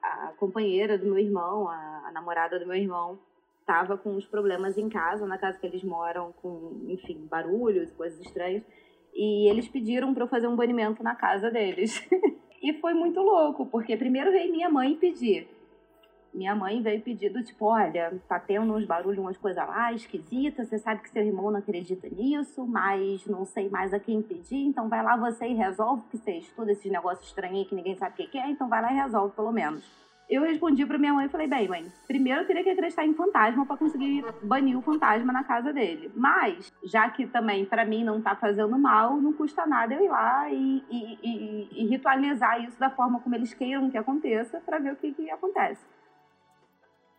[0.01, 3.17] a companheira do meu irmão, a, a namorada do meu irmão,
[3.61, 8.19] estava com uns problemas em casa, na casa que eles moram, com, enfim, barulhos, coisas
[8.19, 8.63] estranhas,
[9.13, 12.07] e eles pediram para eu fazer um banimento na casa deles.
[12.65, 15.47] E foi muito louco, porque primeiro veio minha mãe pedir.
[16.33, 20.67] Minha mãe veio pedir do tipo, olha, tá tendo uns barulhos, umas coisas lá esquisitas,
[20.67, 24.65] você sabe que seu irmão não acredita nisso, mas não sei mais a quem pedir,
[24.65, 28.23] então vai lá você e resolve, que você estuda esses negócios estranhos que ninguém sabe
[28.23, 29.85] o que é, então vai lá e resolve pelo menos.
[30.27, 33.13] Eu respondi para minha mãe e falei, bem, mãe, primeiro eu teria que acreditar em
[33.13, 36.11] fantasma para conseguir banir o fantasma na casa dele.
[36.15, 40.09] Mas, já que também para mim não tá fazendo mal, não custa nada eu ir
[40.09, 44.79] lá e, e, e, e ritualizar isso da forma como eles queiram que aconteça para
[44.79, 45.81] ver o que, que acontece.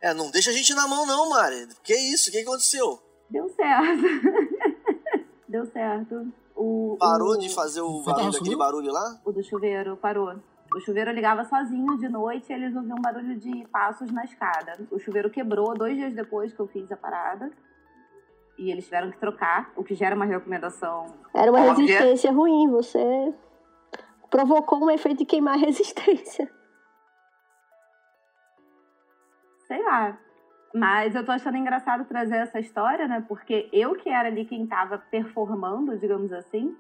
[0.01, 1.69] É, não deixa a gente na mão não, Mari.
[1.85, 2.29] Que isso?
[2.29, 3.01] O que aconteceu?
[3.31, 4.03] Deu certo.
[5.49, 6.33] Deu certo.
[6.57, 7.39] O, Parou o...
[7.39, 9.21] de fazer o barulho, aquele barulho lá?
[9.25, 10.35] O do chuveiro, parou.
[10.77, 14.77] O chuveiro ligava sozinho de noite e eles ouviam um barulho de passos na escada.
[14.91, 17.51] O chuveiro quebrou dois dias depois que eu fiz a parada.
[18.59, 21.07] E eles tiveram que trocar, o que gera uma recomendação.
[21.33, 21.87] Era uma óbvia.
[21.87, 23.35] resistência ruim, você
[24.31, 26.47] provocou um efeito de queimar a resistência.
[29.67, 30.19] Sei lá.
[30.75, 33.25] Mas eu tô achando engraçado trazer essa história, né?
[33.27, 36.77] Porque eu que era ali quem tava performando, digamos assim,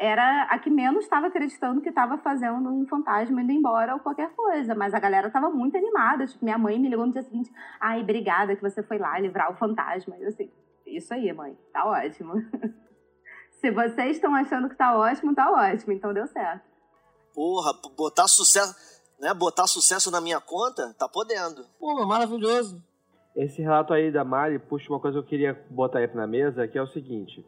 [0.00, 4.30] era a que menos estava acreditando que estava fazendo um fantasma indo embora ou qualquer
[4.34, 4.74] coisa.
[4.74, 6.26] Mas a galera estava muito animada.
[6.26, 9.52] Tipo, minha mãe me ligou no dia seguinte: ai, obrigada que você foi lá livrar
[9.52, 10.16] o fantasma.
[10.18, 10.50] Eu assim,
[10.86, 12.32] isso aí, mãe, tá ótimo.
[13.60, 15.92] Se vocês estão achando que tá ótimo, tá ótimo.
[15.92, 16.64] Então deu certo.
[17.34, 18.74] Porra, botar sucesso,
[19.20, 19.34] né?
[19.34, 21.66] Botar sucesso na minha conta, tá podendo.
[21.78, 22.82] Pô, maravilhoso.
[23.36, 26.66] Esse relato aí da Mari puxa uma coisa que eu queria botar aí na mesa,
[26.66, 27.44] que é o seguinte.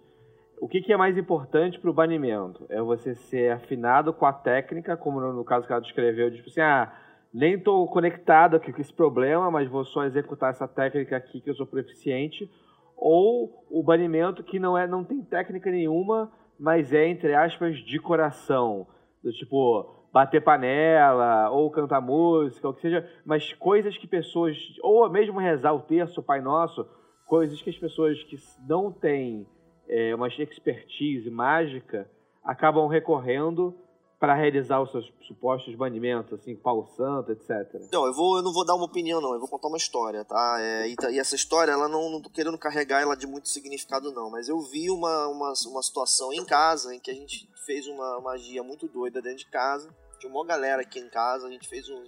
[0.63, 2.65] O que, que é mais importante para o banimento?
[2.69, 6.51] É você ser afinado com a técnica, como no caso que ela descreveu, de, tipo
[6.51, 6.93] assim, ah,
[7.35, 11.51] nem estou conectado aqui com esse problema, mas vou só executar essa técnica aqui que
[11.51, 12.49] eu sou proficiente,
[12.97, 17.99] ou o banimento que não é, não tem técnica nenhuma, mas é entre aspas de
[17.99, 18.87] coração,
[19.21, 25.11] do tipo bater panela ou cantar música, ou que seja, mas coisas que pessoas ou
[25.11, 26.87] mesmo rezar o terço, o Pai Nosso,
[27.27, 29.45] coisas que as pessoas que não têm
[29.89, 32.11] é, uma expertise mágica
[32.45, 33.75] acabam recorrendo
[34.23, 37.51] para realizar os seus supostos banimentos, assim, Paulo Santo, etc.
[37.93, 39.35] Não, eu, vou, eu não vou dar uma opinião, não.
[39.35, 40.59] Eu vou contar uma história, tá?
[40.61, 44.13] É, e, e, essa história, ela não, não tô querendo carregar ela de muito significado,
[44.13, 44.31] não.
[44.31, 48.21] Mas eu vi uma, uma, uma situação em casa em que a gente fez uma
[48.21, 49.93] magia muito doida dentro de casa.
[50.23, 52.01] Tinha uma galera aqui em casa, a gente fez um,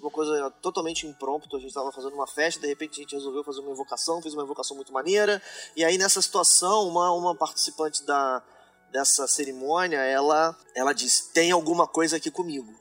[0.00, 3.44] uma coisa totalmente impromptu, a gente tava fazendo uma festa, de repente a gente resolveu
[3.44, 5.40] fazer uma invocação, fez uma invocação muito maneira,
[5.76, 8.42] e aí nessa situação, uma, uma participante da,
[8.90, 12.74] dessa cerimônia, ela, ela disse, tem alguma coisa aqui comigo.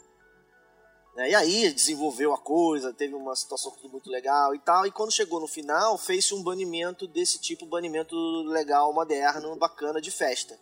[1.16, 1.30] Né?
[1.30, 4.88] E aí desenvolveu a coisa, teve uma situação muito legal e tal.
[4.88, 8.16] E quando chegou no final, fez-se um banimento desse tipo, banimento
[8.48, 10.60] legal, moderno, bacana de festa.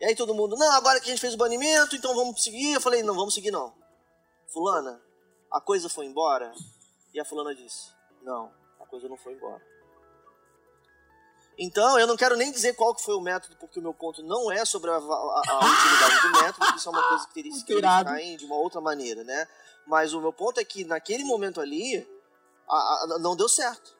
[0.00, 2.72] E aí todo mundo, não, agora que a gente fez o banimento, então vamos seguir.
[2.72, 3.74] Eu falei, não, vamos seguir não.
[4.48, 5.00] Fulana,
[5.52, 6.52] a coisa foi embora?
[7.12, 8.50] E a fulana disse, não,
[8.80, 9.62] a coisa não foi embora.
[11.58, 14.22] Então, eu não quero nem dizer qual que foi o método, porque o meu ponto
[14.22, 17.52] não é sobre a, a, a utilidade do método, isso é uma coisa que teria
[17.52, 19.46] que ficar de uma outra maneira, né?
[19.86, 22.08] Mas o meu ponto é que naquele momento ali,
[22.66, 23.94] a, não deu certo.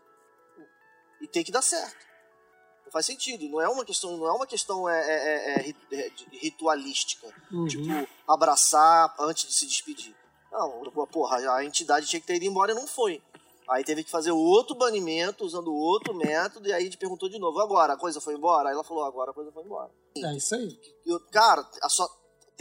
[1.20, 2.09] E tem que dar certo.
[2.92, 3.48] Faz sentido.
[3.48, 7.26] Não é uma questão, não é uma questão é, é, é, é ritualística.
[7.52, 7.66] Uhum.
[7.66, 10.14] Tipo, abraçar antes de se despedir.
[10.52, 13.22] Não, porra, a entidade tinha que ter ido embora e não foi.
[13.70, 17.38] Aí teve que fazer outro banimento, usando outro método, e aí a gente perguntou de
[17.38, 18.68] novo, agora a coisa foi embora?
[18.68, 19.90] Aí ela falou, agora a coisa foi embora.
[20.16, 20.76] É isso aí.
[21.06, 22.08] Eu, cara, a, só,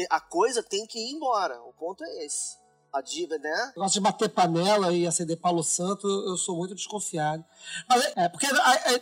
[0.08, 1.60] a coisa tem que ir embora.
[1.64, 2.60] O ponto é esse.
[2.94, 3.72] A diva, né?
[3.76, 7.44] Eu gosto de bater panela e acender Palo Santo, eu sou muito desconfiado.
[7.88, 9.00] Mas é, é porque é, é,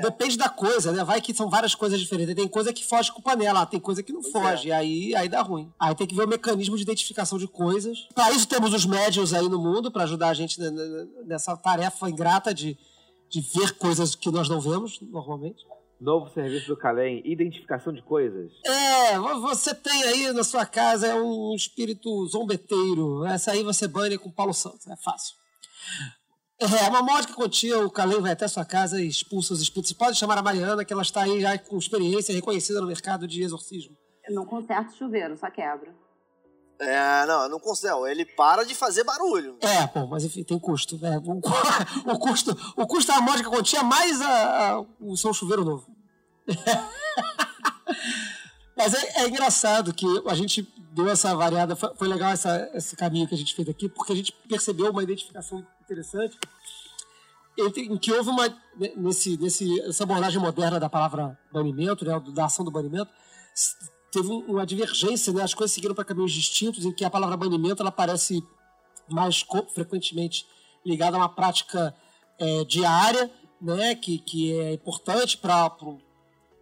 [0.00, 0.10] é.
[0.10, 1.04] Depende da coisa, né?
[1.04, 2.34] Vai que são várias coisas diferentes.
[2.34, 4.70] Tem coisa que foge com panela, tem coisa que não pois foge.
[4.70, 4.74] É.
[4.74, 5.72] Aí, aí dá ruim.
[5.78, 8.08] Aí tem que ver o mecanismo de identificação de coisas.
[8.14, 10.60] Para isso temos os médios aí no mundo, para ajudar a gente
[11.26, 12.76] nessa tarefa ingrata de,
[13.28, 15.64] de ver coisas que nós não vemos normalmente.
[16.00, 18.50] Novo serviço do Calem, identificação de coisas.
[18.64, 23.22] É, você tem aí na sua casa é um espírito zombeteiro.
[23.26, 25.34] Essa aí você banha com Paulo Santos, é fácil.
[26.60, 29.88] É, uma módica quantia, o Calém vai até sua casa e expulsa os espíritos.
[29.88, 33.26] Você pode chamar a Mariana, que ela está aí já com experiência reconhecida no mercado
[33.26, 33.96] de exorcismo.
[34.28, 35.94] Eu não conserto chuveiro, só quebra.
[36.78, 38.06] É, não, não conserto.
[38.06, 39.56] Ele para de fazer barulho.
[39.62, 40.98] É, pô, mas enfim, tem custo.
[41.02, 41.40] É, o,
[42.12, 45.86] o, custo o custo da módica quantia mais a, a, o seu chuveiro novo.
[48.80, 52.96] mas é, é, engraçado que a gente deu essa variada, foi, foi legal essa, esse
[52.96, 56.38] caminho que a gente fez aqui, porque a gente percebeu uma identificação interessante
[57.58, 58.48] em que houve uma
[58.96, 63.10] nesse, nesse essa abordagem moderna da palavra banimento, né, da ação do banimento,
[64.10, 67.82] teve uma divergência, né, as coisas seguiram para caminhos distintos, em que a palavra banimento
[67.82, 68.42] ela aparece
[69.10, 69.44] mais
[69.74, 70.46] frequentemente
[70.86, 71.94] ligada a uma prática
[72.38, 73.30] é, diária,
[73.60, 75.70] né, que, que é importante para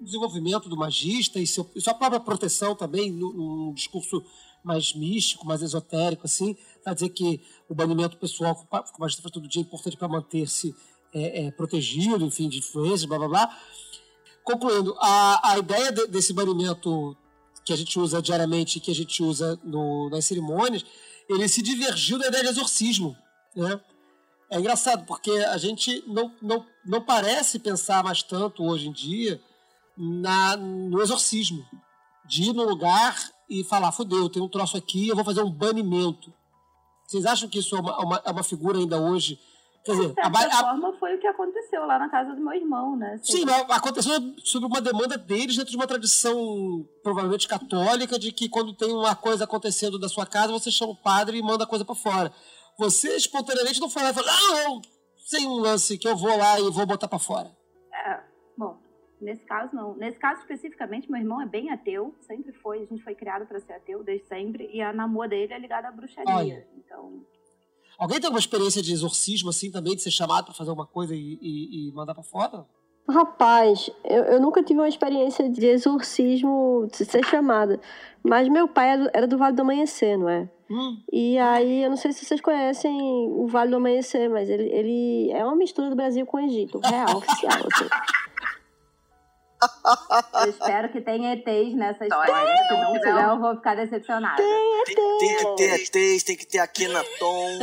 [0.00, 4.22] desenvolvimento do magista e, seu, sua própria proteção também no discurso
[4.62, 9.32] mais místico, mais esotérico, assim, para dizer que o banimento pessoal que o magistrado faz
[9.32, 10.74] todo dia é importante para manter-se
[11.12, 13.58] é, é, protegido, enfim, de influências, blá blá blá.
[14.44, 17.16] Concluindo, a, a ideia de, desse banimento
[17.64, 20.84] que a gente usa diariamente, que a gente usa no, nas cerimônias,
[21.28, 23.16] ele se divergiu da ideia de exorcismo,
[23.54, 23.80] né?
[24.50, 29.38] É engraçado, porque a gente não, não, não parece pensar mais tanto hoje em dia
[29.98, 31.64] na, no exorcismo.
[32.24, 33.16] De ir no lugar
[33.48, 36.32] e falar, fodeu, tem um troço aqui, eu vou fazer um banimento.
[37.06, 39.40] Vocês acham que isso é uma, uma, é uma figura ainda hoje?
[39.84, 42.52] Quer dizer, de certa a, forma foi o que aconteceu lá na casa do meu
[42.52, 43.18] irmão, né?
[43.22, 44.12] Sim, aconteceu
[44.44, 49.16] sob uma demanda deles dentro de uma tradição provavelmente católica de que quando tem uma
[49.16, 52.30] coisa acontecendo da sua casa, você chama o padre e manda a coisa para fora.
[52.78, 54.82] Você espontaneamente não foi lá e falou, não,
[55.24, 57.50] sem um lance que eu vou lá e vou botar para fora.
[57.90, 58.20] É,
[59.20, 59.96] Nesse caso, não.
[59.96, 62.82] Nesse caso, especificamente, meu irmão é bem ateu, sempre foi.
[62.82, 64.70] A gente foi criado para ser ateu desde sempre.
[64.72, 66.34] E a namor dele é ligada à bruxaria.
[66.34, 66.66] Olha.
[66.76, 67.24] Então.
[67.98, 71.16] Alguém tem alguma experiência de exorcismo, assim, também, de ser chamado para fazer uma coisa
[71.16, 72.64] e, e, e mandar para fora?
[73.08, 77.80] Rapaz, eu, eu, nunca tive uma experiência de exorcismo, de ser chamada.
[78.22, 80.48] Mas meu pai era do, era do Vale do Amanhecer, não é?
[80.70, 81.02] Hum.
[81.10, 83.00] E aí, eu não sei se vocês conhecem
[83.32, 86.78] o Vale do Amanhecer, mas ele, ele é uma mistura do Brasil com o Egito,
[86.80, 87.58] real, oficial.
[87.72, 87.88] Assim.
[90.44, 92.56] Eu espero que tenha ETs nessa história.
[92.68, 94.36] Se não tiver, eu vou ficar decepcionada.
[94.36, 97.58] Tem, tem, tem que ter ETs, tem que ter Akhenaton.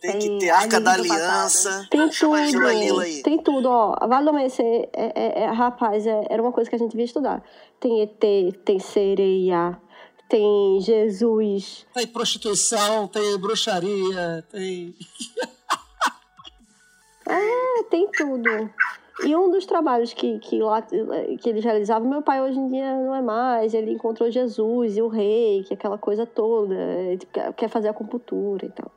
[0.00, 1.88] Tem, tem que ter Arca da Aliança.
[1.90, 3.22] Tem tudo.
[3.22, 4.06] Tem tudo, ó.
[4.06, 7.42] Vale Amanhecer, é, é, é, rapaz, é, era uma coisa que a gente via estudar.
[7.80, 8.20] Tem ET,
[8.64, 9.80] tem sereia,
[10.28, 11.86] tem Jesus.
[11.94, 14.94] Tem prostituição, tem bruxaria, tem.
[17.26, 18.70] é, tem tudo.
[19.22, 22.96] E um dos trabalhos que, que, lá, que eles realizavam, meu pai hoje em dia
[22.96, 26.74] não é mais, ele encontrou Jesus e o rei, que é aquela coisa toda,
[27.56, 28.90] quer fazer acupuntura e tal.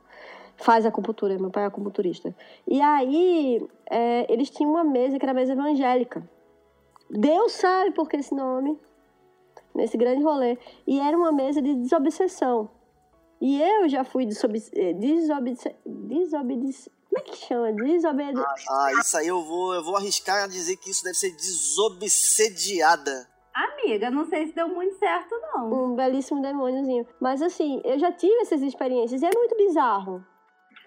[0.56, 2.34] Faz acupuntura, meu pai é acupunturista.
[2.66, 6.28] E aí, é, eles tinham uma mesa que era a mesa evangélica.
[7.08, 8.76] Deus sabe por que esse nome,
[9.72, 10.58] nesse grande rolê.
[10.84, 12.68] E era uma mesa de desobsessão.
[13.40, 14.94] E eu já fui desobediente.
[14.94, 16.90] Desobediente.
[17.08, 17.72] Como é que chama?
[17.72, 18.40] Desobediente.
[18.68, 21.30] Ah, ah, isso aí eu vou, eu vou arriscar a dizer que isso deve ser
[21.32, 23.28] desobsediada.
[23.54, 25.72] Amiga, não sei se deu muito certo, não.
[25.72, 27.06] Um belíssimo demôniozinho.
[27.20, 30.24] Mas assim, eu já tive essas experiências e é muito bizarro.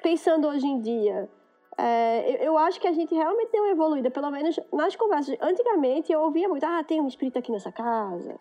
[0.01, 1.29] Pensando hoje em dia.
[1.77, 5.35] É, eu, eu, acho que a gente realmente deu uma evoluída, pelo menos nas conversas.
[5.41, 8.39] Antigamente eu ouvia muito, ah, tem um espírito aqui nessa casa.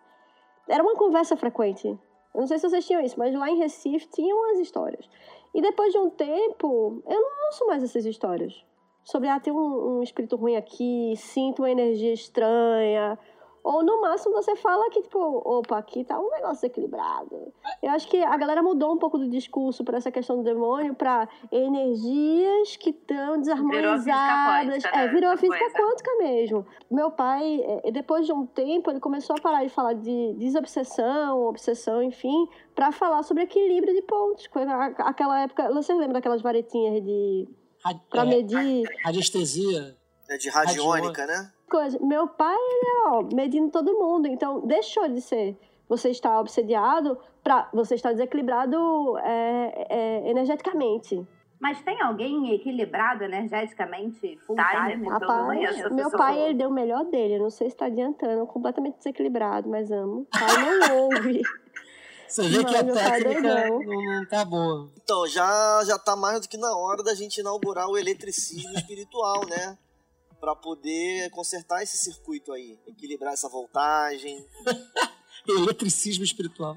[0.69, 1.89] Era uma conversa frequente.
[1.89, 5.09] Eu não sei se vocês tinham isso, mas lá em Recife tinham as histórias.
[5.55, 8.64] E depois de um tempo, eu não ouço mais essas histórias.
[9.05, 13.18] Sobre, ah, tem um, um espírito ruim aqui, sinto uma energia estranha,
[13.62, 17.53] ou no máximo você fala que, tipo, opa, aqui tá um negócio equilibrado.
[17.82, 20.95] Eu acho que a galera mudou um pouco do discurso para essa questão do demônio
[20.95, 24.82] para energias que estão desarmonizadas.
[24.82, 26.66] Virou é, virou a física quântica mesmo.
[26.91, 31.43] Meu pai, é, depois de um tempo, ele começou a parar de falar de desobsessão,
[31.43, 34.49] obsessão, enfim, para falar sobre equilíbrio de pontos.
[34.99, 37.49] Aquela época, você lembra daquelas varetinhas de.
[38.09, 38.89] para é, medir.
[39.05, 39.97] Radiestesia.
[40.31, 41.51] É de radiônica, né?
[41.71, 41.99] Coisa.
[42.01, 44.27] Meu pai, ele ó, medindo todo mundo.
[44.27, 45.57] Então, deixou de ser
[45.91, 51.27] você está obsediado para você estar desequilibrado é, é, energeticamente.
[51.61, 55.09] Mas tem alguém equilibrado energeticamente full time?
[55.09, 57.35] Rapaz, meu pai, ele deu o melhor dele.
[57.35, 60.21] Eu não sei se está adiantando, completamente desequilibrado, mas amo.
[60.21, 61.43] O pai não ouve.
[62.27, 63.81] Você vê que a técnica não.
[63.81, 64.89] não tá boa.
[65.03, 69.45] Então, já, já tá mais do que na hora da gente inaugurar o eletricismo espiritual,
[69.49, 69.77] né?
[70.41, 74.45] Para poder consertar esse circuito aí, equilibrar essa voltagem.
[75.47, 76.77] eletricismo espiritual.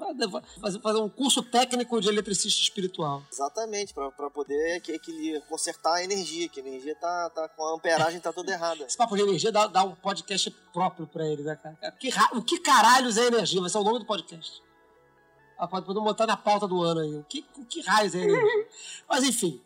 [0.82, 3.24] Fazer, um curso técnico de eletricista espiritual.
[3.32, 7.76] Exatamente, para poder que, que, consertar a energia, que a energia tá, tá com a
[7.76, 8.86] amperagem tá toda errada.
[8.86, 11.92] Esse papo de energia dá, dá um podcast próprio para ele, né, cara?
[12.00, 13.62] Que, o que caralhos é energia?
[13.62, 14.62] Vai ser o nome do podcast.
[15.58, 17.16] Ah, pode, pode botar na pauta do ano aí.
[17.16, 18.68] O que, o que raios é energia?
[19.08, 19.62] Mas enfim,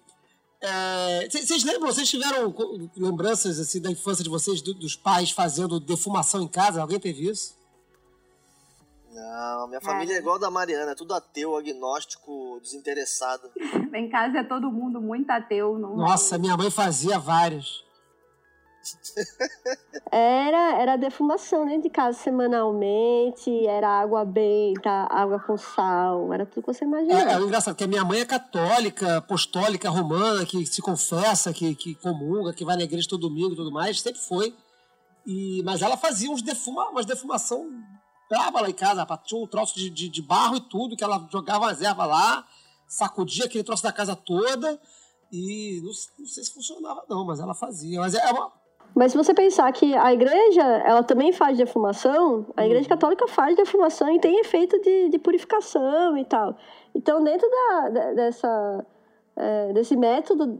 [1.30, 2.54] vocês é, lembram, vocês tiveram
[2.96, 6.82] lembranças assim da infância de vocês, do, dos pais fazendo defumação em casa?
[6.82, 7.56] Alguém teve isso?
[9.14, 13.50] Não, minha família é, é igual a da Mariana, é tudo ateu, agnóstico, desinteressado.
[13.94, 15.78] em casa é todo mundo muito ateu.
[15.78, 15.96] Não...
[15.96, 17.87] Nossa, minha mãe fazia vários.
[20.10, 26.64] Era, era defumação dentro de casa semanalmente, era água benta, água com sal, era tudo
[26.64, 27.30] que você imaginava.
[27.30, 31.76] É, é engraçado, que a minha mãe é católica, apostólica, romana, que se confessa, que,
[31.76, 34.56] que comunga, que vai na igreja todo domingo e tudo mais, sempre foi.
[35.26, 37.70] E, mas ela fazia uns defuma, umas defumação
[38.30, 39.22] brava lá em casa, rapaz.
[39.26, 42.48] tinha um troço de, de, de, barro e tudo, que ela jogava as ervas lá,
[42.88, 44.80] sacudia aquele troço da casa toda.
[45.32, 48.00] E não, não sei se funcionava, não, mas ela fazia.
[48.00, 48.52] Mas é uma,
[48.98, 52.90] mas se você pensar que a igreja, ela também faz defumação, a igreja uhum.
[52.90, 56.58] católica faz defumação e tem efeito de, de purificação e tal.
[56.96, 58.86] Então, dentro da, dessa,
[59.36, 60.60] é, desse método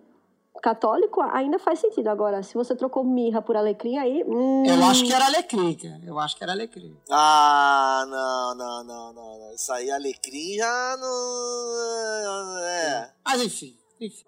[0.62, 2.10] católico, ainda faz sentido.
[2.10, 4.24] Agora, se você trocou mirra por alecrim, aí...
[4.28, 4.64] Hum...
[4.68, 6.00] Eu acho que era alecrim, cara.
[6.06, 6.96] Eu acho que era alecrim.
[7.10, 9.54] Ah, não, não, não, não.
[9.56, 12.58] Isso aí, alecrim já não...
[12.60, 13.12] É.
[13.26, 14.26] Mas, enfim, enfim.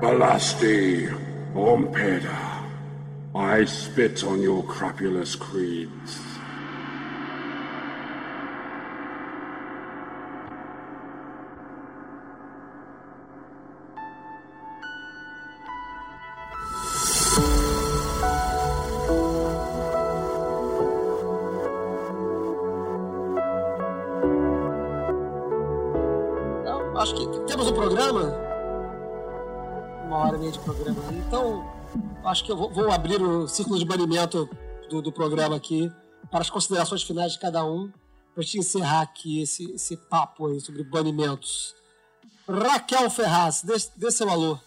[0.00, 1.31] Balasti.
[1.54, 2.64] Ompeda,
[3.34, 6.31] I spit on your crapulous creeds.
[32.32, 34.48] Acho que eu vou, abrir o círculo de banimento
[34.88, 35.92] do, do, programa aqui
[36.30, 37.90] para as considerações finais de cada um,
[38.34, 41.74] para gente encerrar aqui esse, esse papo aí sobre banimentos.
[42.48, 44.58] Raquel Ferraz, dê, dê seu alô.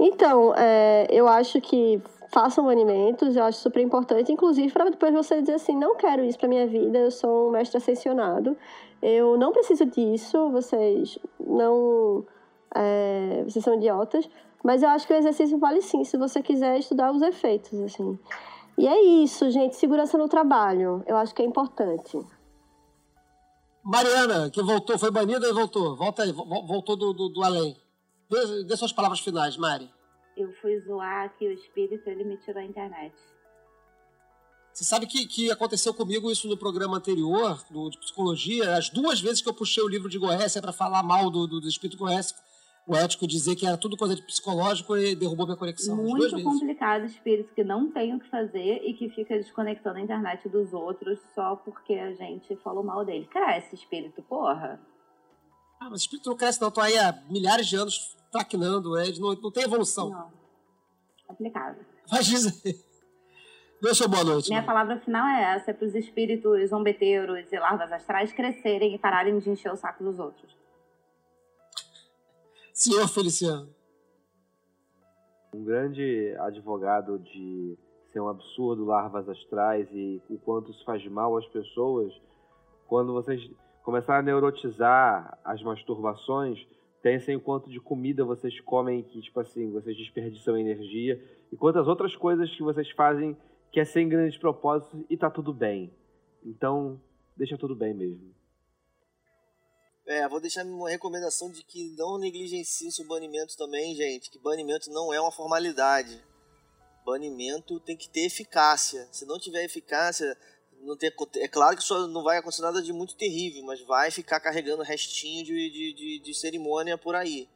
[0.00, 2.02] Então, é, eu acho que
[2.32, 6.38] façam banimentos, eu acho super importante, inclusive para depois você dizer assim, não quero isso
[6.38, 8.56] para minha vida, eu sou um mestre ascensionado,
[9.00, 12.24] eu não preciso disso, vocês não...
[12.74, 14.28] É, vocês são idiotas,
[14.62, 18.18] mas eu acho que o exercício vale sim, se você quiser estudar os efeitos, assim.
[18.76, 19.76] E é isso, gente.
[19.76, 21.04] Segurança no trabalho.
[21.06, 22.18] Eu acho que é importante.
[23.82, 25.96] Mariana, que voltou, foi banida e voltou.
[25.96, 27.76] Volta aí, voltou do, do, do além.
[28.30, 29.90] Dê, dê, suas palavras finais, Mari.
[30.36, 33.14] Eu fui zoar que o espírito ele me tirou a internet.
[34.72, 38.76] Você sabe que, que aconteceu comigo isso no programa anterior, do, de psicologia.
[38.76, 41.60] As duas vezes que eu puxei o livro de Goécia para falar mal do, do,
[41.60, 42.36] do espírito Goécia,
[42.86, 45.96] o ético dizer que era tudo coisa de psicológico e derrubou minha conexão.
[45.96, 50.48] Muito complicado espírito que não tem o que fazer e que fica desconectando a internet
[50.48, 53.26] dos outros só porque a gente falou mal dele.
[53.26, 54.80] Cresce, espírito, porra.
[55.78, 56.68] Ah, mas espírito não cresce, não.
[56.68, 60.10] Estão aí há milhares de anos traquinando, é, não, não tem evolução.
[60.10, 60.32] Não.
[61.26, 61.78] Complicado.
[62.10, 62.90] Mas diz aí.
[63.82, 64.48] Dê seu boa noite.
[64.48, 64.66] Minha né?
[64.66, 69.38] palavra final é essa, é para os espíritos zombeteiros e larvas astrais crescerem e pararem
[69.38, 70.59] de encher o saco dos outros.
[72.80, 73.68] Senhor Feliciano.
[75.54, 77.76] Um grande advogado de
[78.10, 82.10] ser um absurdo larvas astrais e o quanto isso faz mal às pessoas,
[82.86, 83.50] quando vocês
[83.82, 86.66] começarem a neurotizar as masturbações,
[87.02, 91.86] pensem o quanto de comida vocês comem que, tipo assim, vocês desperdiçam energia e quantas
[91.86, 93.36] outras coisas que vocês fazem
[93.70, 95.92] que é sem grandes propósitos e tá tudo bem.
[96.42, 96.98] Então,
[97.36, 98.39] deixa tudo bem mesmo.
[100.10, 104.28] É, vou deixar uma recomendação de que não negligenciem o banimento também, gente.
[104.28, 106.20] Que banimento não é uma formalidade.
[107.06, 109.08] Banimento tem que ter eficácia.
[109.12, 110.36] Se não tiver eficácia,
[110.80, 114.10] não tem, é claro que isso não vai acontecer nada de muito terrível, mas vai
[114.10, 117.48] ficar carregando restinho de, de, de, de cerimônia por aí.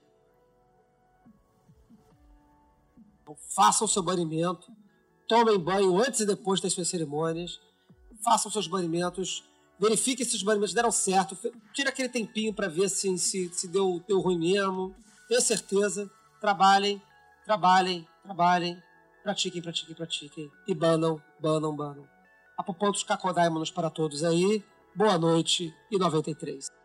[3.20, 4.70] Então, façam seu banimento,
[5.26, 7.60] tomem banho antes e depois das suas cerimônias,
[8.22, 9.42] façam seus banimentos,
[9.78, 11.36] verifiquem se os banimentos deram certo,
[11.72, 14.94] tira aquele tempinho para ver se, se, se deu, deu ruim mesmo,
[15.28, 16.10] tenha certeza,
[16.40, 17.00] trabalhem,
[17.44, 18.82] trabalhem, trabalhem,
[19.22, 22.08] pratiquem, pratiquem, pratiquem, e banam, banam, banam.
[22.56, 24.62] Apopontos Cacodaimanos para todos aí,
[24.94, 26.83] boa noite e 93.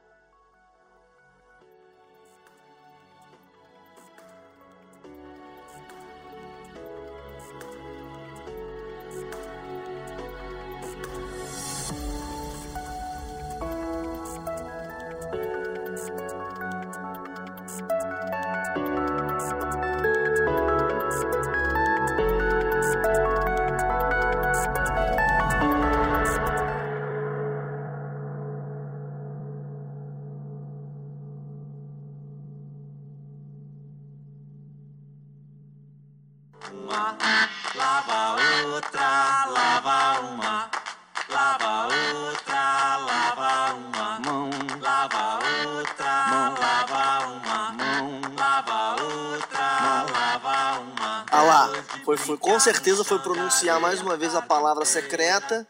[52.74, 55.66] Certeza foi pronunciar mais uma vez a palavra secreta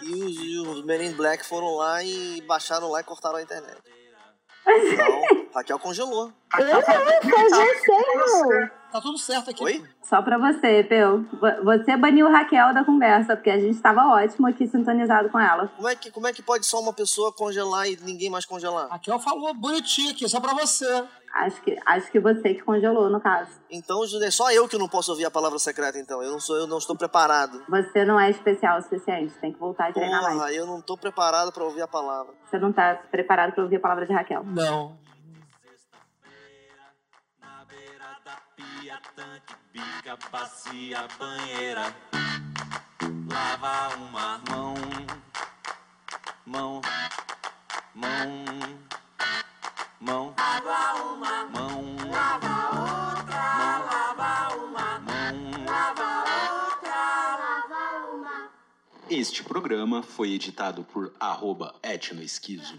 [0.00, 3.82] e os, os Men in Black foram lá e baixaram lá e cortaram a internet.
[4.64, 5.22] Então,
[5.56, 6.30] Raquel congelou.
[6.58, 6.94] Eu não foi
[7.48, 9.64] você, Tá tudo certo aqui.
[9.64, 9.84] Oi?
[10.02, 11.22] Só pra você, Peu.
[11.32, 15.68] Vo- Você baniu Raquel da conversa, porque a gente tava ótimo aqui sintonizado com ela.
[15.76, 18.88] Como é, que, como é que pode só uma pessoa congelar e ninguém mais congelar?
[18.88, 20.86] Raquel falou bonitinho aqui, só pra você.
[21.34, 23.50] Acho que, acho que você que congelou, no caso.
[23.70, 26.22] Então é só eu que não posso ouvir a palavra secreta, então.
[26.22, 27.62] Eu não sou, eu não estou preparado.
[27.68, 30.34] Você não é especial o suficiente, tem que voltar a treinar mais.
[30.34, 32.32] Porra, eu não tô preparado pra ouvir a palavra.
[32.48, 34.44] Você não tá preparado pra ouvir a palavra de Raquel.
[34.44, 34.96] Não.
[39.16, 41.96] Tanque, bica, bacia, banheira.
[43.32, 44.74] Lava uma mão,
[46.44, 46.82] mão,
[47.94, 48.44] mão,
[50.00, 50.34] mão.
[50.38, 52.54] Lava uma mão, lava
[53.16, 56.08] outra, lava uma mão, lava
[56.66, 58.50] outra, lava uma.
[59.08, 62.76] Este programa foi editado por arroba etnoesquizo.